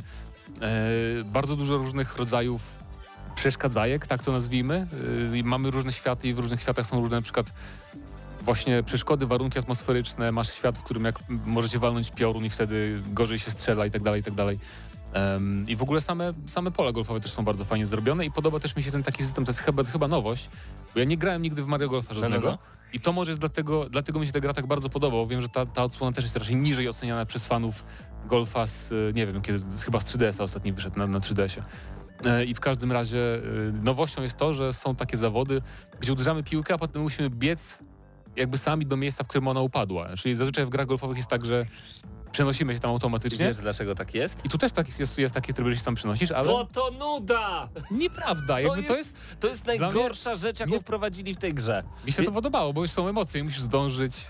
e, 0.61 1.23
bardzo 1.23 1.55
dużo 1.55 1.77
różnych 1.77 2.17
rodzajów 2.17 2.61
przeszkadzajek, 3.35 4.07
tak 4.07 4.23
to 4.23 4.31
nazwijmy. 4.31 4.87
E, 5.39 5.43
mamy 5.43 5.71
różne 5.71 5.91
światy 5.93 6.27
i 6.27 6.33
w 6.33 6.39
różnych 6.39 6.61
światach 6.61 6.85
są 6.85 6.99
różne 6.99 7.15
na 7.15 7.21
przykład 7.21 7.53
właśnie 8.41 8.83
przeszkody, 8.83 9.27
warunki 9.27 9.59
atmosferyczne. 9.59 10.31
Masz 10.31 10.53
świat, 10.53 10.77
w 10.77 10.83
którym 10.83 11.05
jak 11.05 11.19
możecie 11.29 11.79
walnąć 11.79 12.11
piorun 12.11 12.45
i 12.45 12.49
wtedy 12.49 13.01
gorzej 13.13 13.39
się 13.39 13.51
strzela 13.51 13.85
i 13.85 13.91
tak 13.91 14.03
dalej, 14.03 14.21
i 14.21 14.23
tak 14.23 14.33
dalej. 14.33 14.59
Em, 15.15 15.65
I 15.67 15.75
w 15.75 15.81
ogóle 15.81 16.01
same, 16.01 16.33
same 16.45 16.71
pola 16.71 16.91
golfowe 16.91 17.19
też 17.19 17.31
są 17.31 17.43
bardzo 17.43 17.65
fajnie 17.65 17.85
zrobione 17.85 18.25
i 18.25 18.31
podoba 18.31 18.59
też 18.59 18.75
mi 18.75 18.83
się 18.83 18.91
ten 18.91 19.03
taki 19.03 19.23
system, 19.23 19.45
to 19.45 19.49
jest 19.49 19.59
chyba, 19.59 19.83
chyba 19.83 20.07
nowość, 20.07 20.49
bo 20.93 20.99
ja 20.99 21.05
nie 21.05 21.17
grałem 21.17 21.41
nigdy 21.41 21.63
w 21.63 21.67
Mario 21.67 21.89
Golfa 21.89 22.13
żadnego. 22.13 22.47
no, 22.47 22.51
no. 22.51 22.57
I 22.93 22.99
to 22.99 23.13
może 23.13 23.31
jest 23.31 23.41
dlatego, 23.41 23.89
dlatego 23.89 24.19
mi 24.19 24.27
się 24.27 24.33
ta 24.33 24.39
gra 24.39 24.53
tak 24.53 24.67
bardzo 24.67 24.89
podoba, 24.89 25.17
bo 25.17 25.27
wiem, 25.27 25.41
że 25.41 25.49
ta, 25.49 25.65
ta 25.65 25.83
odsłona 25.83 26.13
też 26.13 26.23
jest 26.23 26.37
raczej 26.37 26.55
niżej 26.55 26.89
oceniana 26.89 27.25
przez 27.25 27.45
fanów 27.45 27.83
golfa 28.25 28.67
z, 28.67 28.93
nie 29.15 29.27
wiem, 29.27 29.41
kiedy 29.41 29.59
chyba 29.85 29.99
z 29.99 30.05
3DS-a 30.05 30.43
ostatni 30.43 30.73
wyszedł 30.73 30.99
na, 30.99 31.07
na 31.07 31.19
3DS-ie. 31.19 31.63
E, 32.25 32.45
I 32.45 32.53
w 32.53 32.59
każdym 32.59 32.91
razie 32.91 33.19
e, 33.19 33.41
nowością 33.83 34.21
jest 34.21 34.37
to, 34.37 34.53
że 34.53 34.73
są 34.73 34.95
takie 34.95 35.17
zawody, 35.17 35.61
gdzie 35.99 36.13
uderzamy 36.13 36.43
piłkę, 36.43 36.73
a 36.73 36.77
potem 36.77 37.01
musimy 37.01 37.29
biec 37.29 37.79
jakby 38.35 38.57
sami 38.57 38.85
do 38.85 38.97
miejsca, 38.97 39.23
w 39.23 39.27
którym 39.27 39.47
ona 39.47 39.61
upadła. 39.61 40.07
Czyli 40.17 40.35
zazwyczaj 40.35 40.65
w 40.65 40.69
grach 40.69 40.87
golfowych 40.87 41.17
jest 41.17 41.29
tak, 41.29 41.45
że 41.45 41.65
przenosimy 42.35 42.73
się 42.73 42.79
tam 42.79 42.91
automatycznie. 42.91 43.45
wiesz 43.47 43.57
dlaczego 43.57 43.95
tak 43.95 44.13
jest? 44.15 44.45
I 44.45 44.49
tu 44.49 44.57
też 44.57 44.71
tak 44.71 44.99
jest, 44.99 45.17
jest 45.17 45.33
taki 45.33 45.53
tryb, 45.53 45.67
że 45.67 45.75
się 45.77 45.83
tam 45.83 45.95
przenosisz, 45.95 46.31
ale 46.31 46.47
Bo 46.47 46.65
to 46.65 46.91
nuda! 46.99 47.69
nieprawda. 47.91 48.59
Jakby 48.59 48.83
to 48.83 48.97
jest, 48.97 49.15
To 49.39 49.47
jest 49.47 49.65
najgorsza 49.65 50.35
rzecz, 50.35 50.59
jaką 50.59 50.71
nie- 50.71 50.79
wprowadzili 50.79 51.33
w 51.33 51.37
tej 51.37 51.53
grze. 51.53 51.83
mi 52.05 52.11
się 52.11 52.23
to 52.23 52.31
podobało, 52.31 52.73
bo 52.73 52.81
już 52.81 52.91
są 52.91 53.07
emocje, 53.07 53.43
musisz 53.43 53.61
zdążyć. 53.61 54.27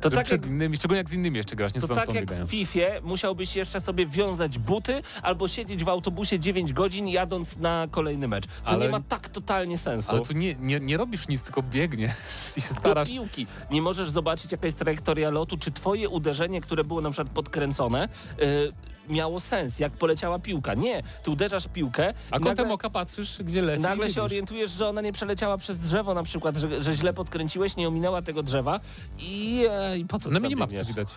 To 0.00 0.10
tak 0.10 0.16
jak 0.18 0.24
przed 0.40 0.46
innymi, 0.46 0.76
szczególnie 0.76 0.98
jak 0.98 1.08
z 1.10 1.12
innymi 1.12 1.36
jeszcze 1.36 1.56
grasz, 1.56 1.74
nie 1.74 1.80
To 1.80 1.88
tak 1.88 2.14
jak 2.14 2.24
biegają. 2.26 2.46
w 2.46 2.50
FIFA 2.50 2.78
musiałbyś 3.02 3.56
jeszcze 3.56 3.80
sobie 3.80 4.06
wiązać 4.06 4.58
buty 4.58 5.02
albo 5.22 5.48
siedzieć 5.48 5.84
w 5.84 5.88
autobusie 5.88 6.40
9 6.40 6.72
godzin 6.72 7.08
jadąc 7.08 7.56
na 7.56 7.88
kolejny 7.90 8.28
mecz. 8.28 8.46
To 8.46 8.52
Ale- 8.64 8.84
nie 8.86 8.90
ma 8.92 9.00
tak 9.00 9.28
totalnie 9.28 9.78
sensu. 9.78 10.10
Ale 10.10 10.20
tu 10.20 10.32
nie, 10.32 10.54
nie, 10.54 10.80
nie 10.80 10.96
robisz 10.96 11.28
nic, 11.28 11.42
tylko 11.42 11.62
biegnie 11.62 12.14
i 12.56 12.60
się 12.60 12.74
Do 12.74 12.80
starasz. 12.80 13.08
piłki. 13.08 13.46
Nie 13.70 13.82
możesz 13.82 14.10
zobaczyć 14.10 14.52
jaka 14.52 14.66
jest 14.66 14.78
trajektoria 14.78 15.30
lotu, 15.30 15.56
czy 15.58 15.72
twoje 15.72 16.08
uderzenie, 16.08 16.60
które 16.60 16.84
było 16.84 17.00
na 17.00 17.10
przykład 17.10 17.28
podkręcone, 17.34 18.08
y, 18.42 18.72
miało 19.10 19.40
sens, 19.40 19.78
jak 19.78 19.92
poleciała 19.92 20.38
piłka. 20.38 20.74
Nie, 20.74 21.02
ty 21.22 21.30
uderzasz 21.30 21.68
piłkę 21.68 22.14
A 22.30 22.38
kątem 22.38 22.56
nagle, 22.56 22.72
oka 22.74 22.90
patrzysz, 22.90 23.42
gdzie 23.42 23.62
leci. 23.62 23.82
nagle 23.82 24.10
się 24.10 24.22
orientujesz, 24.22 24.70
że 24.70 24.88
ona 24.88 25.00
nie 25.00 25.12
przeleciała 25.12 25.58
przez 25.58 25.78
drzewo 25.78 26.14
na 26.14 26.22
przykład, 26.22 26.56
że, 26.56 26.82
że 26.82 26.94
źle 26.94 27.12
podkręciłeś, 27.12 27.76
nie 27.76 27.88
ominęła 27.88 28.22
tego 28.22 28.42
drzewa 28.42 28.80
i, 29.18 29.64
e, 29.70 29.98
i 29.98 30.04
po 30.04 30.18
co 30.18 30.28
Na 30.30 30.34
tam 30.34 30.42
minimapce 30.42 30.84
widać. 30.84 31.08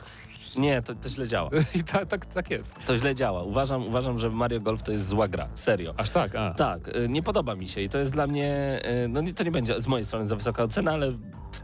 Nie, 0.55 0.81
to, 0.81 0.95
to 0.95 1.09
źle 1.09 1.27
działa. 1.27 1.49
I 1.79 1.83
tak, 1.83 2.07
tak, 2.07 2.25
tak 2.25 2.49
jest. 2.51 2.73
To 2.87 2.97
źle 2.97 3.15
działa. 3.15 3.43
Uważam, 3.43 3.87
uważam, 3.87 4.19
że 4.19 4.29
Mario 4.29 4.59
Golf 4.59 4.83
to 4.83 4.91
jest 4.91 5.07
zła 5.07 5.27
gra. 5.27 5.47
Serio. 5.55 5.93
Aż 5.97 6.09
tak, 6.09 6.35
a. 6.35 6.53
Tak, 6.53 6.87
y, 6.87 7.09
nie 7.09 7.23
podoba 7.23 7.55
mi 7.55 7.69
się 7.69 7.81
i 7.81 7.89
to 7.89 7.97
jest 7.97 8.11
dla 8.11 8.27
mnie, 8.27 8.79
y, 9.05 9.07
no 9.07 9.21
nie- 9.21 9.33
to 9.33 9.43
nie 9.43 9.51
będzie 9.51 9.81
z 9.81 9.87
mojej 9.87 10.05
strony 10.05 10.27
za 10.27 10.35
wysoka 10.35 10.63
ocena, 10.63 10.91
ale 10.91 11.13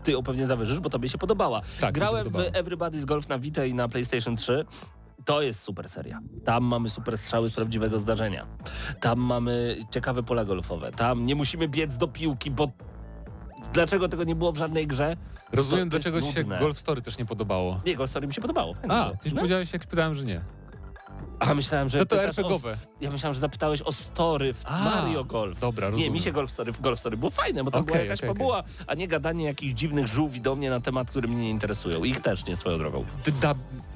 ty 0.04 0.12
ją 0.12 0.24
pewnie 0.24 0.48
zawyżysz, 0.48 0.80
bo 0.80 0.90
tobie 0.90 1.10
się 1.10 1.18
podobała. 1.18 1.62
Tak, 1.80 1.90
się 1.90 1.92
Grałem 1.92 2.24
podobała. 2.24 2.52
w 2.52 2.54
Everybody's 2.54 3.06
Golf 3.06 3.30
na 3.30 3.40
Vita 3.40 3.66
i 3.66 3.74
na 3.74 3.88
PlayStation 3.90 4.36
3. 4.36 4.66
To 5.30 5.42
jest 5.42 5.60
super 5.60 5.90
seria. 5.90 6.20
Tam 6.46 6.64
mamy 6.64 6.90
super 6.90 7.18
strzały 7.18 7.50
z 7.50 7.52
prawdziwego 7.52 8.00
zdarzenia. 8.00 8.48
Tam 9.00 9.20
mamy 9.20 9.78
ciekawe 9.92 10.24
pola 10.24 10.46
golfowe. 10.46 10.92
Tam 10.92 11.26
nie 11.26 11.36
musimy 11.36 11.68
biec 11.68 11.98
do 11.98 12.08
piłki, 12.08 12.52
bo 12.52 12.72
dlaczego 13.74 14.10
tego 14.10 14.24
nie 14.24 14.36
było 14.36 14.52
w 14.52 14.58
żadnej 14.58 14.88
grze? 14.88 15.18
Rozumiem, 15.52 15.90
dlaczego 15.90 16.22
ci 16.22 16.34
się 16.34 16.40
nudne. 16.40 16.60
Golf 16.60 16.80
Story 16.80 17.02
też 17.02 17.18
nie 17.18 17.26
podobało. 17.26 17.82
Nie, 17.86 17.96
Golf 17.96 18.10
Story 18.10 18.28
mi 18.28 18.34
się 18.34 18.42
podobało. 18.42 18.76
A, 18.90 19.12
już 19.26 19.34
no. 19.34 19.40
powiedziałeś, 19.40 19.74
jak 19.74 19.88
pytałem, 19.88 20.16
że 20.16 20.26
nie. 20.26 20.42
A 21.40 21.54
myślałem, 21.54 21.90
że 21.90 21.98
To 22.00 22.06
to 22.06 22.16
pytasz 22.16 22.26
o- 22.40 22.42
RPGowe. 22.42 22.78
Ja 23.02 23.12
myślałem, 23.12 23.34
że 23.34 23.42
zapytałeś 23.42 23.82
o 23.82 23.92
story 23.92 24.54
w 24.54 24.62
A, 24.66 24.80
Mario 24.84 25.24
Golf. 25.24 25.60
Dobra, 25.60 25.88
Nie, 25.88 25.92
rozumiem. 25.92 26.14
mi 26.14 26.22
się 26.22 26.32
Golf 26.32 26.52
Story, 26.52 26.74
Golf 26.82 27.00
Story 27.00 27.18
było 27.18 27.32
fajne, 27.32 27.64
bo 27.64 27.72
tam 27.72 27.86
była 27.86 27.98
Okej, 27.98 28.08
jakaś 28.08 28.20
okej. 28.20 28.30
fabuła, 28.30 28.64
a 28.88 28.94
nie 28.94 29.08
gadanie 29.08 29.46
jakichś 29.46 29.74
dziwnych 29.74 30.08
żółwi 30.08 30.42
do 30.42 30.56
mnie 30.56 30.70
na 30.70 30.80
temat, 30.80 31.10
który 31.12 31.28
mnie 31.28 31.38
nie 31.42 31.50
interesują. 31.50 32.04
Ich 32.04 32.22
też 32.22 32.46
nie 32.46 32.58
swoją 32.58 32.78
drogą. 32.78 33.06
Dub, 33.26 33.36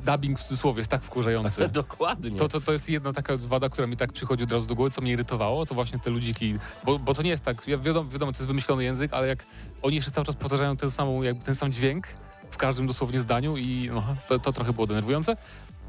dubbing 0.05 0.39
w 0.39 0.43
cudzysłowie 0.43 0.77
jest 0.79 0.91
tak 0.91 1.01
wkurzający. 1.01 1.67
Dokładnie. 1.83 2.37
To, 2.37 2.47
to, 2.47 2.61
to 2.61 2.71
jest 2.71 2.89
jedna 2.89 3.13
taka 3.13 3.37
wada, 3.37 3.69
która 3.69 3.87
mi 3.87 3.97
tak 3.97 4.13
przychodzi 4.13 4.43
od 4.43 4.51
razu 4.51 4.67
do 4.67 4.75
głowy, 4.75 4.91
co 4.91 5.01
mnie 5.01 5.11
irytowało, 5.11 5.65
to 5.65 5.75
właśnie 5.75 5.99
te 5.99 6.09
ludziki, 6.09 6.55
bo, 6.83 6.99
bo 6.99 7.13
to 7.13 7.21
nie 7.21 7.29
jest 7.29 7.43
tak, 7.43 7.67
ja 7.67 7.77
wiadomo, 7.77 8.09
wiadomo, 8.09 8.31
to 8.31 8.37
jest 8.37 8.47
wymyślony 8.47 8.83
język, 8.83 9.13
ale 9.13 9.27
jak 9.27 9.45
oni 9.81 9.95
jeszcze 9.95 10.11
cały 10.11 10.25
czas 10.25 10.35
powtarzają 10.35 10.77
ten, 10.77 10.91
samą, 10.91 11.21
jakby 11.21 11.45
ten 11.45 11.55
sam 11.55 11.71
dźwięk 11.71 12.07
w 12.51 12.57
każdym 12.57 12.87
dosłownie 12.87 13.19
zdaniu 13.19 13.57
i 13.57 13.89
no, 13.93 14.03
to, 14.27 14.39
to 14.39 14.53
trochę 14.53 14.73
było 14.73 14.87
denerwujące. 14.87 15.37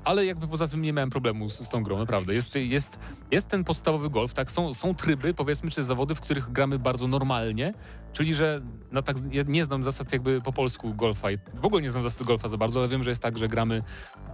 Ale 0.04 0.26
jakby 0.26 0.48
poza 0.48 0.68
tym 0.68 0.82
nie 0.82 0.92
miałem 0.92 1.10
problemu 1.10 1.48
z, 1.48 1.58
z 1.60 1.68
tą 1.68 1.82
grą, 1.82 1.98
naprawdę. 1.98 2.34
Jest, 2.34 2.54
jest, 2.54 2.98
jest 3.30 3.48
ten 3.48 3.64
podstawowy 3.64 4.10
golf, 4.10 4.34
tak? 4.34 4.50
Są, 4.50 4.74
są 4.74 4.94
tryby, 4.94 5.34
powiedzmy, 5.34 5.70
czy 5.70 5.82
zawody, 5.82 6.14
w 6.14 6.20
których 6.20 6.52
gramy 6.52 6.78
bardzo 6.78 7.08
normalnie, 7.08 7.74
czyli 8.12 8.34
że 8.34 8.60
na 8.92 9.02
tak, 9.02 9.16
ja 9.30 9.42
nie 9.46 9.64
znam 9.64 9.84
zasad 9.84 10.12
jakby 10.12 10.40
po 10.40 10.52
polsku 10.52 10.94
golfa 10.94 11.28
w 11.54 11.64
ogóle 11.64 11.82
nie 11.82 11.90
znam 11.90 12.02
zasad 12.02 12.22
golfa 12.22 12.48
za 12.48 12.56
bardzo, 12.56 12.80
ale 12.80 12.88
wiem, 12.88 13.04
że 13.04 13.10
jest 13.10 13.22
tak, 13.22 13.38
że 13.38 13.48
gramy 13.48 13.82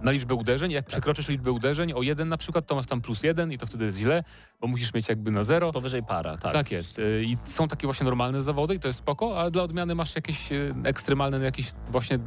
na 0.01 0.11
liczbę 0.11 0.35
uderzeń. 0.35 0.71
Jak 0.71 0.85
przekroczysz 0.85 1.27
liczbę 1.27 1.51
uderzeń 1.51 1.93
o 1.93 2.01
jeden 2.01 2.29
na 2.29 2.37
przykład, 2.37 2.67
to 2.67 2.75
masz 2.75 2.85
tam 2.85 3.01
plus 3.01 3.23
jeden 3.23 3.51
i 3.51 3.57
to 3.57 3.65
wtedy 3.65 3.85
jest 3.85 3.97
źle, 3.97 4.23
bo 4.61 4.67
musisz 4.67 4.93
mieć 4.93 5.09
jakby 5.09 5.31
na 5.31 5.43
zero. 5.43 5.71
Powyżej 5.73 6.03
para, 6.03 6.37
tak. 6.37 6.53
Tak 6.53 6.71
jest. 6.71 6.99
Y, 6.99 7.23
I 7.25 7.37
są 7.45 7.67
takie 7.67 7.87
właśnie 7.87 8.03
normalne 8.03 8.41
zawody 8.41 8.75
i 8.75 8.79
to 8.79 8.87
jest 8.87 8.99
spoko, 8.99 9.41
a 9.41 9.49
dla 9.49 9.63
odmiany 9.63 9.95
masz 9.95 10.15
jakieś 10.15 10.51
y, 10.51 10.73
ekstremalne, 10.83 11.39
na 11.39 11.45
jakichś 11.45 11.71
właśnie 11.89 12.19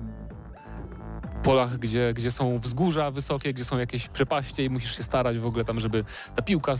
polach, 1.45 1.78
gdzie, 1.78 2.14
gdzie 2.14 2.30
są 2.30 2.59
wzgórza 2.59 3.11
wysokie, 3.11 3.53
gdzie 3.55 3.64
są 3.64 3.78
jakieś 3.78 4.09
przepaście 4.09 4.64
i 4.64 4.70
musisz 4.70 4.97
się 4.97 5.03
starać 5.03 5.38
w 5.38 5.47
ogóle 5.47 5.64
tam, 5.64 5.80
żeby 5.80 6.05
ta 6.36 6.42
piłka 6.42 6.74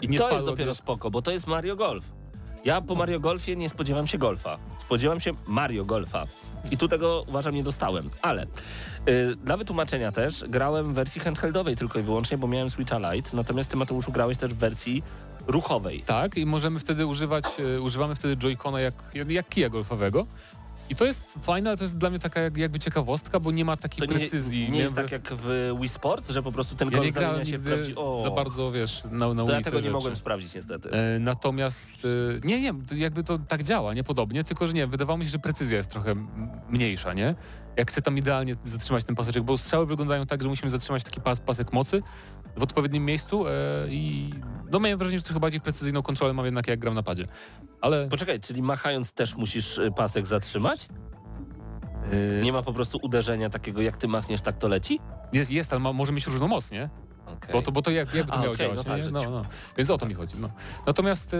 I 0.00 0.08
nie 0.08 0.18
to 0.18 0.24
spadła. 0.24 0.38
jest 0.38 0.46
dopiero 0.46 0.74
spoko, 0.74 1.10
bo 1.10 1.22
to 1.22 1.30
jest 1.30 1.46
Mario 1.46 1.76
Golf. 1.76 2.04
Ja 2.64 2.80
po 2.80 2.94
Mario 2.94 3.20
Golfie 3.20 3.56
nie 3.56 3.68
spodziewam 3.68 4.06
się 4.06 4.18
golfa. 4.18 4.58
Spodziewam 4.80 5.20
się 5.20 5.32
Mario 5.46 5.84
Golfa. 5.84 6.26
I 6.70 6.78
tu 6.78 6.88
tego 6.88 7.24
uważam 7.28 7.54
nie 7.54 7.62
dostałem. 7.62 8.10
Ale 8.22 8.46
yy, 9.06 9.36
dla 9.36 9.56
wytłumaczenia 9.56 10.12
też 10.12 10.44
grałem 10.48 10.92
w 10.92 10.94
wersji 10.94 11.20
handheldowej 11.20 11.76
tylko 11.76 11.98
i 11.98 12.02
wyłącznie, 12.02 12.38
bo 12.38 12.48
miałem 12.48 12.70
Switcha 12.70 13.12
Lite. 13.12 13.36
Natomiast 13.36 13.70
ty 13.70 13.76
Mateuszu 13.76 14.12
grałeś 14.12 14.38
też 14.38 14.54
w 14.54 14.56
wersji 14.56 15.02
ruchowej. 15.46 16.02
Tak, 16.02 16.36
i 16.36 16.46
możemy 16.46 16.80
wtedy 16.80 17.06
używać, 17.06 17.44
e, 17.76 17.80
używamy 17.80 18.14
wtedy 18.14 18.36
joycona 18.36 18.80
jak, 18.80 18.94
jak 19.28 19.48
kija 19.48 19.68
golfowego. 19.68 20.26
I 20.90 20.94
to 20.94 21.04
jest 21.04 21.34
fajne, 21.42 21.70
ale 21.70 21.76
to 21.76 21.84
jest 21.84 21.96
dla 21.98 22.10
mnie 22.10 22.18
taka 22.18 22.40
jak, 22.40 22.56
jakby 22.56 22.78
ciekawostka, 22.78 23.40
bo 23.40 23.50
nie 23.50 23.64
ma 23.64 23.76
takiej 23.76 24.08
To 24.08 24.14
nie, 24.14 24.18
precyzji. 24.20 24.70
nie 24.70 24.78
jest 24.78 24.94
Miałem- 24.96 25.08
tak 25.08 25.12
jak 25.12 25.40
w 25.40 25.74
Wii 25.80 25.88
Sports, 25.88 26.30
że 26.30 26.42
po 26.42 26.52
prostu 26.52 26.76
ten 26.76 26.90
Ja 26.90 26.98
nie 26.98 27.12
grałem 27.12 27.46
się. 27.46 27.58
O, 27.96 28.22
za 28.24 28.30
bardzo, 28.30 28.70
wiesz, 28.70 29.04
na, 29.04 29.10
na 29.10 29.18
to 29.18 29.28
ulicy 29.44 29.52
ja 29.52 29.62
tego 29.62 29.76
nie 29.76 29.82
rzeczy. 29.82 29.92
mogłem 29.92 30.16
sprawdzić 30.16 30.54
niestety. 30.54 30.90
E, 30.90 31.18
Natomiast 31.18 31.94
e, 32.04 32.46
nie, 32.46 32.60
nie, 32.60 32.72
jakby 32.96 33.24
to 33.24 33.38
tak 33.38 33.62
działa, 33.62 33.94
niepodobnie, 33.94 34.44
tylko 34.44 34.66
że 34.66 34.72
nie, 34.72 34.86
wydawało 34.86 35.18
mi 35.18 35.24
się, 35.24 35.30
że 35.30 35.38
precyzja 35.38 35.76
jest 35.76 35.90
trochę 35.90 36.14
mniejsza, 36.68 37.12
nie? 37.14 37.34
Jak 37.76 37.90
chcę 37.90 38.02
tam 38.02 38.18
idealnie 38.18 38.56
zatrzymać 38.64 39.04
ten 39.04 39.14
paseczek, 39.16 39.42
bo 39.42 39.58
strzały 39.58 39.86
wyglądają 39.86 40.26
tak, 40.26 40.42
że 40.42 40.48
musimy 40.48 40.70
zatrzymać 40.70 41.04
taki 41.04 41.20
pas, 41.20 41.40
pasek 41.40 41.72
mocy 41.72 42.02
w 42.56 42.62
odpowiednim 42.62 43.04
miejscu 43.04 43.48
e, 43.48 43.52
i 43.88 44.30
no 44.72 44.80
miałem 44.80 44.98
wrażenie, 44.98 45.18
że 45.18 45.24
trochę 45.24 45.40
bardziej 45.40 45.60
precyzyjną 45.60 46.02
kontrolę 46.02 46.32
mam 46.34 46.44
jednak 46.44 46.68
jak 46.68 46.78
gram 46.78 46.94
na 46.94 47.02
padzie. 47.02 47.26
Ale 47.80 48.08
Poczekaj, 48.08 48.40
czyli 48.40 48.62
machając 48.62 49.12
też 49.12 49.34
musisz 49.36 49.78
y, 49.78 49.90
pasek 49.96 50.26
zatrzymać? 50.26 50.88
e, 52.40 52.42
Nie 52.42 52.52
ma 52.52 52.62
po 52.62 52.72
prostu 52.72 52.98
uderzenia 53.02 53.50
takiego, 53.50 53.80
jak 53.82 53.96
ty 53.96 54.08
machniesz, 54.08 54.40
tak 54.42 54.58
to 54.58 54.68
leci? 54.68 55.00
jest, 55.32 55.50
jest, 55.50 55.72
ale 55.72 55.80
ma, 55.80 55.92
może 55.92 56.12
mieć 56.12 56.26
różną 56.26 56.48
moc, 56.48 56.70
nie? 56.70 56.88
Okej. 57.26 57.52
Bo 57.52 57.62
to, 57.62 57.72
bo 57.72 57.82
to 57.82 57.90
jak, 57.90 58.14
jakby 58.14 58.32
to 58.32 58.38
A, 58.38 58.42
miało 58.42 58.54
okej, 58.54 58.66
działać, 58.66 58.86
no 58.86 58.94
tak, 58.96 59.12
No, 59.12 59.30
no. 59.30 59.42
Więc 59.76 59.90
o 59.90 59.98
to 59.98 60.06
mi 60.06 60.14
chodzi. 60.14 60.36
No. 60.38 60.50
Natomiast, 60.86 61.34
e, 61.34 61.38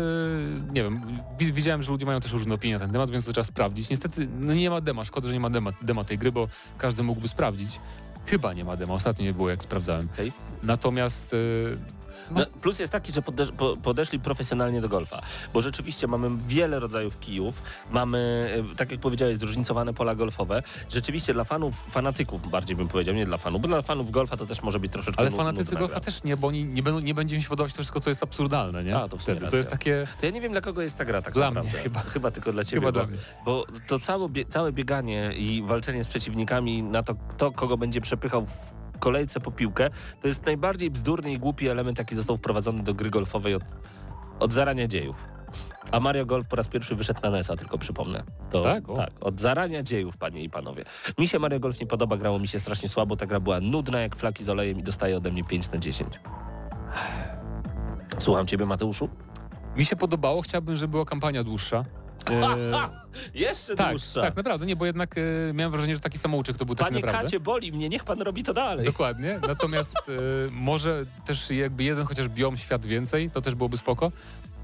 nie 0.73 0.83
wiem, 0.83 1.21
wi- 1.39 1.53
widziałem, 1.53 1.83
że 1.83 1.91
ludzie 1.93 2.07
mają 2.07 2.21
też 2.21 2.33
różne 2.33 2.55
opinie 2.55 2.75
na 2.75 2.81
ten 2.81 2.93
temat, 2.93 3.11
więc 3.11 3.25
to 3.25 3.33
trzeba 3.33 3.45
sprawdzić. 3.45 3.91
Niestety 3.91 4.29
no 4.41 4.55
nie 4.55 4.71
ma 4.71 4.81
dema, 4.81 5.05
szkoda, 5.05 5.27
że 5.29 5.33
nie 5.35 5.41
ma 5.41 5.51
dema, 5.51 5.71
dema 5.83 6.05
tej 6.05 6.19
gry, 6.19 6.33
bo 6.33 6.49
każdy 6.79 7.03
mógłby 7.03 7.29
sprawdzić. 7.29 7.81
Chyba 8.27 8.53
nie 8.53 8.65
ma 8.65 8.77
dema, 8.77 8.95
ostatnio 8.95 9.25
nie 9.25 9.35
było, 9.35 9.51
jak 9.51 9.63
sprawdzałem. 9.63 10.09
Okej. 10.15 10.33
Natomiast, 10.63 11.35
e, 11.35 12.04
No, 12.31 12.47
plus 12.63 12.79
jest 12.79 12.93
taki, 12.93 13.13
że 13.13 13.23
podesz, 13.23 13.51
po, 13.53 13.77
podeszli 13.77 14.21
profesjonalnie 14.21 14.81
do 14.81 14.89
golfa, 14.89 15.23
bo 15.55 15.61
rzeczywiście 15.61 16.07
mamy 16.07 16.31
wiele 16.49 16.79
rodzajów 16.79 17.21
kijów, 17.21 17.63
mamy, 17.91 18.51
e, 18.73 18.77
tak 18.77 18.91
jak 18.91 19.01
powiedziałeś, 19.01 19.39
zróżnicowane 19.39 19.95
pola 19.95 20.15
golfowe. 20.15 20.63
Rzeczywiście 20.91 21.35
dla 21.35 21.45
fanów, 21.45 21.75
fanatyków 21.91 22.51
bardziej 22.51 22.77
bym 22.77 22.89
powiedział, 22.89 23.15
nie 23.15 23.27
dla 23.27 23.39
fanów, 23.39 23.63
bo 23.63 23.69
dla 23.69 23.83
fanów 23.83 24.11
golfa 24.11 24.37
to 24.37 24.47
też 24.47 24.63
może 24.63 24.81
być 24.81 24.93
troszeczkę 24.93 25.21
ale 25.21 25.31
fanatycy 25.31 25.77
golfa 25.77 26.01
też 26.01 26.25
nie, 26.25 26.37
bo 26.37 26.49
oni 26.49 26.65
nie, 26.65 26.83
będą, 26.83 27.01
nie 27.01 27.15
będzie 27.15 27.37
im 27.37 27.43
się 27.43 27.49
podobać 27.49 27.73
to 27.73 27.77
wszystko, 27.77 28.01
co 28.01 28.11
jest 28.11 28.23
absurdalne, 28.23 28.85
nie? 28.85 28.97
A, 28.97 29.09
to 29.09 29.19
Wtedy. 29.19 29.47
To 29.47 29.57
jest 29.57 29.71
takie... 29.71 30.07
To 30.21 30.27
ja 30.27 30.33
nie 30.33 30.41
wiem, 30.41 30.53
dla 30.53 30.61
kogo 30.61 30.83
jest 30.83 30.97
ta 30.97 31.05
gra 31.05 31.23
tak 31.23 31.35
Dla 31.35 31.51
naprawdę. 31.51 31.71
mnie 31.71 31.83
chyba. 31.83 32.01
Chyba 32.01 32.31
tylko 32.31 32.53
dla 32.53 32.65
ciebie, 32.65 32.81
Chyba 32.81 32.93
bo, 32.93 32.93
dla 32.93 33.07
mnie. 33.07 33.19
bo 33.45 33.67
to 33.87 33.99
całe, 33.99 34.29
całe 34.49 34.73
bieganie 34.73 35.33
i 35.37 35.63
walczenie 35.63 36.05
z 36.05 36.07
przeciwnikami 36.07 36.83
na 36.83 37.03
to, 37.03 37.15
kto 37.15 37.53
kogo 37.53 37.77
będzie 37.77 38.01
przepychał 38.01 38.47
w 38.47 38.74
kolejce 38.99 39.41
po 39.41 39.51
piłkę, 39.51 39.91
to 40.23 40.29
jest 40.29 40.47
najbardziej 40.47 40.91
bzdurny 40.91 41.33
i 41.33 41.39
głupi 41.39 41.69
element, 41.69 41.99
jaki 41.99 42.15
został 42.15 42.37
wprowadzony 42.37 42.83
do 42.83 42.95
gry 42.95 43.11
golfowej 43.11 43.55
od, 43.55 43.63
od 44.41 44.53
zarania 44.53 44.89
dziejów. 44.89 45.17
A 45.91 46.01
Mario 46.01 46.27
Golf 46.27 46.47
po 46.49 46.57
raz 46.57 46.69
pierwszy 46.69 46.95
wyszedł 46.95 47.21
na 47.23 47.31
NES-a, 47.31 47.57
tylko 47.57 47.79
przypomnę. 47.79 48.23
To, 48.51 48.63
Tak? 48.63 48.89
O. 48.89 48.97
tak, 48.97 49.11
od 49.21 49.41
zarania 49.41 49.83
dziejów, 49.83 50.17
panie 50.17 50.43
i 50.43 50.51
panowie. 50.51 50.85
Mi 51.19 51.29
się 51.29 51.39
Mario 51.39 51.61
Golf 51.61 51.81
nie 51.81 51.87
podoba, 51.87 52.17
grało 52.17 52.39
mi 52.39 52.49
się 52.49 52.61
strasznie 52.61 52.89
słabo, 52.89 53.17
ta 53.17 53.27
gra 53.27 53.41
była 53.41 53.61
nudna 53.61 54.01
jak 54.01 54.17
flaki 54.17 54.45
z 54.45 54.49
olejem 54.49 54.79
i 54.79 54.83
dostaje 54.83 55.17
ode 55.17 55.31
mnie 55.31 55.45
5 55.45 55.73
na 55.73 55.79
10. 55.79 56.21
Słucham 58.19 58.47
ciebie, 58.47 58.67
Mateuszu? 58.67 59.09
Mi 59.77 59.85
się 59.85 59.97
podobało, 59.97 60.43
chciałbym, 60.43 60.77
żeby 60.77 60.91
była 60.91 61.05
kampania 61.05 61.45
dłuższa. 61.45 61.85
E, 62.31 63.05
Jeszcze 63.35 63.77
tak, 63.77 63.91
dłuższa. 63.91 64.21
tak, 64.21 64.37
naprawdę, 64.37 64.67
nie, 64.67 64.77
bo 64.77 64.87
jednak 64.87 65.15
e, 65.19 65.53
miałem 65.55 65.73
wrażenie, 65.73 65.95
że 65.95 66.01
taki 66.01 66.19
samouczek 66.19 66.59
to 66.59 66.67
był 66.67 66.75
tak 66.75 66.87
Panie 66.87 67.01
naprawdę. 67.01 67.25
Kacie, 67.25 67.41
boli 67.41 67.73
mnie, 67.73 67.89
niech 67.89 68.05
pan 68.05 68.21
robi 68.21 68.43
to 68.43 68.55
dalej. 68.55 68.87
Dokładnie, 68.87 69.41
natomiast 69.47 69.97
e, 70.09 70.13
może 70.51 71.05
też 71.27 71.51
jakby 71.51 71.85
jeden 71.85 72.07
chociaż 72.07 72.29
biom 72.29 72.57
świat 72.57 72.87
więcej, 72.87 73.31
to 73.31 73.43
też 73.43 73.55
byłoby 73.55 73.77
spoko. 73.77 74.13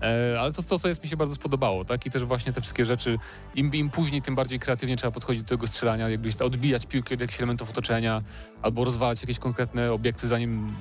E, 0.02 0.40
ale 0.40 0.52
to, 0.52 0.62
to, 0.62 0.78
co 0.78 0.88
jest, 0.88 1.02
mi 1.02 1.08
się 1.08 1.16
bardzo 1.16 1.34
spodobało, 1.34 1.84
tak? 1.84 2.06
I 2.06 2.10
też 2.10 2.24
właśnie 2.24 2.52
te 2.52 2.60
wszystkie 2.60 2.86
rzeczy, 2.86 3.18
im, 3.54 3.74
im 3.74 3.90
później, 3.90 4.22
tym 4.22 4.34
bardziej 4.34 4.60
kreatywnie 4.60 4.96
trzeba 4.96 5.10
podchodzić 5.10 5.42
do 5.42 5.48
tego 5.48 5.66
strzelania, 5.66 6.08
jakbyś 6.08 6.36
odbijać 6.36 6.86
piłkę 6.86 7.14
od 7.14 7.20
jakichś 7.20 7.38
elementów 7.38 7.70
otoczenia, 7.70 8.22
albo 8.62 8.84
rozwalać 8.84 9.20
jakieś 9.22 9.38
konkretne 9.38 9.92
obiekty, 9.92 10.28
zanim 10.28 10.74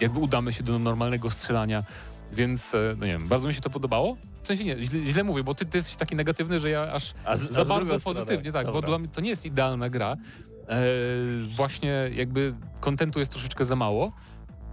jakby 0.00 0.18
udamy 0.18 0.52
się 0.52 0.62
do 0.62 0.78
normalnego 0.78 1.30
strzelania. 1.30 1.82
Więc, 2.32 2.74
e, 2.74 2.94
no 2.98 3.06
nie 3.06 3.12
wiem, 3.12 3.28
bardzo 3.28 3.48
mi 3.48 3.54
się 3.54 3.60
to 3.60 3.70
podobało. 3.70 4.16
W 4.46 4.48
sensie 4.48 4.64
nie, 4.64 4.82
źle, 4.82 5.06
źle 5.06 5.24
mówię, 5.24 5.44
bo 5.44 5.54
ty, 5.54 5.64
ty 5.64 5.78
jesteś 5.78 5.96
taki 5.96 6.16
negatywny, 6.16 6.60
że 6.60 6.70
ja 6.70 6.92
aż 6.92 7.14
A 7.24 7.36
z- 7.36 7.42
a 7.42 7.52
za 7.52 7.64
z 7.64 7.68
bardzo 7.68 8.00
pozytywnie, 8.00 8.52
tak, 8.52 8.66
bo 8.66 8.72
dobra. 8.72 8.88
dla 8.88 8.98
mnie 8.98 9.08
to 9.08 9.20
nie 9.20 9.30
jest 9.30 9.44
idealna 9.46 9.90
gra. 9.90 10.16
E, 10.68 10.76
właśnie 11.56 12.10
jakby 12.14 12.54
kontentu 12.80 13.18
jest 13.18 13.30
troszeczkę 13.32 13.64
za 13.64 13.76
mało. 13.76 14.12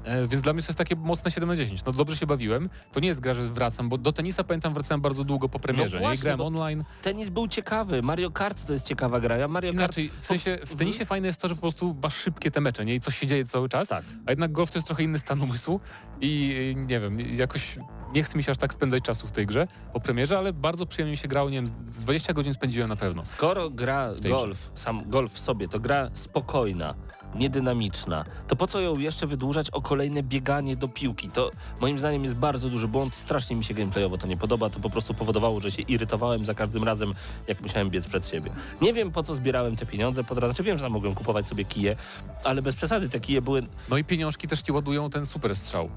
E, 0.04 0.28
więc 0.28 0.42
dla 0.42 0.54
mnie 0.54 0.62
to 0.62 0.68
jest 0.68 0.78
takie 0.78 0.96
mocne 0.96 1.32
7 1.32 1.50
na 1.50 1.56
10. 1.56 1.86
No 1.86 1.92
dobrze 1.92 2.16
się 2.18 2.28
bawiłem. 2.28 2.70
To 2.92 3.00
nie 3.00 3.08
jest 3.08 3.20
gra, 3.20 3.34
że 3.34 3.50
wracam, 3.50 3.90
bo 3.90 3.98
do 3.98 4.12
tenisa 4.14 4.44
pamiętam 4.44 4.74
wracałem 4.74 5.02
bardzo 5.02 5.24
długo 5.24 5.50
po 5.50 5.60
premierze. 5.60 5.96
nie? 5.98 6.02
No 6.02 6.08
właśnie, 6.08 6.22
grałem 6.24 6.38
bo- 6.38 6.46
online. 6.46 6.84
Tenis 7.02 7.30
był 7.30 7.48
ciekawy, 7.48 8.02
Mario 8.02 8.32
Kart 8.32 8.68
to 8.68 8.74
jest 8.74 8.86
ciekawa 8.86 9.20
gra. 9.20 9.38
Ja 9.38 9.48
Mario 9.48 9.72
Kart... 9.72 9.80
Inaczej, 9.98 10.12
w 10.22 10.26
sensie 10.26 10.58
w 10.66 10.76
tenisie 10.76 11.06
fajne 11.06 11.28
jest 11.28 11.42
to, 11.42 11.48
że 11.48 11.56
po 11.56 11.62
prostu 11.62 11.96
masz 12.04 12.16
szybkie 12.16 12.52
te 12.52 12.62
mecze, 12.62 12.86
nie? 12.86 12.96
I 12.96 13.00
coś 13.00 13.18
się 13.18 13.28
dzieje 13.28 13.46
cały 13.46 13.70
czas. 13.70 13.88
Tak. 13.88 14.04
A 14.26 14.32
jednak 14.32 14.52
golf 14.52 14.72
to 14.72 14.78
jest 14.78 14.88
trochę 14.88 15.04
inny 15.04 15.20
stan 15.20 15.42
umysłu 15.42 15.80
i 16.22 16.76
nie 16.78 17.00
wiem, 17.00 17.20
jakoś 17.20 17.78
nie 18.14 18.24
chce 18.24 18.38
mi 18.38 18.44
się 18.44 18.52
aż 18.52 18.58
tak 18.58 18.74
spędzać 18.74 19.04
czasu 19.04 19.28
w 19.28 19.32
tej 19.32 19.46
grze 19.46 19.68
po 19.94 20.00
premierze, 20.00 20.38
ale 20.38 20.54
bardzo 20.54 20.86
przyjemnie 20.86 21.12
mi 21.12 21.18
się 21.18 21.28
grało, 21.28 21.50
nie 21.50 21.58
wiem, 21.58 21.68
z- 21.68 21.96
z 21.96 22.00
20 22.00 22.34
godzin 22.34 22.54
spędziłem 22.54 22.90
na 22.90 22.96
pewno. 22.96 23.26
Skoro 23.26 23.70
gra 23.70 24.10
golf, 24.30 24.72
sam 24.76 25.10
golf 25.10 25.32
w 25.34 25.40
sobie, 25.40 25.68
to 25.68 25.80
gra 25.80 26.10
spokojna, 26.14 26.94
niedynamiczna, 27.36 28.26
to 28.48 28.56
po 28.56 28.68
co 28.68 28.80
ją 28.80 28.94
jeszcze 28.94 29.28
wydłużać 29.28 29.70
o 29.70 29.82
kolejne 29.82 30.24
bieganie 30.24 30.76
do 30.76 30.88
piłki? 30.88 31.30
To 31.30 31.52
moim 31.82 32.00
zdaniem 32.00 32.24
jest 32.24 32.36
bardzo 32.36 32.70
duży 32.70 32.88
błąd, 32.88 33.16
strasznie 33.16 33.56
mi 33.56 33.64
się 33.64 33.74
gameplayowo 33.74 34.18
to 34.18 34.28
nie 34.28 34.38
podoba, 34.38 34.70
to 34.70 34.80
po 34.80 34.90
prostu 34.90 35.14
powodowało, 35.14 35.60
że 35.60 35.72
się 35.72 35.82
irytowałem 35.82 36.46
za 36.46 36.54
każdym 36.54 36.84
razem, 36.84 37.14
jak 37.48 37.62
musiałem 37.62 37.90
biec 37.90 38.08
przed 38.08 38.28
siebie. 38.28 38.52
Nie 38.82 38.94
wiem 38.94 39.12
po 39.12 39.24
co 39.24 39.36
zbierałem 39.36 39.76
te 39.76 39.86
pieniądze, 39.86 40.24
po 40.24 40.36
drodze, 40.36 40.54
znaczy 40.54 40.64
wiem, 40.64 40.78
że 40.78 40.90
mogłem 40.90 41.16
kupować 41.16 41.48
sobie 41.48 41.66
kije, 41.66 41.96
ale 42.44 42.62
bez 42.62 42.76
przesady 42.76 43.10
te 43.10 43.20
kije 43.20 43.42
były 43.42 43.64
No 43.90 43.98
i 43.98 44.04
pieniążki 44.04 44.48
też 44.48 44.62
ci 44.62 44.72
ładują 44.72 45.10
ten 45.10 45.26
super 45.26 45.56
strzał. 45.56 45.90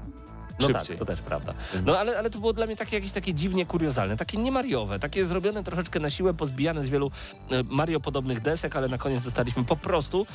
No 0.59 0.67
Szybciej. 0.67 0.87
tak, 0.87 0.97
to 0.97 1.05
też 1.05 1.21
prawda. 1.21 1.53
No 1.85 1.97
ale, 1.97 2.19
ale 2.19 2.29
to 2.29 2.39
było 2.39 2.53
dla 2.53 2.65
mnie 2.65 2.75
takie 2.75 2.95
jakieś 2.95 3.11
takie 3.11 3.33
dziwnie 3.33 3.65
kuriozalne, 3.65 4.17
takie 4.17 4.37
niemariowe, 4.37 4.99
takie 4.99 5.25
zrobione 5.25 5.63
troszeczkę 5.63 5.99
na 5.99 6.09
siłę, 6.09 6.33
pozbijane 6.33 6.85
z 6.85 6.89
wielu 6.89 7.11
e, 7.51 7.63
Mario 7.63 7.99
podobnych 7.99 8.41
desek, 8.41 8.75
ale 8.75 8.87
na 8.87 8.97
koniec 8.97 9.23
dostaliśmy 9.23 9.63
po 9.63 9.75
prostu 9.75 10.27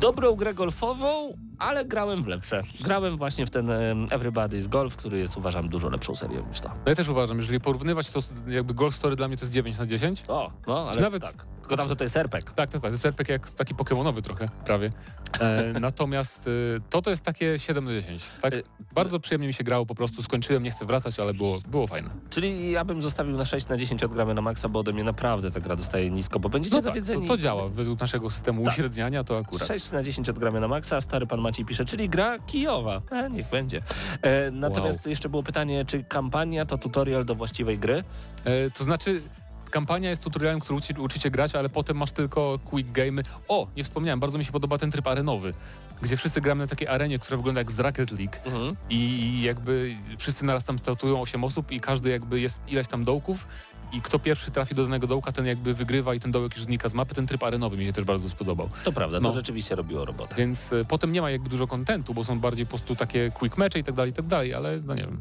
dobrą 0.00 0.34
grę 0.34 0.54
golfową, 0.54 1.36
ale 1.58 1.84
grałem 1.84 2.22
w 2.22 2.26
lepsze. 2.26 2.62
Grałem 2.80 3.16
właśnie 3.16 3.46
w 3.46 3.50
ten 3.50 3.66
Everybody's 4.06 4.66
Golf, 4.68 4.96
który 4.96 5.18
jest 5.18 5.36
uważam 5.36 5.68
dużo 5.68 5.88
lepszą 5.90 6.16
serią 6.16 6.46
niż 6.48 6.60
to. 6.60 6.68
No 6.68 6.74
ja 6.86 6.94
też 6.94 7.08
uważam, 7.08 7.36
jeżeli 7.36 7.60
porównywać 7.60 8.10
to 8.10 8.20
jakby 8.48 8.74
Golf 8.74 8.94
Story 8.96 9.16
dla 9.16 9.28
mnie 9.28 9.36
to 9.36 9.42
jest 9.42 9.52
9 9.52 9.78
na 9.78 9.86
10. 9.86 10.24
O, 10.28 10.50
no 10.66 10.82
ale 10.82 10.94
Czy 10.94 11.00
nawet- 11.00 11.22
tak. 11.22 11.46
Tylko 11.62 11.76
tam 11.76 11.96
to 11.96 12.04
jest 12.04 12.14
serpek. 12.14 12.44
Tak, 12.44 12.54
tak, 12.54 12.70
tak. 12.70 12.80
To 12.80 12.88
jest 12.88 13.06
RPG 13.06 13.32
jak 13.32 13.50
taki 13.50 13.74
pokemonowy 13.74 14.22
trochę, 14.22 14.48
prawie. 14.64 14.92
E, 15.40 15.72
natomiast 15.80 16.46
y, 16.46 16.80
to 16.90 17.02
to 17.02 17.10
jest 17.10 17.22
takie 17.22 17.58
7 17.58 17.84
na 17.84 17.90
10. 17.90 18.22
Tak? 18.42 18.54
Y, 18.54 18.62
Bardzo 18.94 19.20
przyjemnie 19.20 19.46
mi 19.46 19.54
się 19.54 19.64
grało, 19.64 19.86
po 19.86 19.94
prostu 19.94 20.22
skończyłem, 20.22 20.62
nie 20.62 20.70
chcę 20.70 20.86
wracać, 20.86 21.20
ale 21.20 21.34
było, 21.34 21.58
było 21.68 21.86
fajne. 21.86 22.10
Czyli 22.30 22.70
ja 22.70 22.84
bym 22.84 23.02
zostawił 23.02 23.36
na 23.36 23.44
6 23.44 23.68
na 23.68 23.76
10 23.76 24.02
odgramy 24.04 24.34
na 24.34 24.42
maksa, 24.42 24.68
bo 24.68 24.78
ode 24.80 24.92
mnie 24.92 25.04
naprawdę 25.04 25.50
ta 25.50 25.60
gra 25.60 25.76
dostaje 25.76 26.10
nisko, 26.10 26.40
bo 26.40 26.48
będziecie 26.48 26.76
No 26.76 26.82
tak, 26.82 26.90
to, 26.90 27.00
zawiedzeni. 27.00 27.28
to 27.28 27.36
działa. 27.36 27.68
Według 27.68 28.00
naszego 28.00 28.30
systemu 28.30 28.64
Tak. 28.64 28.72
uśredniania 28.72 29.24
to 29.24 29.38
akurat. 29.38 29.61
6 29.66 29.92
na 29.92 30.02
10 30.02 30.28
odgramy 30.28 30.60
na 30.60 30.68
maksa, 30.68 31.00
stary 31.00 31.26
pan 31.26 31.40
Maciej 31.40 31.64
pisze, 31.64 31.84
czyli 31.84 32.08
gra 32.08 32.38
kijowa. 32.38 33.02
E, 33.10 33.30
niech 33.30 33.48
będzie. 33.50 33.82
E, 34.22 34.50
natomiast 34.50 35.06
jeszcze 35.06 35.28
było 35.28 35.42
pytanie, 35.42 35.84
czy 35.84 36.04
kampania 36.04 36.66
to 36.66 36.78
tutorial 36.78 37.24
do 37.24 37.34
właściwej 37.34 37.78
gry? 37.78 38.04
E, 38.44 38.70
to 38.70 38.84
znaczy 38.84 39.22
kampania 39.70 40.10
jest 40.10 40.22
tutorialem, 40.22 40.60
który 40.60 40.78
uczy, 40.78 40.94
uczy 41.00 41.18
cię 41.18 41.30
grać, 41.30 41.54
ale 41.54 41.68
potem 41.68 41.96
masz 41.96 42.12
tylko 42.12 42.58
quick 42.64 42.90
game'y. 42.92 43.22
O, 43.48 43.66
nie 43.76 43.84
wspomniałem, 43.84 44.20
bardzo 44.20 44.38
mi 44.38 44.44
się 44.44 44.52
podoba 44.52 44.78
ten 44.78 44.90
tryb 44.90 45.06
arenowy, 45.06 45.54
gdzie 46.02 46.16
wszyscy 46.16 46.40
gramy 46.40 46.64
na 46.64 46.68
takiej 46.68 46.88
arenie, 46.88 47.18
która 47.18 47.36
wygląda 47.36 47.60
jak 47.60 47.72
z 47.72 47.78
Rocket 47.78 48.10
League 48.10 48.36
Mhm. 48.46 48.76
i 48.90 49.42
jakby 49.42 49.94
wszyscy 50.18 50.44
naraz 50.44 50.64
tam 50.64 50.78
startują 50.78 51.20
8 51.20 51.44
osób 51.44 51.70
i 51.70 51.80
każdy 51.80 52.10
jakby 52.10 52.40
jest 52.40 52.60
ileś 52.68 52.88
tam 52.88 53.04
dołków 53.04 53.46
i 53.92 54.00
kto 54.02 54.18
pierwszy 54.18 54.50
trafi 54.50 54.74
do 54.74 54.82
danego 54.82 55.06
dołka, 55.06 55.32
ten 55.32 55.46
jakby 55.46 55.74
wygrywa 55.74 56.14
i 56.14 56.20
ten 56.20 56.30
dołek 56.30 56.56
już 56.56 56.64
znika 56.64 56.88
z 56.88 56.94
mapy. 56.94 57.14
Ten 57.14 57.26
tryb 57.26 57.42
arenowy 57.42 57.76
mi 57.76 57.84
się 57.86 57.92
też 57.92 58.04
bardzo 58.04 58.28
spodobał. 58.30 58.68
To 58.84 58.92
prawda, 58.92 59.18
to 59.18 59.22
No. 59.22 59.32
rzeczywiście 59.34 59.74
robiło 59.74 60.04
robotę. 60.04 60.34
Więc 60.38 60.72
e, 60.72 60.84
potem 60.84 61.12
nie 61.12 61.20
ma 61.22 61.30
jakby 61.30 61.48
dużo 61.48 61.66
kontentu, 61.66 62.14
bo 62.14 62.24
są 62.24 62.40
bardziej 62.40 62.66
po 62.66 62.70
prostu 62.70 62.96
takie 62.96 63.30
quick 63.30 63.58
mecze 63.58 63.78
i 63.78 63.84
tak 63.84 63.94
dalej, 63.94 64.10
i 64.10 64.14
tak 64.14 64.26
dalej, 64.26 64.54
ale 64.54 64.80
no 64.86 64.94
nie 64.94 65.02
wiem. 65.02 65.20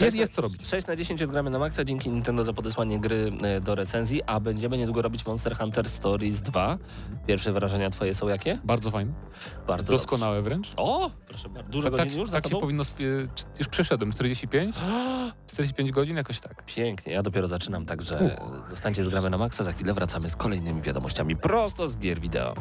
Jest, 0.00 0.16
jest 0.16 0.34
co 0.34 0.42
robić. 0.42 0.68
6 0.68 0.86
na 0.86 0.96
10 0.96 1.22
odgramy 1.22 1.50
na 1.50 1.58
maksa, 1.58 1.84
dzięki 1.84 2.10
Nintendo 2.10 2.44
za 2.44 2.52
podesłanie 2.52 3.00
gry 3.00 3.32
e, 3.42 3.60
do 3.60 3.74
recenzji, 3.74 4.22
a 4.26 4.40
będziemy 4.40 4.78
niedługo 4.78 5.02
robić 5.02 5.26
Monster 5.26 5.56
Hunter 5.58 5.88
Stories 5.88 6.40
2. 6.40 6.78
Pierwsze 7.26 7.52
wrażenia 7.52 7.90
twoje 7.90 8.14
są 8.14 8.28
jakie? 8.28 8.56
Bardzo 8.64 8.90
fajne. 8.90 9.12
Bardzo 9.66 9.92
Doskonałe 9.92 10.42
wręcz. 10.42 10.68
dobrze. 10.68 10.82
O, 10.82 11.10
proszę 11.26 11.48
bardzo. 11.48 11.70
Dużo 11.70 11.90
tak 11.90 11.98
godzin 11.98 12.20
już 12.20 12.30
tak 12.30 12.48
się 12.48 12.56
powinno... 12.56 12.84
Już 13.58 13.68
przeszedłem, 13.68 14.12
45? 14.12 14.76
45 15.46 15.92
godzin, 15.98 16.16
jakoś 16.16 16.40
tak. 16.40 16.64
Pięknie, 16.66 17.12
ja 17.12 17.22
dopiero 17.22 17.48
zaczynam, 17.48 17.86
także 17.86 18.38
zostańcie 18.70 19.04
z 19.04 19.08
gramy 19.08 19.30
na 19.30 19.38
maksa, 19.38 19.64
za 19.64 19.72
chwilę 19.72 19.94
wracamy 19.94 20.28
z 20.28 20.36
kolejnymi 20.36 20.82
wiadomościami 20.82 21.36
prosto 21.36 21.88
z 21.88 21.98
gier 21.98 22.20
wideo. 22.20 22.54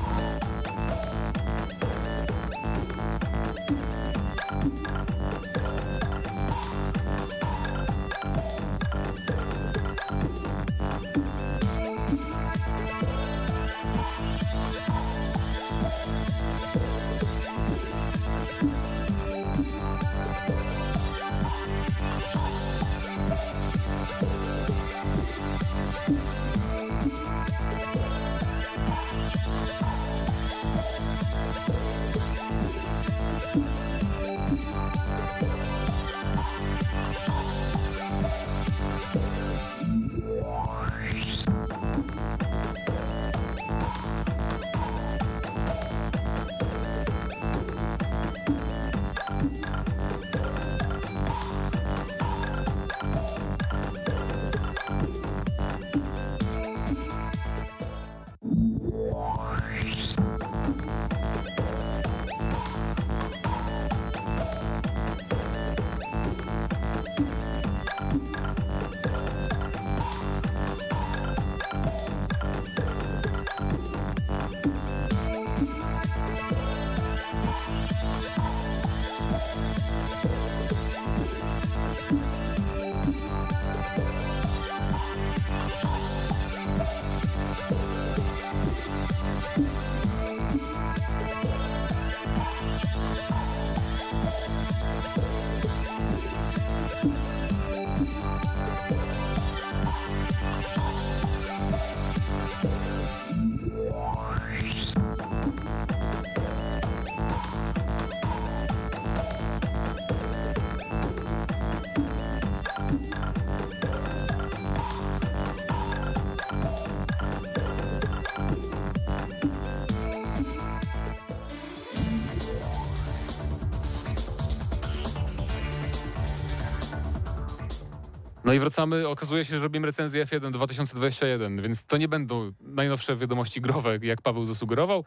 No 128.48 128.54
i 128.54 128.60
wracamy, 128.60 129.08
okazuje 129.08 129.46
się, 129.46 129.58
że 129.58 129.64
robimy 129.64 129.88
recenzję 129.88 130.26
F1 130.26 130.52
2021, 130.52 131.62
więc 131.62 131.86
to 131.86 131.98
nie 131.98 132.08
będą 132.08 132.52
najnowsze 132.60 133.16
wiadomości 133.18 133.62
growe, 133.62 134.00
jak 134.02 134.22
Paweł 134.22 134.46
zasugerował. 134.46 135.06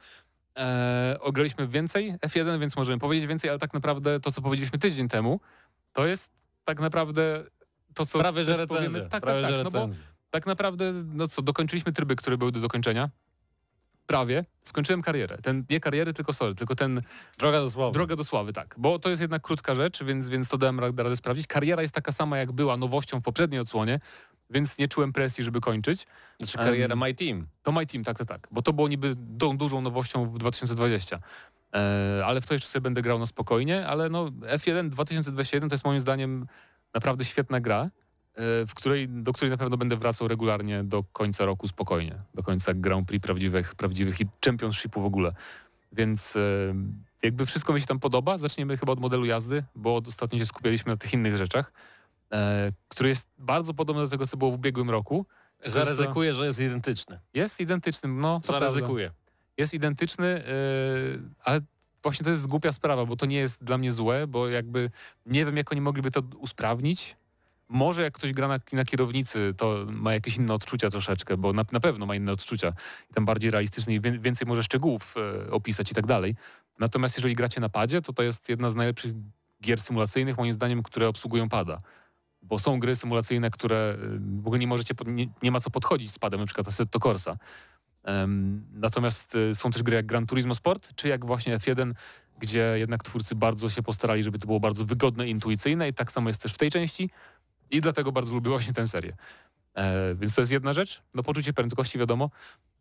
Eee, 0.54 1.18
ograliśmy 1.20 1.68
więcej 1.68 2.14
F1, 2.26 2.60
więc 2.60 2.76
możemy 2.76 2.98
powiedzieć 2.98 3.26
więcej, 3.26 3.50
ale 3.50 3.58
tak 3.58 3.74
naprawdę 3.74 4.20
to, 4.20 4.32
co 4.32 4.42
powiedzieliśmy 4.42 4.78
tydzień 4.78 5.08
temu, 5.08 5.40
to 5.92 6.06
jest 6.06 6.30
tak 6.64 6.80
naprawdę 6.80 7.44
to, 7.94 8.06
co 8.06 8.18
Prawie, 8.18 8.44
że 8.44 8.66
powiemy- 8.66 8.86
recenzja. 8.86 9.08
Tak, 9.08 9.22
Prawie, 9.22 9.42
tak, 9.42 9.50
że 9.50 9.56
tak, 9.56 9.64
no 9.64 9.70
bo 9.70 9.78
recenzja. 9.78 10.04
tak 10.30 10.46
naprawdę, 10.46 10.92
no 11.14 11.28
co, 11.28 11.42
dokończyliśmy 11.42 11.92
tryby, 11.92 12.16
które 12.16 12.38
były 12.38 12.52
do 12.52 12.60
dokończenia. 12.60 13.08
Prawie. 14.10 14.44
Skończyłem 14.62 15.02
karierę. 15.02 15.38
Ten, 15.42 15.64
nie 15.70 15.80
kariery, 15.80 16.12
tylko 16.12 16.32
sorry, 16.32 16.54
tylko 16.54 16.74
ten 16.74 17.02
Droga 17.38 17.60
do 17.60 17.70
sławy. 17.70 17.92
Droga 17.92 18.16
do 18.16 18.24
sławy, 18.24 18.52
tak. 18.52 18.74
Bo 18.78 18.98
to 18.98 19.10
jest 19.10 19.22
jednak 19.22 19.42
krótka 19.42 19.74
rzecz, 19.74 20.04
więc, 20.04 20.28
więc 20.28 20.48
to 20.48 20.58
dałem 20.58 20.80
radę, 20.80 21.02
radę 21.02 21.16
sprawdzić. 21.16 21.46
Kariera 21.46 21.82
jest 21.82 21.94
taka 21.94 22.12
sama, 22.12 22.38
jak 22.38 22.52
była 22.52 22.76
nowością 22.76 23.20
w 23.20 23.22
poprzedniej 23.22 23.60
odsłonie, 23.60 24.00
więc 24.50 24.78
nie 24.78 24.88
czułem 24.88 25.12
presji, 25.12 25.44
żeby 25.44 25.60
kończyć. 25.60 26.06
Znaczy 26.38 26.58
kariera 26.58 26.92
Em, 26.92 26.98
My 26.98 27.14
Team. 27.14 27.46
To 27.62 27.72
My 27.72 27.86
Team, 27.86 28.04
tak, 28.04 28.18
tak, 28.18 28.28
tak. 28.28 28.48
Bo 28.50 28.62
to 28.62 28.72
było 28.72 28.88
niby 28.88 29.14
tą 29.38 29.56
dużą 29.56 29.80
nowością 29.80 30.30
w 30.30 30.38
2020. 30.38 31.18
E, 31.74 32.22
ale 32.26 32.40
w 32.40 32.46
to 32.46 32.54
jeszcze 32.54 32.68
sobie 32.68 32.82
będę 32.82 33.02
grał 33.02 33.18
na 33.18 33.26
spokojnie, 33.26 33.86
ale 33.86 34.08
no 34.08 34.24
F1 34.26 34.88
2021 34.88 35.68
to 35.68 35.74
jest 35.74 35.84
moim 35.84 36.00
zdaniem 36.00 36.46
naprawdę 36.94 37.24
świetna 37.24 37.60
gra, 37.60 37.90
w 38.68 38.74
której, 38.74 39.08
do 39.08 39.32
której 39.32 39.50
na 39.50 39.56
pewno 39.56 39.76
będę 39.76 39.96
wracał 39.96 40.28
regularnie 40.28 40.84
do 40.84 41.04
końca 41.12 41.44
roku 41.44 41.68
spokojnie. 41.68 42.14
Do 42.34 42.42
końca 42.42 42.74
Grand 42.74 43.08
Prix 43.08 43.22
prawdziwych, 43.22 43.74
prawdziwych 43.74 44.20
i 44.20 44.26
Championshipu 44.44 45.02
w 45.02 45.04
ogóle. 45.04 45.32
Więc 45.92 46.36
e, 46.36 46.40
jakby 47.22 47.46
wszystko 47.46 47.72
mi 47.72 47.80
się 47.80 47.86
tam 47.86 48.00
podoba. 48.00 48.38
Zaczniemy 48.38 48.76
chyba 48.76 48.92
od 48.92 49.00
modelu 49.00 49.24
jazdy, 49.24 49.64
bo 49.74 50.02
ostatnio 50.06 50.38
się 50.38 50.46
skupialiśmy 50.46 50.92
na 50.92 50.96
tych 50.96 51.12
innych 51.12 51.36
rzeczach, 51.36 51.72
e, 52.32 52.72
który 52.88 53.08
jest 53.08 53.28
bardzo 53.38 53.74
podobny 53.74 54.02
do 54.02 54.08
tego, 54.08 54.26
co 54.26 54.36
było 54.36 54.50
w 54.50 54.54
ubiegłym 54.54 54.90
roku. 54.90 55.26
Zaryzykuję, 55.64 56.34
że 56.34 56.46
jest 56.46 56.60
identyczny. 56.60 57.20
Jest 57.34 57.60
identyczny, 57.60 58.08
no 58.08 58.40
Zaryzykuję. 58.44 59.10
jest 59.56 59.74
identyczny, 59.74 60.42
ale 61.44 61.60
właśnie 62.02 62.24
to 62.24 62.30
jest 62.30 62.46
głupia 62.46 62.72
sprawa, 62.72 63.06
bo 63.06 63.16
to 63.16 63.26
nie 63.26 63.36
jest 63.36 63.64
dla 63.64 63.78
mnie 63.78 63.92
złe, 63.92 64.26
bo 64.26 64.48
jakby 64.48 64.90
nie 65.26 65.44
wiem, 65.44 65.56
jak 65.56 65.72
oni 65.72 65.80
mogliby 65.80 66.10
to 66.10 66.22
usprawnić. 66.38 67.16
Może 67.72 68.02
jak 68.02 68.14
ktoś 68.14 68.32
gra 68.32 68.48
na, 68.48 68.58
na 68.72 68.84
kierownicy, 68.84 69.54
to 69.56 69.86
ma 69.88 70.14
jakieś 70.14 70.36
inne 70.36 70.54
odczucia 70.54 70.90
troszeczkę, 70.90 71.36
bo 71.36 71.52
na, 71.52 71.64
na 71.72 71.80
pewno 71.80 72.06
ma 72.06 72.14
inne 72.14 72.32
odczucia 72.32 72.72
i 73.10 73.14
tam 73.14 73.24
bardziej 73.24 73.50
realistyczne 73.50 73.94
i 73.94 74.00
więcej 74.00 74.46
może 74.46 74.62
szczegółów 74.62 75.14
e, 75.46 75.50
opisać 75.50 75.90
i 75.90 75.94
tak 75.94 76.06
dalej. 76.06 76.34
Natomiast 76.78 77.16
jeżeli 77.16 77.34
gracie 77.34 77.60
na 77.60 77.68
padzie, 77.68 78.02
to 78.02 78.12
to 78.12 78.22
jest 78.22 78.48
jedna 78.48 78.70
z 78.70 78.74
najlepszych 78.74 79.12
gier 79.62 79.80
symulacyjnych, 79.80 80.38
moim 80.38 80.54
zdaniem, 80.54 80.82
które 80.82 81.08
obsługują 81.08 81.48
pada. 81.48 81.80
Bo 82.42 82.58
są 82.58 82.80
gry 82.80 82.96
symulacyjne, 82.96 83.50
które 83.50 83.96
y, 84.04 84.18
w 84.42 84.46
ogóle 84.46 84.58
nie 84.58 84.66
możecie, 84.66 84.94
nie, 85.06 85.26
nie 85.42 85.50
ma 85.50 85.60
co 85.60 85.70
podchodzić 85.70 86.10
z 86.10 86.18
padem, 86.18 86.40
na 86.40 86.46
przykład 86.46 86.68
Assetto 86.68 87.00
Corsa. 87.00 87.36
Em, 88.04 88.66
natomiast 88.72 89.34
y, 89.34 89.54
są 89.54 89.70
też 89.70 89.82
gry 89.82 89.96
jak 89.96 90.06
Gran 90.06 90.26
Turismo 90.26 90.54
Sport, 90.54 90.94
czy 90.94 91.08
jak 91.08 91.26
właśnie 91.26 91.58
F1, 91.58 91.92
gdzie 92.38 92.74
jednak 92.76 93.02
twórcy 93.02 93.34
bardzo 93.34 93.70
się 93.70 93.82
postarali, 93.82 94.22
żeby 94.22 94.38
to 94.38 94.46
było 94.46 94.60
bardzo 94.60 94.84
wygodne 94.84 95.28
intuicyjne 95.28 95.88
i 95.88 95.94
tak 95.94 96.12
samo 96.12 96.28
jest 96.28 96.42
też 96.42 96.52
w 96.52 96.58
tej 96.58 96.70
części 96.70 97.10
i 97.70 97.80
dlatego 97.80 98.12
bardzo 98.12 98.34
lubię 98.34 98.50
właśnie 98.50 98.72
tę 98.72 98.86
serię. 98.86 99.12
E, 99.74 100.14
więc 100.14 100.34
to 100.34 100.40
jest 100.40 100.52
jedna 100.52 100.72
rzecz, 100.72 101.02
no 101.14 101.22
poczucie 101.22 101.52
prędkości 101.52 101.98
wiadomo. 101.98 102.30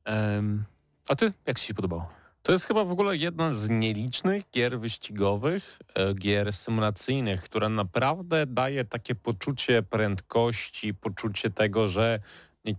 Em, 0.06 0.64
a 1.08 1.16
ty, 1.16 1.34
jak 1.46 1.60
ci 1.60 1.66
się 1.66 1.74
podobało? 1.74 2.10
To 2.44 2.52
jest 2.52 2.66
chyba 2.66 2.84
w 2.84 2.92
ogóle 2.92 3.16
jedna 3.16 3.54
z 3.54 3.70
nielicznych 3.70 4.44
gier 4.52 4.80
wyścigowych, 4.80 5.80
e, 5.96 6.14
gier 6.14 6.54
symulacyjnych, 6.54 7.42
która 7.44 7.70
naprawdę 7.70 8.46
daje 8.46 8.86
takie 8.86 9.16
poczucie 9.16 9.84
prędkości, 9.84 10.94
poczucie 10.94 11.50
tego, 11.50 11.88
że 11.88 12.20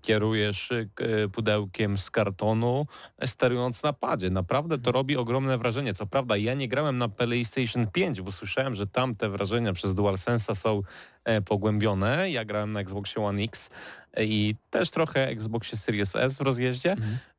kierujesz 0.03 0.73
e, 0.73 1.29
pudełkiem 1.29 1.99
z 1.99 2.11
kartonu, 2.11 2.87
sterując 3.25 3.83
na 3.83 3.93
padzie. 3.93 4.31
Naprawdę 4.31 4.79
to 4.79 4.93
robi 4.93 5.17
ogromne 5.17 5.59
wrażenie. 5.59 5.95
Co 5.95 6.07
prawda 6.07 6.37
ja 6.37 6.55
nie 6.55 6.69
grałem 6.69 6.99
na 6.99 7.09
PlayStation 7.09 7.87
5, 7.87 8.21
bo 8.21 8.33
słyszałem, 8.33 8.75
że 8.75 8.87
tam 8.87 9.17
te 9.17 9.29
wrażenia 9.29 9.73
przez 9.73 9.95
DualSense'a 9.95 10.55
są 10.55 10.83
e, 11.25 11.43
pogłębione. 11.43 12.31
Ja 12.31 12.45
grałem 12.45 12.73
na 12.73 12.81
Xboxie 12.81 13.25
One 13.25 13.43
X 13.43 13.71
e, 14.15 14.25
i 14.25 14.57
też 14.71 14.91
trochę 14.91 15.29
Xboxie 15.29 15.79
Series 15.79 16.17
S 16.17 16.37
w 16.37 16.41
rozjeździe. 16.41 16.97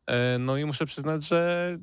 E, 0.08 0.38
No 0.39 0.58
i 0.58 0.66
muszę 0.66 0.86
przyznać, 0.86 1.28
że 1.28 1.78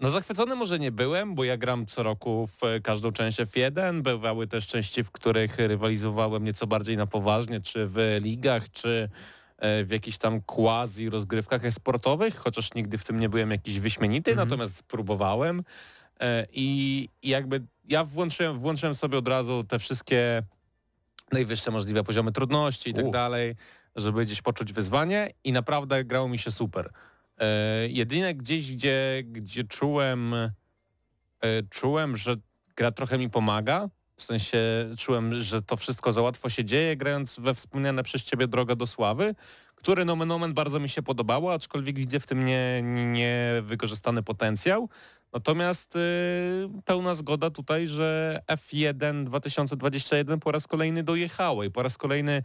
no 0.00 0.10
zachwycony 0.10 0.54
może 0.54 0.78
nie 0.78 0.92
byłem, 0.92 1.34
bo 1.34 1.44
ja 1.44 1.56
gram 1.56 1.86
co 1.86 2.02
roku 2.02 2.46
w 2.46 2.80
każdą 2.82 3.12
część 3.12 3.38
F1. 3.38 4.02
Bywały 4.02 4.46
też 4.46 4.66
części, 4.66 5.04
w 5.04 5.10
których 5.10 5.58
rywalizowałem 5.58 6.44
nieco 6.44 6.66
bardziej 6.66 6.96
na 6.96 7.06
poważnie, 7.06 7.60
czy 7.60 7.86
w 7.86 8.18
ligach, 8.20 8.70
czy 8.70 9.08
w 9.84 9.90
jakichś 9.90 10.18
tam 10.18 10.40
quasi 10.42 11.10
rozgrywkach 11.10 11.64
e-sportowych, 11.64 12.36
chociaż 12.36 12.74
nigdy 12.74 12.98
w 12.98 13.04
tym 13.04 13.20
nie 13.20 13.28
byłem 13.28 13.50
jakiś 13.50 13.80
wyśmienity, 13.80 14.30
Mhm. 14.30 14.48
natomiast 14.48 14.82
próbowałem. 14.82 15.62
E, 16.20 16.46
I, 16.52 17.08
jakby 17.22 17.62
ja 17.88 18.04
włączyłem, 18.04 18.58
włączyłem 18.58 18.94
sobie 18.94 19.18
od 19.18 19.28
razu 19.28 19.64
te 19.64 19.78
wszystkie 19.78 20.42
najwyższe 21.32 21.70
możliwe 21.70 22.04
poziomy 22.04 22.32
trudności 22.32 22.90
i 22.90 22.94
tak 22.94 23.10
dalej, 23.10 23.54
żeby 23.96 24.24
gdzieś 24.24 24.42
poczuć 24.42 24.72
wyzwanie 24.72 25.30
i 25.44 25.52
naprawdę 25.52 26.04
grało 26.04 26.28
mi 26.28 26.38
się 26.38 26.50
super. 26.50 26.90
E, 27.38 27.46
jedynie 27.88 28.34
gdzieś, 28.34 28.72
gdzie, 28.72 29.22
gdzie 29.26 29.64
czułem, 29.64 30.34
e, 30.34 30.50
czułem, 31.70 32.16
że 32.16 32.36
gra 32.76 32.90
trochę 32.92 33.18
mi 33.18 33.30
pomaga, 33.30 33.88
w 34.16 34.22
sensie 34.22 34.58
czułem, 34.98 35.40
że 35.42 35.62
to 35.62 35.76
wszystko 35.76 36.12
za 36.12 36.22
łatwo 36.22 36.48
się 36.48 36.64
dzieje, 36.64 36.96
grając 36.96 37.40
we 37.40 37.54
wspomniane 37.54 38.02
przez 38.02 38.24
ciebie 38.24 38.46
Droga 38.48 38.76
do 38.76 38.86
Sławy, 38.86 39.34
który 39.74 40.04
nomen 40.04 40.30
omen 40.32 40.54
bardzo 40.54 40.80
mi 40.80 40.88
się 40.88 41.02
podobało, 41.02 41.52
aczkolwiek 41.52 41.96
widzę 41.98 42.20
w 42.20 42.26
tym 42.26 42.44
nie- 42.44 42.82
niewykorzystany 43.12 44.22
potencjał. 44.22 44.88
Natomiast 45.32 45.96
y, 45.96 46.00
pełna 46.84 47.14
zgoda 47.14 47.50
tutaj, 47.50 47.86
że 47.86 48.40
F1 48.48 49.24
2021 49.24 50.40
po 50.40 50.52
raz 50.52 50.66
kolejny 50.66 51.02
dojechało 51.02 51.64
i 51.64 51.70
po 51.70 51.82
raz 51.82 51.98
kolejny, 51.98 52.32
e, 52.32 52.42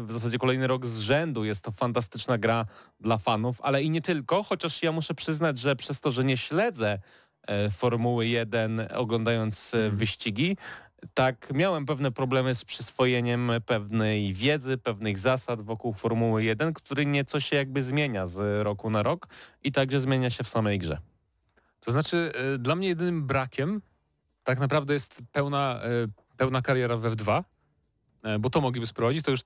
w 0.00 0.06
zasadzie 0.08 0.38
kolejny 0.38 0.66
rok 0.66 0.86
z 0.86 0.98
rzędu 0.98 1.44
jest 1.44 1.62
to 1.62 1.72
fantastyczna 1.72 2.38
gra 2.38 2.66
dla 3.00 3.18
fanów, 3.18 3.60
ale 3.62 3.82
i 3.82 3.90
nie 3.90 4.00
tylko, 4.02 4.42
chociaż 4.42 4.82
ja 4.82 4.92
muszę 4.92 5.14
przyznać, 5.14 5.58
że 5.58 5.76
przez 5.76 6.00
to, 6.00 6.10
że 6.10 6.24
nie 6.24 6.36
śledzę 6.36 6.98
Formuły 7.70 8.26
1 8.26 8.88
oglądając 8.94 9.74
e, 9.74 9.90
wyścigi, 9.90 10.56
tak 11.14 11.52
miałem 11.54 11.86
pewne 11.86 12.12
problemy 12.12 12.54
z 12.54 12.64
przyswojeniem 12.64 13.52
pewnej 13.66 14.34
wiedzy, 14.34 14.78
pewnych 14.78 15.18
zasad 15.18 15.62
wokół 15.62 15.92
Formuły 15.92 16.44
1, 16.44 16.72
który 16.72 17.06
nieco 17.06 17.40
się 17.40 17.56
jakby 17.56 17.82
zmienia 17.82 18.26
z 18.26 18.64
roku 18.64 18.90
na 18.90 19.02
rok 19.02 19.28
i 19.64 19.72
także 19.72 20.00
zmienia 20.00 20.30
się 20.30 20.44
w 20.44 20.48
samej 20.48 20.78
grze. 20.78 20.98
To 21.80 21.92
znaczy, 21.92 22.32
e, 22.54 22.58
dla 22.58 22.76
mnie 22.76 22.88
jedynym 22.88 23.26
brakiem 23.26 23.80
tak 24.48 24.58
naprawdę 24.58 24.94
jest 24.94 25.22
pełna, 25.32 25.80
e, 25.82 25.88
pełna 26.36 26.62
kariera 26.62 26.96
w 26.96 27.02
F2, 27.02 27.44
e, 28.22 28.38
bo 28.38 28.50
to 28.50 28.60
mogliby 28.60 28.86
sprowadzić. 28.86 29.24
To 29.24 29.30
już, 29.30 29.40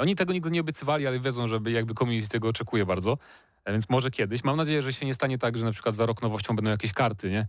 oni 0.00 0.16
tego 0.16 0.32
nigdy 0.32 0.50
nie 0.50 0.60
obiecywali, 0.60 1.06
ale 1.06 1.20
wiedzą, 1.20 1.48
że 1.48 1.60
jakby 1.66 1.94
community 1.94 2.28
tego 2.28 2.48
oczekuje 2.48 2.86
bardzo, 2.86 3.12
e, 3.12 3.16
więc 3.72 3.88
może 3.90 4.10
kiedyś. 4.10 4.44
Mam 4.44 4.56
nadzieję, 4.56 4.82
że 4.82 4.92
się 4.92 5.06
nie 5.06 5.14
stanie 5.14 5.38
tak, 5.38 5.58
że 5.58 5.64
na 5.64 5.72
przykład 5.72 5.94
za 5.94 6.06
rok 6.06 6.22
nowością 6.22 6.56
będą 6.56 6.70
jakieś 6.70 6.92
karty, 6.92 7.30
nie? 7.30 7.46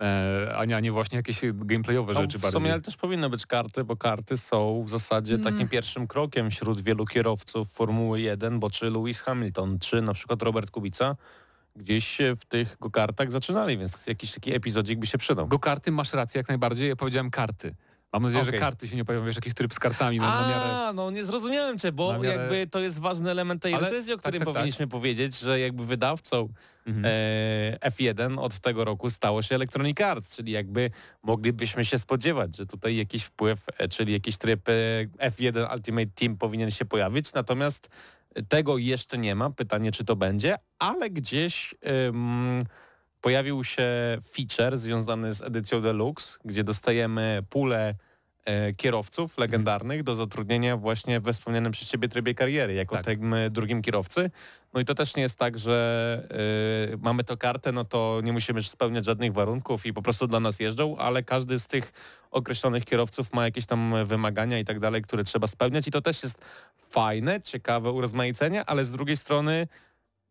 E, 0.00 0.54
a 0.56 0.64
nie, 0.64 0.76
a 0.76 0.80
nie 0.80 0.92
właśnie 0.92 1.16
jakieś 1.16 1.40
gameplayowe 1.54 2.12
No, 2.14 2.20
rzeczy 2.20 2.38
w 2.38 2.40
bardziej. 2.40 2.60
sumie 2.60 2.72
ale 2.72 2.82
też 2.82 2.96
powinny 2.96 3.30
być 3.30 3.46
karty, 3.46 3.84
bo 3.84 3.96
karty 3.96 4.36
są 4.36 4.84
w 4.84 4.90
zasadzie 4.90 5.34
Mm. 5.34 5.52
takim 5.52 5.68
pierwszym 5.68 6.06
krokiem 6.06 6.50
wśród 6.50 6.80
wielu 6.80 7.06
kierowców 7.06 7.68
Formuły 7.72 8.20
1, 8.20 8.60
bo 8.60 8.70
czy 8.70 8.90
Lewis 8.90 9.20
Hamilton, 9.20 9.78
czy 9.78 10.02
na 10.02 10.14
przykład 10.14 10.42
Robert 10.42 10.70
Kubica 10.70 11.16
gdzieś 11.76 12.18
w 12.40 12.44
tych 12.44 12.76
kartach 12.92 13.32
zaczynali, 13.32 13.78
więc 13.78 14.06
jakiś 14.06 14.32
taki 14.34 14.54
epizodzik 14.54 14.98
by 14.98 15.06
się 15.06 15.18
przydał. 15.18 15.48
Go 15.48 15.58
karty 15.58 15.92
masz 15.92 16.12
rację 16.12 16.38
jak 16.38 16.48
najbardziej, 16.48 16.88
ja 16.88 16.96
powiedziałem 16.96 17.30
karty. 17.30 17.74
Mam 18.12 18.22
nadzieję, 18.22 18.42
Okej. 18.42 18.54
że 18.54 18.58
karty 18.60 18.88
się 18.88 18.96
nie 18.96 19.04
pojawią, 19.04 19.26
wiesz, 19.26 19.36
jakiś 19.36 19.54
tryb 19.54 19.74
z 19.74 19.78
kartami 19.78 20.18
na, 20.18 20.40
na 20.42 20.48
miarę... 20.48 20.70
A, 20.88 20.92
no 20.92 21.10
nie 21.10 21.24
zrozumiałem 21.24 21.78
cię, 21.78 21.92
bo 21.92 22.12
miarę- 22.12 22.24
jakby 22.24 22.66
to 22.66 22.78
jest 22.80 22.98
ważny 22.98 23.30
element 23.30 23.62
tej 23.62 23.74
Ale- 23.74 23.84
recenzji, 23.88 24.12
o 24.12 24.16
tak, 24.16 24.22
którym 24.22 24.38
tak, 24.40 24.46
tak. 24.46 24.54
powinniśmy 24.54 24.86
powiedzieć, 24.88 25.38
że 25.38 25.60
jakby 25.60 25.86
wydawcą 25.86 26.48
Mhm. 26.86 27.04
e, 27.82 27.90
F1 27.90 28.38
od 28.40 28.58
tego 28.58 28.84
roku 28.84 29.10
stało 29.10 29.42
się 29.42 29.54
Electronic 29.54 30.00
Arts, 30.00 30.36
czyli 30.36 30.52
jakby 30.52 30.90
moglibyśmy 31.22 31.84
się 31.84 31.98
spodziewać, 31.98 32.56
że 32.56 32.66
tutaj 32.66 32.96
jakiś 32.96 33.22
wpływ, 33.24 33.64
e, 33.78 33.88
czyli 33.88 34.12
jakiś 34.12 34.36
tryb 34.36 34.68
e, 34.68 34.72
F1 35.30 35.74
Ultimate 35.74 36.06
Team 36.14 36.36
powinien 36.36 36.70
się 36.70 36.84
pojawić, 36.84 37.32
natomiast 37.32 37.88
tego 38.48 38.78
jeszcze 38.78 39.18
nie 39.18 39.34
ma, 39.34 39.50
pytanie 39.50 39.92
czy 39.92 40.04
to 40.04 40.16
będzie, 40.16 40.56
ale 40.78 41.10
gdzieś 41.10 41.74
pojawił 43.22 43.64
się 43.64 43.88
feature 44.32 44.76
związany 44.76 45.34
z 45.34 45.42
edycją 45.42 45.80
Deluxe, 45.80 46.38
gdzie 46.44 46.64
dostajemy 46.64 47.42
pulę 47.50 47.94
e, 48.44 48.72
kierowców 48.72 49.38
legendarnych 49.38 50.02
do 50.02 50.14
zatrudnienia 50.14 50.76
właśnie 50.76 51.20
we 51.20 51.32
wspomnianym 51.32 51.72
przez 51.72 51.88
Ciebie 51.88 52.08
trybie 52.08 52.34
kariery, 52.34 52.74
jako 52.74 52.96
Tak. 52.96 53.18
e, 53.36 53.50
drugim 53.50 53.82
kierowcy. 53.82 54.30
No 54.74 54.80
i 54.80 54.84
to 54.84 54.94
też 54.94 55.16
nie 55.16 55.22
jest 55.22 55.38
tak, 55.38 55.58
że 55.58 56.28
e, 56.92 56.96
mamy 56.96 57.24
tę 57.24 57.36
kartę, 57.36 57.72
no 57.72 57.84
to 57.84 58.20
nie 58.24 58.32
musimy 58.32 58.62
spełniać 58.62 59.04
żadnych 59.04 59.32
warunków 59.32 59.86
i 59.86 59.92
po 59.92 60.02
prostu 60.02 60.26
dla 60.26 60.40
nas 60.40 60.60
jeżdżą, 60.60 60.96
ale 60.96 61.22
każdy 61.22 61.58
z 61.58 61.66
tych 61.66 61.92
określonych 62.30 62.84
kierowców 62.84 63.32
ma 63.32 63.44
jakieś 63.44 63.66
tam 63.66 63.94
wymagania 64.04 64.58
i 64.58 64.64
tak 64.64 64.80
dalej, 64.80 65.02
które 65.02 65.24
trzeba 65.24 65.46
spełniać 65.46 65.88
i 65.88 65.90
to 65.90 66.02
też 66.02 66.22
jest 66.22 66.38
fajne, 66.90 67.40
ciekawe 67.40 67.90
urozmaicenie, 67.90 68.64
ale 68.64 68.84
z 68.84 68.90
drugiej 68.90 69.16
strony 69.16 69.68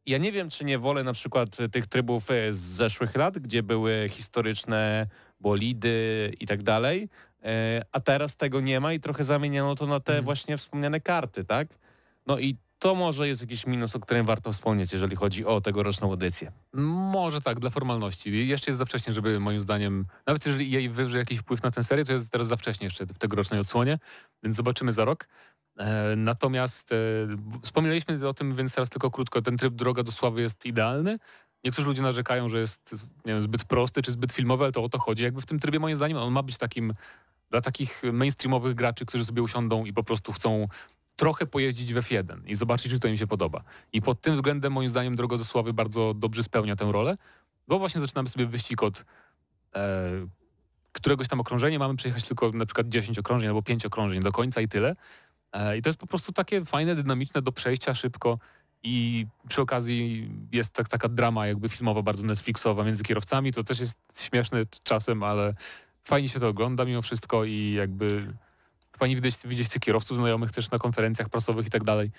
ja 0.06 0.18
nie 0.18 0.32
wiem, 0.32 0.50
czy 0.50 0.66
nie 0.66 0.80
wolę 0.80 1.04
na 1.04 1.14
przykład 1.14 1.58
tych 1.72 1.88
trybów 1.88 2.32
e, 2.32 2.54
z 2.54 2.60
zeszłych 2.60 3.16
lat, 3.16 3.40
gdzie 3.40 3.64
były 3.64 4.08
historyczne 4.10 5.08
bolidy 5.40 6.34
i 6.40 6.46
tak 6.48 6.64
dalej, 6.64 7.10
E, 7.44 7.82
a 7.92 8.00
teraz 8.00 8.36
tego 8.36 8.62
nie 8.62 8.80
ma 8.80 8.94
i 8.94 9.00
trochę 9.00 9.24
zamieniono 9.24 9.76
to 9.76 9.88
na 9.88 10.00
te 10.00 10.12
Mhm. 10.12 10.26
właśnie 10.26 10.58
wspomniane 10.58 11.00
karty, 11.00 11.46
tak? 11.46 11.68
No 12.28 12.40
i 12.40 12.56
to 12.80 12.96
może 12.96 13.28
jest 13.28 13.42
jakiś 13.42 13.68
minus, 13.68 13.96
o 13.96 14.00
którym 14.00 14.26
warto 14.26 14.52
wspomnieć, 14.52 14.94
jeżeli 14.94 15.16
chodzi 15.16 15.46
o 15.46 15.62
tegoroczną 15.62 16.14
edycję. 16.14 16.52
Może 16.74 17.42
tak, 17.42 17.60
dla 17.60 17.70
formalności. 17.70 18.48
Jeszcze 18.48 18.72
jest 18.72 18.80
za 18.80 18.86
wcześnie, 18.86 19.14
żeby 19.14 19.40
moim 19.40 19.62
zdaniem, 19.62 20.06
nawet 20.28 20.46
jeżeli 20.46 20.72
jej 20.72 20.90
wywrze 20.90 21.18
jakiś 21.18 21.40
wpływ 21.40 21.64
na 21.64 21.72
tę 21.72 21.84
serię, 21.84 22.06
to 22.06 22.14
jest 22.14 22.30
teraz 22.30 22.48
za 22.48 22.56
wcześnie 22.58 22.86
jeszcze 22.86 23.06
w 23.06 23.18
tegorocznej 23.18 23.60
odsłonie, 23.60 24.00
więc 24.44 24.56
zobaczymy 24.56 24.94
za 24.94 25.06
rok. 25.06 25.28
E, 25.82 26.16
natomiast 26.16 26.92
e, 26.92 26.96
wspominaliśmy 27.64 28.28
o 28.28 28.34
tym, 28.34 28.56
więc 28.56 28.74
teraz 28.76 28.90
tylko 28.90 29.12
krótko. 29.12 29.42
Ten 29.42 29.58
tryb 29.58 29.74
Droga 29.74 30.04
do 30.04 30.12
Sławy 30.12 30.42
jest 30.42 30.66
idealny. 30.66 31.20
Niektórzy 31.64 31.88
ludzie 31.88 32.02
narzekają, 32.02 32.50
że 32.50 32.60
jest 32.60 32.96
wiem, 33.26 33.42
zbyt 33.42 33.66
prosty 33.66 34.02
czy 34.02 34.12
zbyt 34.12 34.32
filmowy, 34.32 34.64
ale 34.64 34.72
to 34.72 34.84
o 34.84 34.90
to 34.90 35.00
chodzi. 35.00 35.24
Jakby 35.24 35.42
w 35.42 35.46
tym 35.46 35.60
trybie 35.60 35.80
moim 35.80 35.96
zdaniem 35.96 36.18
on 36.18 36.34
ma 36.34 36.44
być 36.44 36.58
takim 36.58 36.94
dla 37.50 37.62
takich 37.62 38.02
mainstreamowych 38.14 38.76
graczy, 38.76 39.06
którzy 39.06 39.26
sobie 39.26 39.42
usiądą 39.42 39.86
i 39.86 39.94
po 39.94 40.04
prostu 40.04 40.34
chcą 40.34 40.68
trochę 41.16 41.46
pojeździć 41.46 41.94
w 41.94 41.98
F1 41.98 42.38
i 42.46 42.56
zobaczyć, 42.56 42.92
czy 42.92 43.00
to 43.00 43.08
im 43.08 43.18
się 43.18 43.28
podoba. 43.28 43.64
I 43.94 44.02
pod 44.02 44.22
tym 44.22 44.36
względem 44.36 44.74
moim 44.74 44.90
zdaniem 44.90 45.16
Droga 45.16 45.38
do 45.38 45.46
Sławy 45.46 45.74
bardzo 45.74 46.14
dobrze 46.14 46.44
spełnia 46.44 46.76
tę 46.76 46.92
rolę, 46.92 47.18
bo 47.68 47.80
właśnie 47.80 48.02
zaczynamy 48.02 48.30
sobie 48.30 48.46
wyścig 48.46 48.84
od 48.84 49.06
e, 49.76 50.10
któregoś 50.92 51.28
tam 51.28 51.40
okrążenia, 51.40 51.80
mamy 51.80 51.96
przejechać 51.96 52.24
tylko 52.24 52.52
na 52.52 52.66
przykład 52.66 52.90
10 52.90 53.20
okrążeń 53.20 53.48
albo 53.48 53.62
5 53.62 53.86
okrążeń 53.86 54.22
do 54.22 54.32
końca 54.32 54.62
i 54.62 54.68
tyle. 54.68 54.96
E, 55.54 55.78
I 55.78 55.82
to 55.82 55.90
jest 55.90 56.00
po 56.00 56.08
prostu 56.08 56.32
takie 56.32 56.66
fajne, 56.66 56.96
dynamiczne 56.96 57.42
do 57.42 57.52
przejścia 57.52 57.96
szybko 57.96 58.40
i 58.84 59.26
przy 59.48 59.62
okazji 59.62 60.30
jest 60.52 60.70
tak, 60.74 60.90
taka 60.90 61.10
drama 61.10 61.48
jakby 61.48 61.70
filmowa, 61.70 62.02
bardzo 62.02 62.24
Netflixowa 62.24 62.84
między 62.84 63.04
kierowcami. 63.04 63.54
To 63.54 63.64
też 63.64 63.80
jest 63.80 63.98
śmieszne 64.16 64.64
czasem, 64.84 65.24
ale 65.24 65.54
fajnie 66.04 66.30
się 66.30 66.40
to 66.40 66.48
ogląda 66.48 66.86
mimo 66.86 67.02
wszystko 67.02 67.46
i 67.46 67.74
jakby 67.74 68.34
fajnie 68.98 69.16
widzieć, 69.16 69.38
widzieć 69.46 69.70
tych 69.70 69.82
kierowców 69.82 70.18
znajomych 70.18 70.52
też 70.52 70.72
na 70.72 70.80
konferencjach 70.80 71.30
prasowych 71.30 71.68
i 71.68 71.70
tak 71.70 71.84
dalej. 71.84 72.12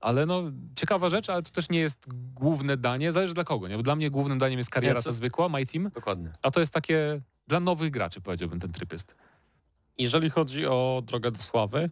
Ale 0.00 0.26
no, 0.26 0.42
ciekawa 0.76 1.08
rzecz, 1.08 1.30
ale 1.30 1.42
to 1.42 1.50
też 1.50 1.70
nie 1.70 1.78
jest 1.78 2.06
główne 2.34 2.76
danie, 2.76 3.12
zależy 3.12 3.34
dla 3.34 3.44
kogo, 3.44 3.68
nie? 3.68 3.76
Bo 3.76 3.82
dla 3.82 3.96
mnie 3.96 4.10
głównym 4.10 4.38
daniem 4.38 4.58
jest 4.58 4.70
kariera 4.70 4.98
Nie, 4.98 5.04
ta 5.04 5.12
zwykła, 5.12 5.48
My 5.48 5.66
Team, 5.66 5.90
Dokładnie. 5.94 6.30
a 6.42 6.50
to 6.50 6.60
jest 6.60 6.72
takie 6.72 7.20
dla 7.48 7.60
nowych 7.60 7.90
graczy, 7.90 8.20
powiedziałbym, 8.20 8.60
ten 8.60 8.72
tryb 8.72 8.92
jest. 8.92 9.14
Jeżeli 9.98 10.30
chodzi 10.30 10.66
o 10.66 11.02
drogę 11.06 11.30
do 11.30 11.38
sławy, 11.38 11.90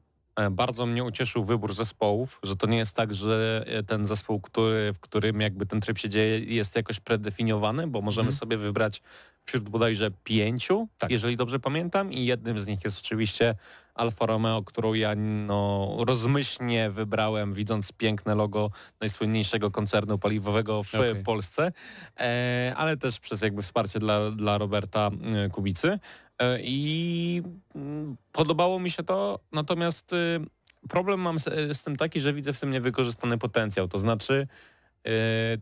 bardzo 0.51 0.87
mnie 0.87 1.05
ucieszył 1.05 1.45
wybór 1.45 1.75
zespołów, 1.75 2.41
że 2.43 2.57
to 2.57 2.67
nie 2.67 2.77
jest 2.77 2.93
tak, 2.93 3.15
że 3.15 3.65
e, 3.67 3.83
ten 3.83 4.07
zespół, 4.07 4.41
który, 4.41 4.93
w 4.93 5.01
którym 5.01 5.41
jakby 5.41 5.67
ten 5.67 5.81
tryb 5.81 5.99
się 5.99 6.09
dzieje 6.09 6.39
jest 6.39 6.77
jakoś 6.77 7.01
predefiniowany, 7.01 7.87
bo 7.87 8.01
możemy 8.01 8.27
Mhm. 8.29 8.39
sobie 8.39 8.57
wybrać 8.57 9.03
wśród 9.45 9.69
bodajże 9.69 10.11
pięciu, 10.25 10.89
Tak. 10.99 11.11
jeżeli 11.11 11.37
dobrze 11.37 11.61
pamiętam 11.61 12.13
i 12.13 12.25
jednym 12.27 12.59
z 12.59 12.67
nich 12.67 12.85
jest 12.85 12.99
oczywiście 12.99 13.55
Alfa 13.97 14.27
Romeo, 14.27 14.63
którą 14.63 14.95
ja 14.95 15.15
no, 15.17 15.97
rozmyślnie 16.07 16.91
wybrałem, 16.91 17.55
widząc 17.55 17.93
piękne 17.93 18.35
logo 18.35 18.71
najsłynniejszego 19.01 19.71
koncernu 19.71 20.19
paliwowego 20.19 20.83
w 20.83 20.95
Okej. 20.95 21.23
Polsce, 21.25 21.73
e, 22.21 22.73
ale 22.77 22.97
też 22.97 23.21
przez 23.21 23.43
jakby 23.43 23.63
wsparcie 23.63 23.99
dla, 23.99 24.31
dla 24.31 24.59
Roberta 24.59 25.11
e, 25.45 25.49
Kubicy. 25.49 25.99
E, 26.39 26.59
I 26.63 27.43
mm, 27.75 28.17
podobało 28.33 28.79
mi 28.79 28.91
się 28.91 29.03
to, 29.03 29.41
natomiast 29.53 30.13
y, 30.13 30.41
problem 30.89 31.21
mam 31.21 31.39
z, 31.39 31.45
z 31.79 31.83
tym 31.83 31.97
taki, 31.97 32.21
że 32.21 32.33
widzę 32.33 32.53
w 32.53 32.61
tym 32.61 32.71
niewykorzystany 32.71 33.39
potencjał. 33.39 33.89
To 33.89 33.99
znaczy 33.99 34.47
y, 35.07 35.11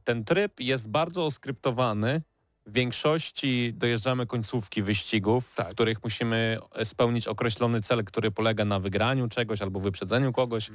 ten 0.04 0.24
tryb 0.24 0.60
jest 0.60 0.88
bardzo 0.88 1.26
oskryptowany. 1.26 2.22
W 2.66 2.72
większości 2.72 3.72
dojeżdżamy 3.74 4.26
końcówki 4.26 4.82
wyścigów, 4.82 5.46
w 5.46 5.64
których 5.64 6.02
musimy 6.04 6.58
spełnić 6.84 7.28
określony 7.28 7.80
cel, 7.80 8.04
który 8.04 8.30
polega 8.30 8.64
na 8.64 8.80
wygraniu 8.80 9.28
czegoś 9.28 9.62
albo 9.62 9.80
wyprzedzeniu 9.80 10.32
kogoś. 10.32 10.70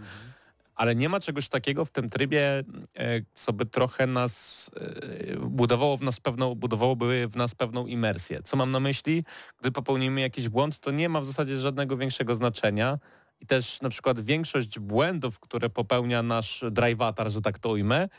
Ale 0.76 0.96
nie 0.96 1.10
ma 1.10 1.20
czegoś 1.20 1.50
takiego 1.50 1.86
w 1.86 1.90
tym 1.90 2.10
trybie, 2.10 2.64
e, 2.98 3.22
co 3.34 3.54
by 3.54 3.66
trochę 3.66 4.08
nas 4.08 4.70
e, 4.76 5.38
budowało 5.38 5.98
w 5.98 6.02
nas 6.02 6.20
pewną, 6.20 6.56
budowałoby 6.56 7.28
w 7.28 7.36
nas 7.36 7.56
pewną 7.56 7.88
imersję. 7.88 8.44
Co 8.44 8.58
mam 8.58 8.72
na 8.72 8.80
myśli? 8.80 9.24
Gdy 9.60 9.72
popełnimy 9.72 10.22
jakiś 10.22 10.50
błąd, 10.50 10.80
to 10.80 10.92
nie 10.92 11.10
ma 11.10 11.22
w 11.22 11.26
zasadzie 11.26 11.58
żadnego 11.58 11.98
większego 11.98 12.36
znaczenia. 12.36 13.00
I 13.42 13.46
też 13.46 13.82
na 13.82 13.90
przykład 13.90 14.22
większość 14.22 14.80
błędów, 14.80 15.40
które 15.40 15.70
popełnia 15.70 16.24
nasz 16.24 16.64
drivatar, 16.72 17.32
że 17.32 17.42
tak 17.42 17.60
to 17.60 17.70
ujmę, 17.70 18.10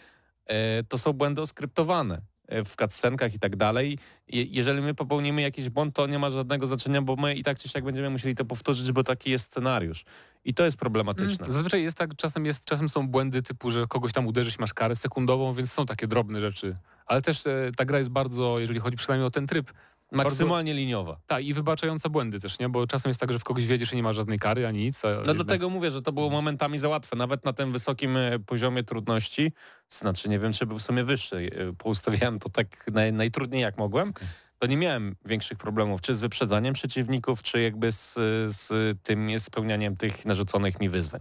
e, 0.47 0.83
to 0.83 0.99
są 0.99 1.13
błędy 1.13 1.43
oskryptowane 1.43 2.21
w 2.65 2.77
cutscenkach 2.77 3.35
i 3.35 3.39
tak 3.39 3.57
dalej. 3.57 3.99
Je- 4.29 4.45
Jeżeli 4.45 4.81
my 4.83 4.95
popełnimy 4.95 5.43
jakiś 5.43 5.69
błąd, 5.69 5.95
to 5.97 6.07
nie 6.07 6.19
ma 6.19 6.31
żadnego 6.31 6.67
znaczenia, 6.67 7.03
bo 7.03 7.17
my 7.17 7.35
i 7.35 7.43
tak 7.43 7.59
czy 7.59 7.69
siak 7.69 7.85
będziemy 7.85 8.11
musieli 8.11 8.35
to 8.35 8.45
powtórzyć, 8.45 8.93
bo 8.93 9.05
taki 9.05 9.31
jest 9.31 9.45
scenariusz. 9.45 10.05
I 10.45 10.55
to 10.55 10.65
jest 10.65 10.77
problematyczne. 10.77 11.45
Mm, 11.45 11.53
Zazwyczaj 11.53 11.83
jest 11.83 11.97
tak, 11.97 12.17
czasem, 12.17 12.47
jest, 12.47 12.65
czasem 12.65 12.89
są 12.89 13.09
błędy 13.09 13.43
typu, 13.43 13.71
że 13.71 13.87
kogoś 13.87 14.13
tam 14.13 14.27
uderzysz, 14.27 14.59
masz 14.59 14.75
karę 14.75 14.97
sekundową, 14.97 15.53
więc 15.53 15.73
są 15.73 15.87
takie 15.87 16.07
drobne 16.07 16.41
rzeczy. 16.41 16.77
Ale 17.07 17.23
też 17.23 17.47
e, 17.47 17.71
ta 17.77 17.85
gra 17.85 17.99
jest 17.99 18.11
bardzo, 18.11 18.59
jeżeli 18.59 18.81
chodzi 18.81 18.97
przynajmniej 18.97 19.27
o 19.27 19.31
ten 19.31 19.47
tryb, 19.47 19.73
Maksymalnie 20.13 20.75
liniowa. 20.75 21.21
tak 21.27 21.45
i 21.45 21.55
wybaczająca 21.55 22.09
błędy 22.09 22.41
też, 22.41 22.59
nie? 22.59 22.69
Bo 22.69 22.87
czasem 22.87 23.11
jest 23.11 23.21
tak, 23.21 23.33
że 23.33 23.39
w 23.39 23.45
kogoś 23.45 23.67
wiedziesz 23.67 23.93
i 23.93 23.97
nie 23.97 24.03
ma 24.03 24.13
żadnej 24.13 24.39
kary 24.39 24.67
ani 24.67 24.79
nic. 24.79 25.03
No 25.03 25.11
jakby- 25.11 25.35
dlatego 25.35 25.71
mówię, 25.71 25.91
że 25.91 26.03
to 26.03 26.13
było 26.13 26.31
momentami 26.31 26.79
za 26.79 26.89
łatwe. 26.89 27.17
Nawet 27.17 27.45
na 27.45 27.53
tym 27.53 27.73
wysokim 27.73 28.17
e, 28.17 28.39
poziomie 28.39 28.83
trudności, 28.83 29.53
znaczy 29.89 30.29
nie 30.29 30.39
wiem, 30.39 30.53
czy 30.53 30.67
był 30.67 30.79
w 30.79 30.83
sumie 30.83 31.05
wyższy, 31.05 31.37
e, 31.37 31.73
poustawiałem 31.73 32.39
to 32.39 32.49
tak 32.49 32.87
naj, 32.93 33.13
najtrudniej 33.13 33.63
jak 33.63 33.79
mogłem, 33.79 34.13
to 34.59 34.67
nie 34.67 34.77
miałem 34.77 35.17
większych 35.25 35.59
problemów, 35.59 36.01
czy 36.01 36.15
z 36.15 36.21
wyprzedzaniem 36.21 36.75
przeciwników, 36.75 37.43
czy 37.43 37.61
jakby 37.61 37.93
z, 37.93 38.15
z 38.57 38.69
tym 39.03 39.41
spełnianiem 39.41 39.97
tych 39.97 40.25
narzuconych 40.25 40.81
mi 40.81 40.89
wyzwań. 40.89 41.21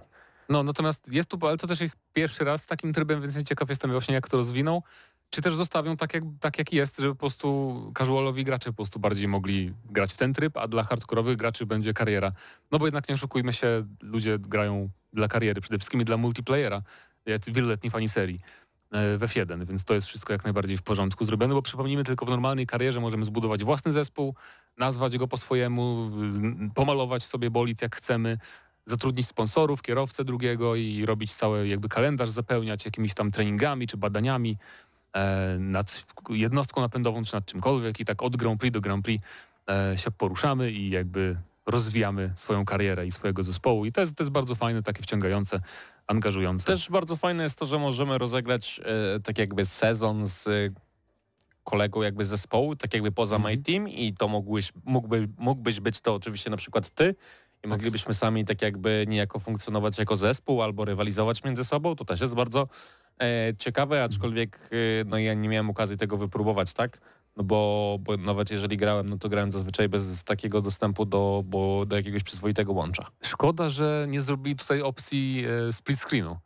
No 0.50 0.64
natomiast 0.64 1.14
jest 1.14 1.30
tu, 1.30 1.48
ale 1.48 1.58
to 1.58 1.68
też 1.68 1.82
ich 1.82 1.92
pierwszy 2.14 2.44
raz 2.44 2.62
z 2.62 2.66
takim 2.66 2.94
trybem, 2.94 3.22
więc 3.22 3.44
ciekaw 3.44 3.70
jestem 3.70 3.92
właśnie 3.92 4.16
jak 4.16 4.30
to 4.30 4.38
rozwiną. 4.38 4.82
Czy 5.30 5.42
też 5.42 5.56
zostawią 5.56 5.98
tak 5.98 6.14
jak, 6.14 6.24
tak 6.40 6.58
jak 6.58 6.74
jest, 6.74 6.98
żeby 6.98 7.16
po 7.16 7.20
prostu 7.20 7.92
casualowi 7.98 8.44
gracze 8.44 8.70
po 8.70 8.76
prostu 8.76 9.00
bardziej 9.00 9.28
mogli 9.28 9.74
grać 9.86 10.14
w 10.14 10.18
ten 10.18 10.34
tryb, 10.34 10.58
a 10.58 10.68
dla 10.68 10.84
hardkorowych 10.84 11.38
graczy 11.38 11.66
będzie 11.66 11.94
kariera. 11.94 12.32
No 12.72 12.80
bo 12.80 12.86
jednak 12.86 13.10
nie 13.10 13.16
oszukujmy 13.16 13.54
się, 13.54 13.86
ludzie 14.02 14.40
grają 14.40 14.90
dla 15.14 15.28
kariery, 15.28 15.62
przede 15.62 15.78
wszystkim 15.78 16.02
i 16.02 16.06
dla 16.06 16.18
multiplayera, 16.18 16.82
wieloletni 17.48 17.90
fani 17.90 18.10
serii 18.10 18.40
e, 18.92 19.18
w 19.18 19.22
F1, 19.22 19.66
więc 19.66 19.84
to 19.84 19.94
jest 19.94 20.08
wszystko 20.08 20.34
jak 20.34 20.44
najbardziej 20.44 20.78
w 20.78 20.82
porządku 20.82 21.26
zrobione, 21.26 21.54
bo 21.54 21.62
przypomnijmy 21.62 22.04
tylko 22.04 22.26
w 22.26 22.30
normalnej 22.30 22.68
karierze 22.68 23.00
możemy 23.00 23.26
zbudować 23.26 23.64
własny 23.64 23.94
zespół, 23.94 24.36
nazwać 24.78 25.18
go 25.18 25.28
po 25.28 25.38
swojemu, 25.38 26.12
y, 26.70 26.74
pomalować 26.74 27.24
sobie 27.24 27.50
bolid 27.50 27.82
jak 27.82 27.96
chcemy, 27.96 28.38
zatrudnić 28.86 29.28
sponsorów, 29.28 29.82
kierowcę 29.82 30.24
drugiego 30.24 30.76
i 30.76 31.06
robić 31.06 31.34
cały 31.36 31.68
jakby 31.68 31.90
kalendarz 31.90 32.30
zapełniać 32.30 32.86
jakimiś 32.86 33.14
tam 33.14 33.32
treningami 33.32 33.88
czy 33.88 33.98
badaniami 33.98 34.58
nad 35.60 36.06
jednostką 36.30 36.82
napędową 36.82 37.24
czy 37.24 37.34
nad 37.34 37.46
czymkolwiek 37.46 38.00
i 38.00 38.06
tak 38.06 38.24
od 38.24 38.38
Grand 38.38 38.60
Prix 38.60 38.74
do 38.74 38.82
Grand 38.82 39.06
Prix 39.06 39.26
e, 39.70 39.98
się 39.98 40.12
poruszamy 40.12 40.72
i 40.72 40.90
jakby 40.90 41.36
rozwijamy 41.66 42.34
swoją 42.36 42.66
karierę 42.66 43.08
i 43.08 43.12
swojego 43.12 43.44
zespołu 43.44 43.86
i 43.86 43.92
to 43.92 44.02
jest, 44.02 44.16
to 44.16 44.24
jest 44.24 44.32
bardzo 44.32 44.56
fajne, 44.56 44.84
takie 44.84 45.04
wciągające, 45.04 45.60
angażujące. 46.08 46.66
Też 46.66 46.90
bardzo 46.90 47.16
fajne 47.16 47.44
jest 47.44 47.60
to, 47.60 47.66
że 47.66 47.80
możemy 47.80 48.18
rozegrać 48.18 48.82
e, 49.16 49.20
tak 49.20 49.38
jakby 49.38 49.66
sezon 49.66 50.28
z 50.28 50.48
e, 50.48 50.52
kolegą 51.64 52.02
jakby 52.02 52.26
zespołu, 52.26 52.76
tak 52.76 52.94
jakby 52.94 53.12
poza 53.12 53.40
My 53.40 53.58
Team 53.58 53.88
i 53.88 54.14
to 54.14 54.28
mógłbyś, 54.28 54.74
mógłby, 54.86 55.30
mógłbyś 55.38 55.80
być 55.80 56.02
to 56.02 56.16
oczywiście 56.16 56.50
na 56.50 56.58
przykład 56.58 56.90
ty 56.90 57.16
i 57.64 57.68
moglibyśmy 57.68 58.14
sami 58.14 58.46
tak 58.46 58.62
jakby 58.62 59.06
niejako 59.08 59.40
funkcjonować 59.40 59.98
jako 59.98 60.18
zespół 60.18 60.62
albo 60.62 60.86
rywalizować 60.86 61.44
między 61.44 61.66
sobą. 61.66 61.96
To 61.96 62.06
też 62.06 62.22
jest 62.22 62.36
bardzo 62.36 62.62
e, 62.62 62.68
ciekawe, 63.58 64.04
aczkolwiek 64.04 64.70
e, 64.72 65.06
no 65.06 65.18
ja 65.18 65.34
nie 65.34 65.50
miałem 65.50 65.70
okazji 65.70 65.98
tego 65.98 66.18
wypróbować, 66.18 66.74
tak? 66.74 67.00
No 67.38 67.44
bo, 67.44 67.98
bo 68.00 68.18
nawet 68.18 68.52
jeżeli 68.52 68.78
grałem, 68.78 69.06
no 69.10 69.18
to 69.18 69.30
grałem 69.30 69.52
zazwyczaj 69.52 69.90
bez 69.90 70.24
takiego 70.24 70.62
dostępu 70.62 71.06
do, 71.06 71.44
bo, 71.46 71.86
do 71.86 71.96
jakiegoś 71.96 72.24
przyzwoitego 72.24 72.74
łącza. 72.74 73.06
Szkoda, 73.26 73.70
że 73.70 74.06
nie 74.10 74.22
zrobili 74.22 74.56
tutaj 74.56 74.82
opcji 74.82 75.46
e, 75.70 75.74
split 75.74 76.00
screenu. 76.00 76.38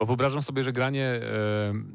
Bo 0.00 0.06
wyobrażam 0.06 0.42
sobie, 0.42 0.64
że 0.64 0.72
granie 0.72 1.04
e, 1.04 1.20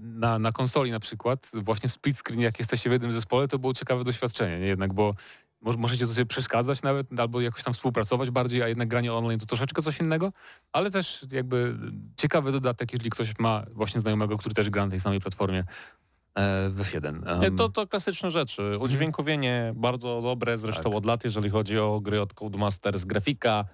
na, 0.02 0.40
na 0.40 0.52
konsoli 0.52 0.92
na 0.92 1.00
przykład, 1.00 1.52
właśnie 1.54 1.90
w 1.90 1.92
split 1.92 2.18
screen, 2.18 2.42
jak 2.42 2.60
jesteście 2.60 2.90
w 2.90 2.94
jednym 2.94 3.14
zespole, 3.14 3.48
to 3.48 3.60
było 3.60 3.74
ciekawe 3.74 4.04
doświadczenie, 4.04 4.60
nie? 4.60 4.68
Jednak, 4.68 4.94
bo 4.94 5.16
możecie 5.62 6.08
to 6.08 6.14
sobie 6.14 6.26
przeszkadzać 6.26 6.82
nawet, 6.82 7.20
albo 7.20 7.42
jakoś 7.42 7.64
tam 7.64 7.74
współpracować 7.74 8.30
bardziej, 8.32 8.64
a 8.64 8.68
jednak 8.68 8.88
granie 8.88 9.14
online 9.14 9.40
to 9.40 9.46
troszeczkę 9.46 9.82
coś 9.82 10.00
innego, 10.00 10.34
ale 10.74 10.92
też 10.92 11.26
jakby 11.32 11.78
ciekawy 12.18 12.52
dodatek, 12.52 12.94
jeżeli 12.94 13.10
ktoś 13.10 13.40
ma 13.40 13.64
właśnie 13.72 14.02
znajomego, 14.02 14.38
który 14.38 14.56
też 14.56 14.70
gra 14.70 14.86
na 14.86 14.92
tej 14.92 15.00
samej 15.00 15.20
platformie 15.20 15.60
e, 15.60 16.70
w 16.70 16.82
F1. 16.82 17.40
Nie, 17.40 17.48
Em, 17.48 17.56
to, 17.56 17.70
to 17.70 17.88
klasyczne 17.88 18.32
rzeczy. 18.32 18.78
Udźwiękowienie 18.80 19.74
bardzo 19.76 20.22
dobre, 20.22 20.58
zresztą 20.58 20.96
od 20.96 21.06
lat, 21.06 21.24
jeżeli 21.24 21.50
chodzi 21.50 21.80
o 21.80 22.00
gry 22.00 22.22
od 22.22 22.34
Codemasters. 22.34 23.06
Grafika 23.06 23.66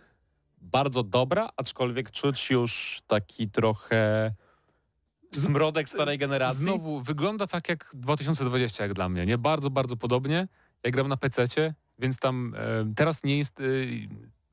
bardzo 0.62 1.04
dobra, 1.04 1.50
aczkolwiek 1.58 2.12
czuć 2.12 2.50
już 2.50 3.02
taki 3.08 3.50
trochę 3.50 4.32
zmrodek 5.32 5.90
starej 5.90 6.18
generacji. 6.18 6.64
Znowu 6.64 7.02
wygląda 7.02 7.48
tak 7.48 7.70
jak 7.70 7.92
2020 7.94 8.84
jak 8.84 8.94
dla 8.94 9.10
mnie, 9.10 9.26
nie? 9.26 9.38
Bardzo, 9.38 9.70
bardzo 9.70 9.98
podobnie. 9.98 10.48
Ja 10.84 10.92
gram 10.92 11.08
na 11.08 11.18
PC-cie, 11.18 11.74
więc 12.00 12.18
tam 12.18 12.56
e, 12.58 12.94
teraz 12.96 13.24
nie 13.24 13.38
jest, 13.38 13.60
e, 13.60 13.64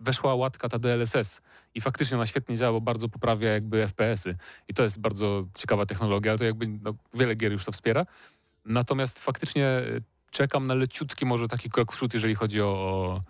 weszła 0.00 0.34
łatka 0.34 0.68
ta 0.68 0.78
DLSS 0.78 1.40
i 1.74 1.80
faktycznie 1.80 2.16
ona 2.16 2.26
świetnie 2.26 2.56
działa, 2.56 2.72
bo 2.72 2.80
bardzo 2.80 3.08
poprawia 3.08 3.52
jakby 3.52 3.86
FPS-y 3.86 4.36
i 4.68 4.74
to 4.74 4.82
jest 4.82 5.00
bardzo 5.00 5.44
ciekawa 5.54 5.86
technologia, 5.86 6.32
ale 6.32 6.38
to 6.38 6.44
jakby 6.44 6.68
no, 6.68 6.94
wiele 7.14 7.34
gier 7.34 7.52
już 7.52 7.64
to 7.64 7.72
wspiera. 7.72 8.06
Natomiast 8.64 9.18
faktycznie 9.18 9.66
e, 9.66 9.82
czekam 10.30 10.66
na 10.66 10.74
leciutki 10.74 11.26
może 11.26 11.48
taki 11.48 11.70
krok 11.70 11.92
w 11.92 11.96
przód, 11.96 12.14
jeżeli 12.14 12.34
chodzi 12.34 12.62
o, 12.62 12.66
o 12.66 13.22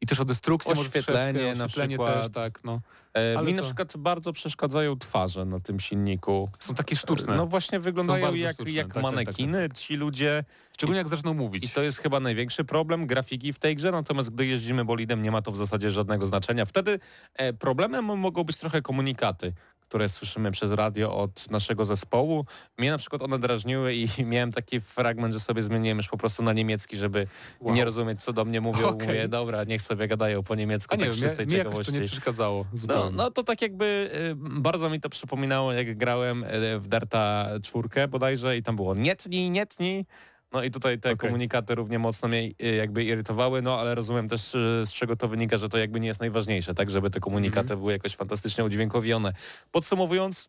i 0.00 0.06
też 0.06 0.20
o 0.20 0.24
destrukcję, 0.24 0.72
Oświetlenie 0.72 1.54
na 1.54 1.68
przykład. 1.68 2.14
też, 2.22 2.30
tak, 2.32 2.64
no. 2.64 2.80
E, 3.16 3.38
Ale 3.38 3.46
mi 3.46 3.52
na 3.54 3.58
to- 3.62 3.64
przykład 3.64 3.96
bardzo 3.96 4.32
przeszkadzają 4.32 4.98
twarze 4.98 5.44
na 5.44 5.60
tym 5.60 5.80
silniku. 5.80 6.50
Są 6.58 6.74
takie 6.74 6.96
sztuczne, 6.96 7.36
No 7.36 7.46
właśnie 7.46 7.80
wyglądają 7.80 8.34
jak, 8.34 8.54
sztuczne, 8.54 8.72
jak 8.72 8.86
tak, 8.86 8.94
tak, 8.94 9.02
tak, 9.02 9.12
manekiny 9.12 9.68
ci 9.74 9.96
ludzie 9.96 10.44
szczególnie 10.72 10.98
jak 10.98 11.08
zaczną 11.08 11.34
mówić. 11.34 11.64
i 11.64 11.68
to 11.68 11.82
jest 11.82 11.98
chyba 11.98 12.20
największy 12.20 12.64
problem 12.64 13.06
grafiki 13.06 13.52
w 13.52 13.58
tej 13.58 13.76
grze, 13.76 13.90
natomiast 13.90 14.30
gdy 14.30 14.46
jeździmy 14.46 14.84
bolidem 14.84 15.22
nie 15.22 15.30
ma 15.30 15.42
to 15.42 15.50
w 15.52 15.56
zasadzie 15.56 15.90
żadnego 15.90 16.26
znaczenia. 16.26 16.64
Wtedy 16.66 16.98
e, 17.34 17.52
problemem 17.52 18.04
mogą 18.18 18.44
być 18.44 18.56
trochę 18.56 18.82
komunikaty 18.82 19.52
które 19.90 20.08
słyszymy 20.08 20.50
przez 20.50 20.72
radio 20.72 21.16
od 21.16 21.50
naszego 21.50 21.84
zespołu. 21.84 22.44
Mnie 22.78 22.90
na 22.90 22.98
przykład 22.98 23.22
one 23.22 23.38
drażniły 23.38 23.94
i 23.94 24.08
miałem 24.24 24.52
taki 24.52 24.80
fragment, 24.80 25.34
że 25.34 25.40
sobie 25.40 25.62
zmieniłem 25.62 25.98
już 25.98 26.08
po 26.08 26.16
prostu 26.16 26.42
na 26.42 26.52
niemiecki, 26.52 26.96
żeby 26.96 27.26
Wow. 27.60 27.74
nie 27.74 27.84
rozumieć, 27.84 28.22
co 28.22 28.32
do 28.32 28.44
mnie 28.44 28.60
mówią. 28.60 28.86
Okej. 28.94 29.08
Mówię, 29.08 29.28
dobra, 29.28 29.64
niech 29.64 29.82
sobie 29.82 30.08
gadają 30.08 30.42
po 30.42 30.54
niemiecku, 30.54 30.94
A 30.94 30.96
nie 30.96 31.04
tak 31.04 31.14
wiem, 31.14 31.22
czystej 31.22 31.46
mnie 31.46 31.56
ciekawości. 31.56 31.92
to 31.92 31.98
nie 32.00 32.06
przeszkadzało 32.06 32.66
No, 32.88 33.10
no 33.10 33.30
to 33.30 33.42
tak 33.42 33.62
jakby 33.62 34.10
y, 34.14 34.34
bardzo 34.60 34.90
mi 34.90 35.00
to 35.00 35.08
przypominało, 35.10 35.72
jak 35.72 35.96
grałem 35.96 36.44
y, 36.44 36.78
w 36.78 36.88
Darta 36.88 37.48
czwórkę 37.62 38.08
bodajże 38.08 38.56
i 38.56 38.62
tam 38.62 38.76
było 38.76 38.94
nie 38.94 39.16
tnij, 39.16 39.50
nie 39.50 39.66
tnij. 39.66 40.06
No 40.52 40.62
i 40.62 40.70
tutaj 40.70 40.98
te 40.98 41.10
Okej. 41.12 41.28
komunikaty 41.28 41.74
równie 41.74 41.98
mocno 41.98 42.28
mnie 42.28 42.50
y, 42.62 42.74
jakby 42.76 43.04
irytowały, 43.04 43.62
no 43.62 43.80
ale 43.80 43.94
rozumiem 43.94 44.28
też 44.28 44.54
y, 44.54 44.82
z 44.86 44.92
czego 44.92 45.16
to 45.16 45.28
wynika, 45.28 45.58
że 45.58 45.68
to 45.68 45.78
jakby 45.78 46.00
nie 46.00 46.06
jest 46.06 46.20
najważniejsze, 46.20 46.74
tak, 46.74 46.90
żeby 46.90 47.10
te 47.10 47.20
komunikaty 47.20 47.60
Mhm. 47.60 47.80
były 47.80 47.92
jakoś 47.92 48.16
fantastycznie 48.16 48.64
udźwiękowione. 48.64 49.32
Podsumowując, 49.70 50.48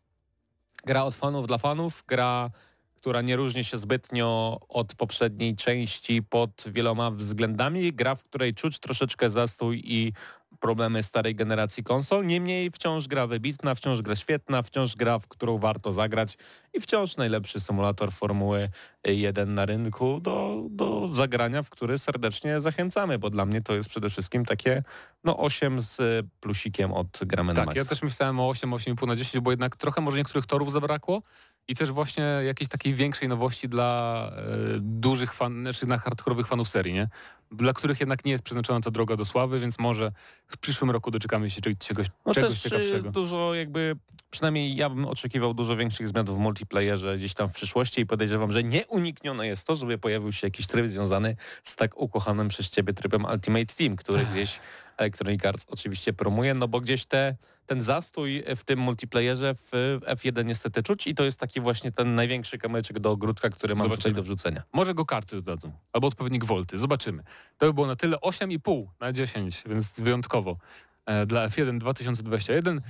gra 0.85 1.03
od 1.03 1.15
fanów 1.15 1.47
dla 1.47 1.57
fanów, 1.57 2.03
gra 2.07 2.49
która 2.95 3.21
nie 3.21 3.35
różni 3.35 3.63
się 3.63 3.77
zbytnio 3.77 4.59
od 4.69 4.95
poprzedniej 4.95 5.55
części 5.55 6.23
pod 6.23 6.63
wieloma 6.67 7.11
względami. 7.11 7.93
Gra, 7.93 8.15
w 8.15 8.23
której 8.23 8.53
czuć 8.53 8.79
troszeczkę 8.79 9.29
zastój 9.29 9.81
i 9.85 10.13
problemy 10.61 11.03
starej 11.03 11.35
generacji 11.35 11.83
konsol. 11.83 12.25
Niemniej 12.25 12.71
wciąż 12.71 13.07
gra 13.07 13.27
wybitna, 13.27 13.75
wciąż 13.75 14.01
gra 14.01 14.15
świetna, 14.15 14.61
wciąż 14.61 14.95
gra, 14.95 15.19
w 15.19 15.27
którą 15.27 15.57
warto 15.57 15.91
zagrać 15.91 16.37
i 16.73 16.81
wciąż 16.81 17.17
najlepszy 17.17 17.59
symulator 17.59 18.11
Formuły 18.11 18.69
1 19.05 19.53
na 19.53 19.65
rynku 19.65 20.19
do, 20.19 20.63
do 20.69 21.09
zagrania, 21.13 21.63
w 21.63 21.69
który 21.69 21.97
serdecznie 21.97 22.61
zachęcamy, 22.61 23.19
bo 23.19 23.29
dla 23.29 23.45
mnie 23.45 23.61
to 23.61 23.73
jest 23.73 23.89
przede 23.89 24.09
wszystkim 24.09 24.45
takie 24.45 24.83
no 25.23 25.37
8 25.37 25.81
z 25.81 26.25
plusikiem 26.39 26.93
od 26.93 27.19
gramy 27.21 27.53
na 27.53 27.65
Tak, 27.65 27.75
ja 27.75 27.85
też 27.85 28.01
myślałem 28.01 28.39
o 28.39 28.49
8, 28.49 28.71
8,5 28.71 29.07
na 29.07 29.15
10, 29.15 29.43
bo 29.43 29.51
jednak 29.51 29.75
trochę 29.75 30.01
może 30.01 30.17
niektórych 30.17 30.45
torów 30.45 30.71
zabrakło 30.71 31.21
i 31.67 31.75
też 31.75 31.91
właśnie 31.91 32.23
jakiejś 32.23 32.69
takiej 32.69 32.93
większej 32.93 33.27
nowości 33.27 33.69
dla 33.69 34.31
e, 34.35 34.41
dużych 34.79 35.33
fan, 35.33 35.61
znaczy 35.61 35.85
dla 35.85 35.97
hardkorowych 35.97 36.47
fanów 36.47 36.69
serii, 36.69 36.93
nie? 36.93 37.07
Dla 37.51 37.73
których 37.73 37.99
jednak 37.99 38.25
nie 38.25 38.31
jest 38.31 38.43
przeznaczona 38.43 38.81
ta 38.81 38.91
droga 38.91 39.15
do 39.15 39.25
sławy, 39.25 39.59
więc 39.59 39.79
może 39.79 40.11
w 40.47 40.57
przyszłym 40.57 40.91
roku 40.91 41.11
doczekamy 41.11 41.49
się 41.49 41.61
czegoś, 41.61 41.77
czegoś, 41.79 42.07
No 42.25 42.33
czegoś 42.33 42.49
też 42.49 42.65
y, 42.65 42.69
ciekawszego. 42.69 43.11
dużo 43.11 43.53
jakby, 43.55 43.95
przynajmniej 44.31 44.75
ja 44.75 44.89
bym 44.89 45.05
oczekiwał 45.05 45.53
dużo 45.53 45.75
większych 45.77 46.07
zmian 46.07 46.25
w 46.25 46.37
multiplayerze 46.37 47.17
gdzieś 47.17 47.33
tam 47.33 47.49
w 47.49 47.53
przyszłości 47.53 48.01
i 48.01 48.05
podejrzewam, 48.05 48.51
że 48.51 48.63
nieuniknione 48.63 49.47
jest 49.47 49.67
to, 49.67 49.75
żeby 49.75 49.97
pojawił 49.97 50.31
się 50.31 50.47
jakiś 50.47 50.67
tryb 50.67 50.87
związany 50.87 51.35
z 51.63 51.75
tak 51.75 51.97
ukochanym 51.97 52.47
przez 52.47 52.69
ciebie 52.69 52.93
trybem 52.93 53.25
Ultimate 53.25 53.65
Team, 53.75 53.95
który 53.95 54.25
gdzieś 54.33 54.59
Electronic 55.01 55.45
Arts 55.45 55.65
oczywiście 55.69 56.13
promuje, 56.13 56.53
no 56.53 56.67
bo 56.67 56.81
gdzieś 56.81 57.05
te, 57.05 57.35
ten 57.65 57.81
zastój 57.81 58.43
w 58.55 58.63
tym 58.63 58.79
multiplayerze 58.79 59.55
w 59.55 59.99
F1 60.05 60.45
niestety 60.45 60.83
czuć 60.83 61.07
i 61.07 61.15
to 61.15 61.23
jest 61.23 61.39
taki 61.39 61.61
właśnie 61.61 61.91
ten 61.91 62.15
największy 62.15 62.57
kamyczek 62.57 62.99
do 62.99 63.11
ogródka, 63.11 63.49
który 63.49 63.75
mam 63.75 63.83
tutaj 63.83 63.97
Zobaczymy. 63.97 64.15
do 64.15 64.23
wrzucenia. 64.23 64.63
Może 64.73 64.93
go 64.93 65.05
karty 65.05 65.35
dodadzą, 65.35 65.71
albo 65.93 66.07
odpowiednik 66.07 66.45
wolty, 66.45 66.79
zobaczymy. 66.79 67.23
To 67.57 67.65
by 67.65 67.73
było 67.73 67.87
na 67.87 67.95
tyle 67.95 68.17
8,5 68.17 68.85
na 68.99 69.13
10, 69.13 69.63
więc 69.65 69.99
wyjątkowo 69.99 70.57
e, 71.05 71.25
dla 71.25 71.47
F1 71.47 71.77
2021. 71.77 72.81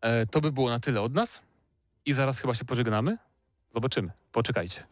E, 0.00 0.26
to 0.26 0.40
by 0.40 0.52
było 0.52 0.70
na 0.70 0.80
tyle 0.80 1.00
od 1.00 1.14
nas 1.14 1.40
i 2.06 2.12
zaraz 2.12 2.38
chyba 2.38 2.54
się 2.54 2.64
pożegnamy. 2.64 3.18
Zobaczymy, 3.74 4.10
poczekajcie. 4.32 4.82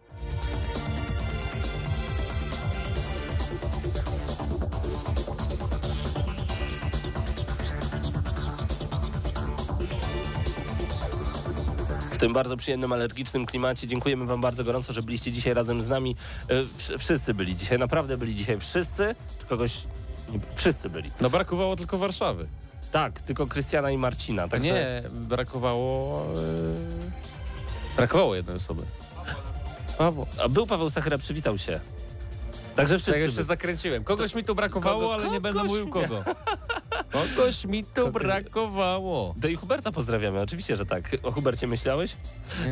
Tym 12.25 12.33
bardzo 12.33 12.57
przyjemnym, 12.57 12.93
alergicznym 12.93 13.47
klimacie. 13.47 13.87
Dziękujemy 13.87 14.27
Wam 14.27 14.41
bardzo 14.41 14.64
gorąco, 14.64 14.93
że 14.93 15.03
byliście 15.03 15.33
dzisiaj 15.33 15.55
razem 15.55 15.83
z 15.83 15.89
nami. 15.89 16.16
E, 16.49 16.55
wsz- 16.64 16.99
Wszyscy 16.99 17.35
byli 17.35 17.57
dzisiaj, 17.57 17.79
naprawdę 17.79 18.16
byli 18.16 18.35
dzisiaj 18.35 18.59
wszyscy. 18.61 19.14
Czy 19.41 19.47
kogoś... 19.47 19.83
Wszyscy 20.55 20.91
byli. 20.91 21.11
No 21.20 21.31
brakowało 21.31 21.77
tylko 21.77 21.99
Warszawy. 21.99 22.47
Tak, 22.93 23.20
tylko 23.20 23.47
Krystiana 23.47 23.91
i 23.91 23.99
Marcina. 23.99 24.49
Także... 24.49 24.68
Nie, 24.72 25.03
brakowało... 25.11 26.22
e, 27.93 27.97
Brakowało 27.97 28.35
jednej 28.35 28.57
osoby. 28.57 28.83
Paweł. 29.99 30.27
A 30.45 30.49
był 30.49 30.66
Paweł 30.66 30.91
Stachera, 30.91 31.18
przywitał 31.18 31.59
się. 31.59 31.81
Także 32.77 32.95
wszyscy 32.95 33.12
Tak 33.12 33.20
jeszcze 33.20 33.45
zakręciłem. 33.45 34.05
Kogoś 34.05 34.35
mi 34.35 34.45
tu 34.45 34.55
brakowało, 34.55 35.03
Kogo- 35.09 35.14
ale 35.14 35.31
nie 35.31 35.41
będę 35.41 35.64
mówił 35.64 35.89
kogo. 35.89 36.25
Kogoś 37.15 37.65
mi 37.65 37.85
tu 37.85 38.12
brakowało. 38.12 39.35
Do 39.37 39.49
i 39.49 39.55
Huberta 39.55 39.93
pozdrawiamy, 39.93 40.41
oczywiście, 40.41 40.77
że 40.77 40.87
tak. 40.87 41.17
O 41.23 41.33
Hubercie 41.33 41.67
myślałeś? 41.67 42.17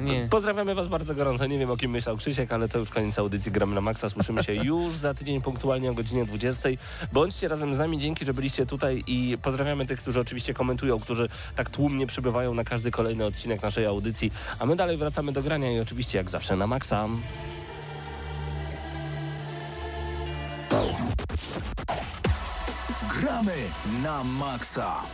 Nie. 0.00 0.28
Pozdrawiamy 0.30 0.74
Was 0.74 0.88
bardzo 0.88 1.14
gorąco. 1.14 1.46
Nie 1.46 1.58
wiem, 1.58 1.70
o 1.70 1.76
kim 1.76 1.90
myślał 1.90 2.16
Krzysiek, 2.16 2.52
ale 2.52 2.68
to 2.68 2.78
już 2.78 2.90
koniec 2.90 3.18
audycji 3.18 3.52
Gramy 3.52 3.74
na 3.74 3.80
Maxa. 3.80 4.08
Słyszymy 4.08 4.44
się 4.44 4.54
już 4.70 4.96
za 4.96 5.14
tydzień 5.14 5.42
punktualnie 5.42 5.90
o 5.90 5.94
godzinie 5.94 6.24
20. 6.24 6.68
Bądźcie 7.12 7.48
razem 7.48 7.74
z 7.74 7.78
nami. 7.78 7.98
Dzięki, 7.98 8.24
że 8.24 8.34
byliście 8.34 8.66
tutaj 8.66 9.04
i 9.06 9.38
pozdrawiamy 9.42 9.86
tych, 9.86 10.00
którzy 10.00 10.20
oczywiście 10.20 10.54
komentują, 10.54 11.00
którzy 11.00 11.28
tak 11.56 11.70
tłumnie 11.70 12.06
przybywają 12.06 12.54
na 12.54 12.64
każdy 12.64 12.90
kolejny 12.90 13.24
odcinek 13.24 13.62
naszej 13.62 13.86
audycji. 13.86 14.32
A 14.58 14.66
my 14.66 14.76
dalej 14.76 14.96
wracamy 14.96 15.32
do 15.32 15.42
grania 15.42 15.72
i 15.72 15.80
oczywiście 15.80 16.18
jak 16.18 16.30
zawsze 16.30 16.56
na 16.56 16.66
Maxa. 16.66 17.08
Gramy 23.12 23.68
na 24.02 24.24
maksa. 24.24 25.04